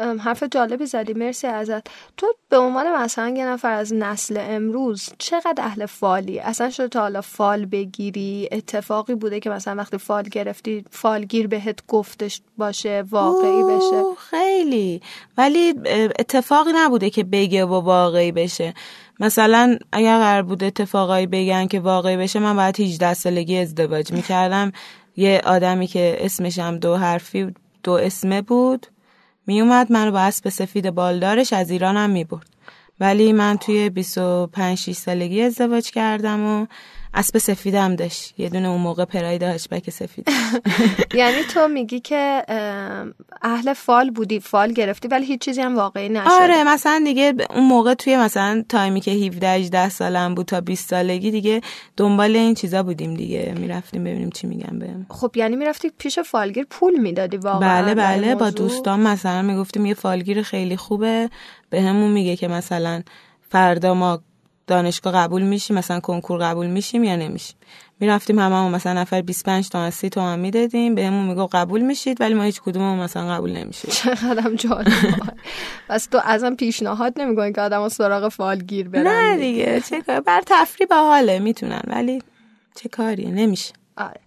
حرف 0.00 0.42
جالبی 0.42 0.86
زدی 0.86 1.14
مرسی 1.14 1.46
ازت. 1.46 1.86
تو 2.16 2.26
به 2.48 2.58
عنوان 2.58 3.02
مثلا 3.02 3.28
یه 3.28 3.46
نفر 3.46 3.72
از 3.72 3.94
نسل 3.94 4.36
امروز 4.40 5.10
چقدر 5.18 5.64
اهل 5.64 5.86
فالی؟ 5.86 6.40
اصلا 6.40 6.70
شده 6.70 6.88
تا 6.88 7.00
حالا 7.00 7.20
فال 7.20 7.64
بگیری؟ 7.64 8.48
اتفاقی 8.52 9.14
بوده 9.14 9.40
که 9.40 9.50
مثلا 9.50 9.74
وقتی 9.76 9.98
فال 9.98 10.22
گرفتی 10.22 10.84
فالگیر 10.90 11.46
بهت 11.46 11.86
گفتش 11.88 12.40
باشه 12.58 13.04
واقعی 13.10 13.62
بشه؟ 13.62 14.04
خیلی. 14.30 15.00
ولی 15.38 15.74
اتفاقی 16.18 16.70
نبوده 16.74 17.10
که 17.10 17.24
بگه 17.24 17.64
و 17.64 17.74
واقعی 17.74 18.32
بشه. 18.32 18.74
مثلا 19.20 19.78
اگر 19.92 20.18
قرار 20.18 20.42
بود 20.42 20.64
اتفاقایی 20.64 21.26
بگن 21.26 21.66
که 21.66 21.80
واقعی 21.80 22.16
بشه 22.16 22.38
من 22.38 22.56
باید 22.56 22.80
18 22.80 23.14
سالگی 23.14 23.58
ازدواج 23.58 24.12
می‌کردم. 24.12 24.72
یه 25.16 25.42
آدمی 25.44 25.86
که 25.86 26.16
اسمش 26.20 26.58
هم 26.58 26.78
دو 26.78 26.96
حرفی 26.96 27.54
دو 27.82 27.92
اسمه 27.92 28.42
بود. 28.42 28.86
میومد 29.48 29.92
منو 29.92 30.12
با 30.12 30.20
اسب 30.20 30.48
سفید 30.48 30.90
بالدارش 30.90 31.52
از 31.52 31.70
ایرانم 31.70 32.10
می‌برد. 32.10 32.46
ولی 33.00 33.32
من 33.32 33.56
توی 33.56 33.90
25 33.90 34.78
6 34.78 34.92
سالگی 34.92 35.42
ازدواج 35.42 35.90
کردم 35.90 36.44
و 36.44 36.66
اسب 37.14 37.38
سفیدم 37.38 37.96
داشت. 37.96 38.34
یه 38.38 38.48
دونه 38.48 38.68
اون 38.68 38.80
موقع 38.80 39.04
پراید 39.04 39.42
هشبک 39.42 39.90
سفید. 39.90 40.28
یعنی 41.14 41.42
تو 41.42 41.68
میگی 41.68 42.00
که 42.00 42.42
اهل 43.42 43.72
فال 43.72 44.10
بودی 44.10 44.40
فال 44.40 44.72
گرفتی 44.72 45.08
ولی 45.08 45.26
هیچ 45.26 45.40
چیزی 45.40 45.60
هم 45.60 45.76
واقعی 45.76 46.08
نشد. 46.08 46.28
آره 46.30 46.64
مثلا 46.64 47.02
دیگه 47.04 47.34
اون 47.50 47.64
موقع 47.64 47.94
توی 47.94 48.16
مثلا 48.16 48.64
تایمی 48.68 49.00
که 49.00 49.10
17 49.10 49.48
18 49.48 49.88
سالم 49.88 50.34
بود 50.34 50.46
تا 50.46 50.60
20 50.60 50.90
سالگی 50.90 51.30
دیگه 51.30 51.60
دنبال 51.96 52.36
این 52.36 52.54
چیزا 52.54 52.82
بودیم 52.82 53.14
دیگه. 53.14 53.54
می‌رفتیم 53.58 54.04
ببینیم 54.04 54.30
چی 54.30 54.46
میگن 54.46 54.78
بهم. 54.78 55.06
خب 55.10 55.36
یعنی 55.36 55.56
می‌رفتی 55.56 55.90
پیش 55.98 56.18
فالگیر 56.18 56.66
پول 56.70 57.00
می‌دادی 57.00 57.36
واقعا. 57.36 57.82
بله 57.82 57.94
بله 57.94 58.34
با 58.34 58.50
دوستان 58.50 59.00
مثلا 59.00 59.42
می‌گفتیم 59.42 59.86
یه 59.86 59.94
فالگیر 59.94 60.42
خیلی 60.42 60.76
خوبه. 60.76 61.30
بهمون 61.70 62.10
میگه 62.10 62.36
که 62.36 62.48
مثلا 62.48 63.02
فردا 63.50 63.94
ما 63.94 64.20
دانشگاه 64.68 65.12
قبول 65.12 65.42
میشیم 65.42 65.78
مثلا 65.78 66.00
کنکور 66.00 66.40
قبول 66.40 66.66
میشیم 66.66 67.04
یا 67.04 67.16
نمیشیم. 67.16 67.56
می‌رفتیم 68.00 68.38
هممون 68.38 68.72
مثلا 68.72 69.00
نفر 69.00 69.22
25 69.22 69.68
تا 69.68 69.90
30 69.90 70.08
تومن 70.10 70.38
می‌دادیم 70.38 70.94
بهمون 70.94 71.26
میگو 71.26 71.48
قبول 71.52 71.80
میشید 71.80 72.20
ولی 72.20 72.34
ما 72.34 72.42
هیچ 72.42 72.60
کدوممون 72.60 73.04
مثلا 73.04 73.34
قبول 73.34 73.52
نمیشیم 73.52 73.90
چقدرم 73.90 74.54
جالب. 74.54 74.92
بس 75.88 76.06
تو 76.06 76.20
ازم 76.24 76.54
پیشنهاد 76.54 77.20
نمی‌کنی 77.20 77.52
که 77.52 77.60
آدمو 77.60 77.88
سراغ 77.88 78.28
فالگیر 78.28 78.88
برن؟ 78.88 79.06
نه 79.06 79.36
دیگه 79.36 79.80
چه 79.80 80.02
کار 80.02 80.20
بر 80.20 80.42
تفریح 80.46 80.88
حاله 80.90 81.38
می‌تونن 81.38 81.82
ولی 81.86 82.22
چه 82.74 82.88
کاریه 82.88 83.30
نمیشه. 83.30 83.72
آره. 83.96 84.20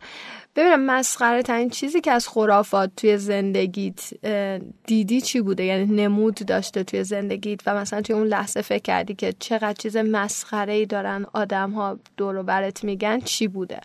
ببینم 0.56 0.86
مسخره 0.86 1.44
ترین 1.44 1.70
چیزی 1.70 2.02
که 2.02 2.12
از 2.12 2.28
خرافات 2.28 2.92
توی 2.98 3.18
زندگیت 3.18 4.10
دیدی 4.88 5.22
چی 5.22 5.42
بوده؟ 5.42 5.64
یعنی 5.64 5.86
نمود 5.96 6.36
داشته 6.36 6.84
توی 6.84 7.04
زندگیت 7.04 7.60
و 7.66 7.76
مثلا 7.76 8.02
توی 8.02 8.16
اون 8.16 8.28
لحظه 8.28 8.62
فکر 8.62 8.82
کردی 8.82 9.16
که 9.16 9.34
چقدر 9.40 9.74
چیز 9.74 9.98
مسخره 9.98 10.74
ای 10.74 10.86
دارن 10.86 11.26
آدم 11.34 11.72
ها 11.72 12.00
دور 12.18 12.44
برت 12.44 12.84
میگن 12.84 13.20
چی 13.20 13.48
بوده؟ 13.48 13.82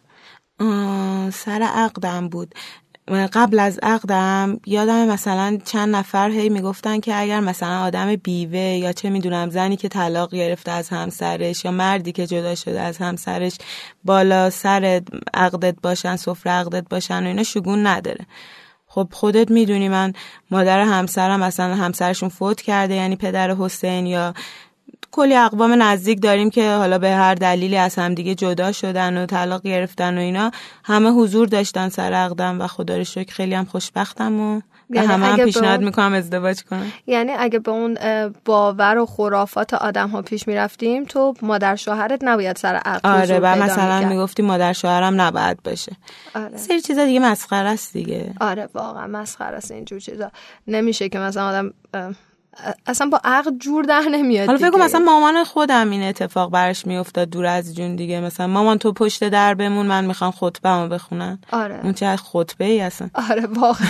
سر 1.30 1.62
عقدم 1.74 2.28
بود. 2.28 2.54
قبل 3.08 3.58
از 3.58 3.78
عقدم 3.82 4.60
یادم 4.66 5.08
مثلا 5.08 5.58
چند 5.64 5.96
نفر 5.96 6.30
هی 6.30 6.48
می‌گفتن 6.48 7.00
که 7.00 7.20
اگر 7.20 7.40
مثلا 7.40 7.80
آدم 7.80 8.16
بیوه 8.16 8.58
یا 8.58 8.92
چه 8.92 9.10
می‌دونم 9.10 9.50
زنی 9.50 9.76
که 9.76 9.88
طلاق 9.88 10.34
گرفته 10.34 10.70
از 10.70 10.88
همسرش 10.88 11.64
یا 11.64 11.70
مردی 11.70 12.12
که 12.12 12.26
جدا 12.26 12.54
شده 12.54 12.80
از 12.80 12.98
همسرش 12.98 13.58
بالا 14.04 14.50
سر 14.50 15.02
عقدت 15.34 15.76
باشن 15.82 16.16
سفره 16.16 16.52
عقدت 16.52 16.88
باشن 16.88 17.24
و 17.24 17.26
اینا 17.26 17.42
شگون 17.42 17.86
نداره. 17.86 18.26
خب 18.86 19.08
خودت 19.12 19.50
می‌دونی 19.50 19.88
من 19.88 20.12
مادر 20.50 20.80
همسرم 20.80 21.40
مثلا 21.40 21.74
همسرشون 21.74 22.28
فوت 22.28 22.60
کرده 22.60 22.94
یعنی 22.94 23.16
پدر 23.16 23.54
حسین 23.54 24.06
یا 24.06 24.34
کلی 25.12 25.34
اقوام 25.34 25.82
نزدیک 25.82 26.22
داریم 26.22 26.50
که 26.50 26.70
حالا 26.70 26.98
به 26.98 27.10
هر 27.10 27.34
دلیلی 27.34 27.76
از 27.76 27.94
هم 27.94 28.14
دیگه 28.14 28.34
جدا 28.34 28.72
شدن 28.72 29.22
و 29.22 29.26
طلاق 29.26 29.62
گرفتن 29.62 30.18
و 30.18 30.20
اینا 30.20 30.50
همه 30.84 31.10
حضور 31.10 31.48
داشتن 31.48 31.88
سر 31.88 32.12
عقدم 32.12 32.60
و 32.60 32.66
خدا 32.66 32.96
رو 32.96 33.04
شکر 33.04 33.34
خیلی 33.34 33.54
هم 33.54 33.64
خوشبختم 33.64 34.40
و 34.40 34.60
یعنی 34.90 35.06
همه 35.06 35.26
هم 35.26 35.36
پیشنهاد 35.36 35.80
می‌کنم 35.80 36.12
ازدواج 36.12 36.62
کنم. 36.62 36.92
یعنی 37.06 37.32
اگه 37.32 37.58
به 37.58 37.70
اون 37.70 37.98
باور 38.44 38.98
و 38.98 39.06
خرافات 39.06 39.74
آدم 39.74 40.08
ها 40.08 40.22
پیش 40.22 40.48
می‌رفتیم 40.48 41.04
تو 41.04 41.34
مادر 41.42 41.76
شوهرت 41.76 42.20
نباید 42.22 42.56
سر 42.56 42.74
عقد 42.74 43.06
آره 43.06 43.38
و 43.38 43.62
مثلا 43.62 44.08
می‌گفتی 44.08 44.42
مادر 44.42 44.72
شوهرم 44.72 45.20
نباید 45.20 45.62
باشه. 45.62 45.92
آره. 46.34 46.56
سری 46.56 46.80
چیزا 46.80 47.04
دیگه 47.04 47.20
مسخره 47.20 47.68
است 47.68 47.92
دیگه. 47.92 48.34
آره 48.40 48.68
واقعا 48.74 49.06
مسخره 49.06 49.56
است 49.56 49.70
اینجور 49.70 50.00
چیزا. 50.00 50.30
نمیشه 50.66 51.08
که 51.08 51.18
مثلا 51.18 51.48
آدم 51.48 51.74
اصلا 52.86 53.08
با 53.08 53.20
عقل 53.24 53.50
جور 53.58 53.84
در 53.84 54.00
نمیاد 54.00 54.46
حالا 54.46 54.58
فکر 54.58 54.78
مثلا 54.78 55.00
مامان 55.00 55.44
خودم 55.44 55.90
این 55.90 56.02
اتفاق 56.02 56.50
برش 56.50 56.86
میافتاد 56.86 57.30
دور 57.30 57.46
از 57.46 57.76
جون 57.76 57.96
دیگه. 57.96 58.20
مثلا 58.20 58.46
مامان 58.46 58.78
تو 58.78 58.92
پشت 58.92 59.28
در 59.28 59.54
بمون 59.54 59.86
من 59.86 60.04
می‌خوام 60.04 60.30
خطبه 60.30 60.88
بخونن 60.88 61.38
آره. 61.52 61.80
اون 61.82 61.92
چه 61.92 62.16
خطبه 62.16 62.64
ای 62.64 62.80
اصلا. 62.80 63.10
آره 63.30 63.46
واقعا. 63.46 63.88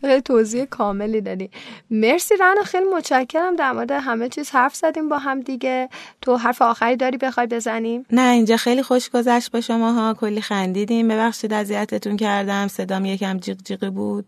خیلی 0.00 0.20
توضیح 0.20 0.64
کاملی 0.64 1.20
دادی. 1.20 1.50
مرسی 1.90 2.34
رنا 2.40 2.62
خیلی 2.62 2.84
متشکرم. 2.96 3.56
در 3.56 3.72
مورد 3.72 3.90
همه 3.90 4.28
چیز 4.28 4.50
حرف 4.50 4.74
زدیم 4.74 5.08
با 5.08 5.18
هم 5.18 5.40
دیگه. 5.40 5.88
تو 6.22 6.36
حرف 6.36 6.62
آخری 6.62 6.96
داری 6.96 7.16
بخوای 7.16 7.46
بزنیم؟ 7.46 8.06
نه 8.10 8.30
اینجا 8.30 8.56
خیلی 8.56 8.82
خوش 8.82 9.10
گذشت 9.10 9.50
با 9.50 9.60
شماها. 9.60 10.14
کلی 10.14 10.40
خندیدیم. 10.40 11.08
ببخشید 11.08 11.52
اذیتتون 11.52 12.16
کردم. 12.16 12.68
صدام 12.68 13.04
یکم 13.04 13.38
جیغ 13.38 13.56
جیغی 13.64 13.90
بود. 13.90 14.24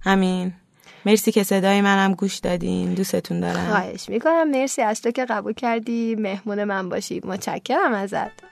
همین. 0.00 0.52
مرسی 1.06 1.32
که 1.32 1.42
صدای 1.42 1.80
منم 1.80 2.12
گوش 2.12 2.38
دادین. 2.38 2.94
دوستتون 2.94 3.40
دارم. 3.40 3.66
خواهش 3.66 4.08
می‌کنم. 4.08 4.50
مرسی 4.50 4.82
از 4.82 5.02
تو 5.02 5.10
که 5.10 5.24
قبول 5.24 5.52
کردی. 5.52 6.14
مهمون 6.18 6.64
من 6.64 6.88
باشی. 6.88 7.20
متشکرم 7.24 7.92
ازت. 7.92 8.44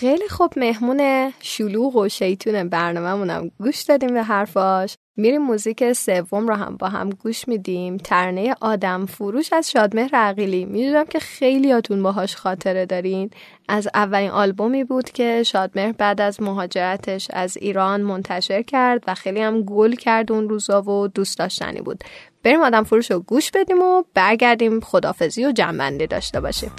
خیلی 0.00 0.28
خوب 0.28 0.52
مهمون 0.56 1.32
شلوغ 1.40 1.96
و 1.96 2.08
شیطون 2.08 2.68
برنامهمونم. 2.68 3.50
گوش 3.58 3.82
دادیم 3.82 4.14
به 4.14 4.22
حرفاش. 4.22 4.96
میریم 5.16 5.42
موزیک 5.42 5.92
سوم 5.92 6.48
رو 6.48 6.54
هم 6.54 6.76
با 6.76 6.88
هم 6.88 7.10
گوش 7.10 7.48
میدیم. 7.48 7.96
ترنه 7.96 8.54
آدم 8.60 9.06
فروش 9.06 9.52
از 9.52 9.70
شادمهر 9.70 10.10
عقیلی. 10.12 10.64
می‌دونم 10.64 11.04
که 11.04 11.18
خیلیاتون 11.18 12.02
باهاش 12.02 12.36
خاطره 12.36 12.86
دارین. 12.86 13.30
از 13.68 13.88
اولین 13.94 14.30
آلبومی 14.30 14.84
بود 14.84 15.10
که 15.10 15.42
شادمهر 15.42 15.92
بعد 15.92 16.20
از 16.20 16.42
مهاجرتش 16.42 17.28
از 17.30 17.56
ایران 17.56 18.00
منتشر 18.00 18.62
کرد 18.62 19.04
و 19.06 19.14
خیلی 19.14 19.40
هم 19.40 19.62
گل 19.62 19.94
کرد 19.94 20.32
اون 20.32 20.48
روزا 20.48 20.82
و 20.82 21.08
دوست 21.08 21.38
داشتنی 21.38 21.80
بود. 21.80 22.04
بریم 22.42 22.62
آدم 22.62 22.84
فروش 22.84 23.10
رو 23.10 23.20
گوش 23.20 23.50
بدیم 23.50 23.82
و 23.82 24.02
برگردیم 24.14 24.80
خدافزی 24.80 25.44
و 25.44 25.52
جنبندی 25.52 26.06
داشته 26.06 26.40
باشیم. 26.40 26.72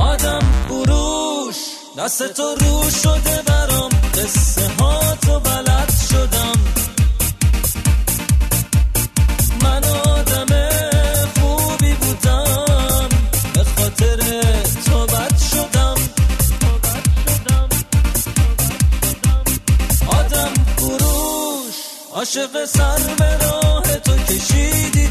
آدم 0.00 0.40
فروش. 0.68 1.15
دست 1.96 2.32
تو 2.32 2.42
رو 2.42 2.90
شده 2.90 3.42
برام 3.46 3.90
قصه 4.14 4.68
ها 4.78 5.14
تو 5.14 5.40
بلد 5.40 5.92
شدم. 6.10 6.52
من 9.62 9.84
آدم 9.84 10.46
خوبی 11.40 11.92
بودم 11.92 13.08
به 13.54 13.64
خاطر 13.64 14.16
تو 14.86 15.06
بد 15.06 15.36
شدم. 15.50 15.96
آدم 20.06 20.52
فروش 20.76 21.74
عاشق 22.12 22.64
سر 22.64 22.98
به 23.18 23.36
راه 23.36 23.82
تو 23.98 24.16
کشیدی. 24.16 25.05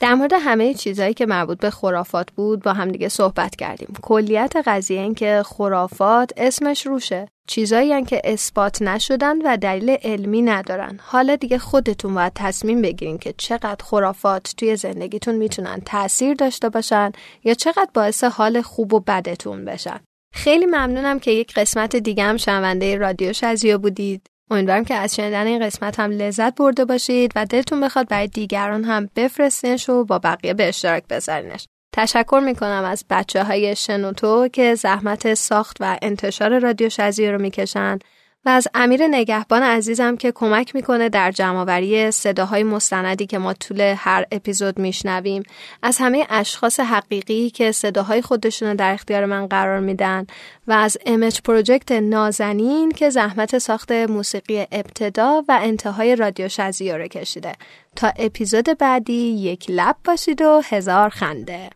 در 0.00 0.14
مورد 0.14 0.32
همه 0.32 0.74
چیزهایی 0.74 1.14
که 1.14 1.26
مربوط 1.26 1.58
به 1.58 1.70
خرافات 1.70 2.30
بود 2.30 2.62
با 2.62 2.72
هم 2.72 2.88
دیگه 2.88 3.08
صحبت 3.08 3.56
کردیم. 3.56 3.94
کلیت 4.02 4.52
قضیه 4.66 5.00
این 5.00 5.14
که 5.14 5.42
خرافات 5.46 6.32
اسمش 6.36 6.86
روشه. 6.86 7.28
چیزایی 7.48 8.04
که 8.04 8.20
اثبات 8.24 8.82
نشدن 8.82 9.42
و 9.42 9.56
دلیل 9.56 9.96
علمی 10.02 10.42
ندارن. 10.42 11.00
حالا 11.02 11.36
دیگه 11.36 11.58
خودتون 11.58 12.14
باید 12.14 12.32
تصمیم 12.34 12.82
بگیرین 12.82 13.18
که 13.18 13.34
چقدر 13.36 13.84
خرافات 13.84 14.54
توی 14.56 14.76
زندگیتون 14.76 15.34
می‌تونن 15.34 15.80
تاثیر 15.80 16.34
داشته 16.34 16.68
باشن 16.68 17.12
یا 17.44 17.54
چقدر 17.54 17.90
باعث 17.94 18.24
حال 18.24 18.62
خوب 18.62 18.94
و 18.94 19.00
بدتون 19.00 19.64
بشن. 19.64 20.00
خیلی 20.34 20.66
ممنونم 20.66 21.18
که 21.18 21.30
یک 21.30 21.54
قسمت 21.54 21.96
دیگه 21.96 22.24
هم 22.24 22.36
شنونده 22.36 22.96
رادیو 22.96 23.32
شزیا 23.32 23.78
بودید. 23.78 24.26
امیدوارم 24.50 24.84
که 24.84 24.94
از 24.94 25.14
شنیدن 25.14 25.46
این 25.46 25.66
قسمت 25.66 26.00
هم 26.00 26.10
لذت 26.10 26.54
برده 26.54 26.84
باشید 26.84 27.32
و 27.36 27.46
دلتون 27.46 27.80
بخواد 27.80 28.08
برای 28.08 28.26
دیگران 28.26 28.84
هم 28.84 29.08
بفرستینش 29.16 29.88
و 29.88 30.04
با 30.04 30.18
بقیه 30.18 30.54
به 30.54 30.68
اشتراک 30.68 31.04
بذارینش. 31.10 31.68
تشکر 31.92 32.40
می‌کنم 32.44 32.84
از 32.86 33.04
بچه 33.10 33.44
های 33.44 33.76
شنوتو 33.76 34.48
که 34.48 34.74
زحمت 34.74 35.34
ساخت 35.34 35.76
و 35.80 35.98
انتشار 36.02 36.58
رادیو 36.58 36.88
شزیه 36.88 37.30
رو 37.30 37.40
می‌کشن 37.40 37.98
و 38.44 38.48
از 38.48 38.68
امیر 38.74 39.06
نگهبان 39.06 39.62
عزیزم 39.62 40.16
که 40.16 40.32
کمک 40.32 40.74
می‌کنه 40.74 41.08
در 41.08 41.30
جمعآوری 41.30 42.10
صداهای 42.10 42.62
مستندی 42.62 43.26
که 43.26 43.38
ما 43.38 43.54
طول 43.54 43.80
هر 43.80 44.24
اپیزود 44.32 44.78
میشنویم 44.78 45.42
از 45.82 45.98
همه 45.98 46.26
اشخاص 46.30 46.80
حقیقی 46.80 47.50
که 47.50 47.72
صداهای 47.72 48.22
خودشون 48.22 48.74
در 48.74 48.92
اختیار 48.94 49.24
من 49.26 49.46
قرار 49.46 49.80
میدن 49.80 50.26
و 50.66 50.72
از 50.72 50.96
ایمج 51.06 51.40
پروژکت 51.42 51.92
نازنین 51.92 52.90
که 52.90 53.10
زحمت 53.10 53.58
ساخت 53.58 53.92
موسیقی 53.92 54.66
ابتدا 54.72 55.44
و 55.48 55.58
انتهای 55.62 56.16
رادیو 56.16 56.48
شزیو 56.48 57.06
کشیده. 57.06 57.52
تا 57.96 58.12
اپیزود 58.16 58.78
بعدی 58.78 59.12
یک 59.12 59.66
لب 59.68 59.96
باشید 60.04 60.42
و 60.42 60.62
هزار 60.64 61.08
خنده. 61.08 61.70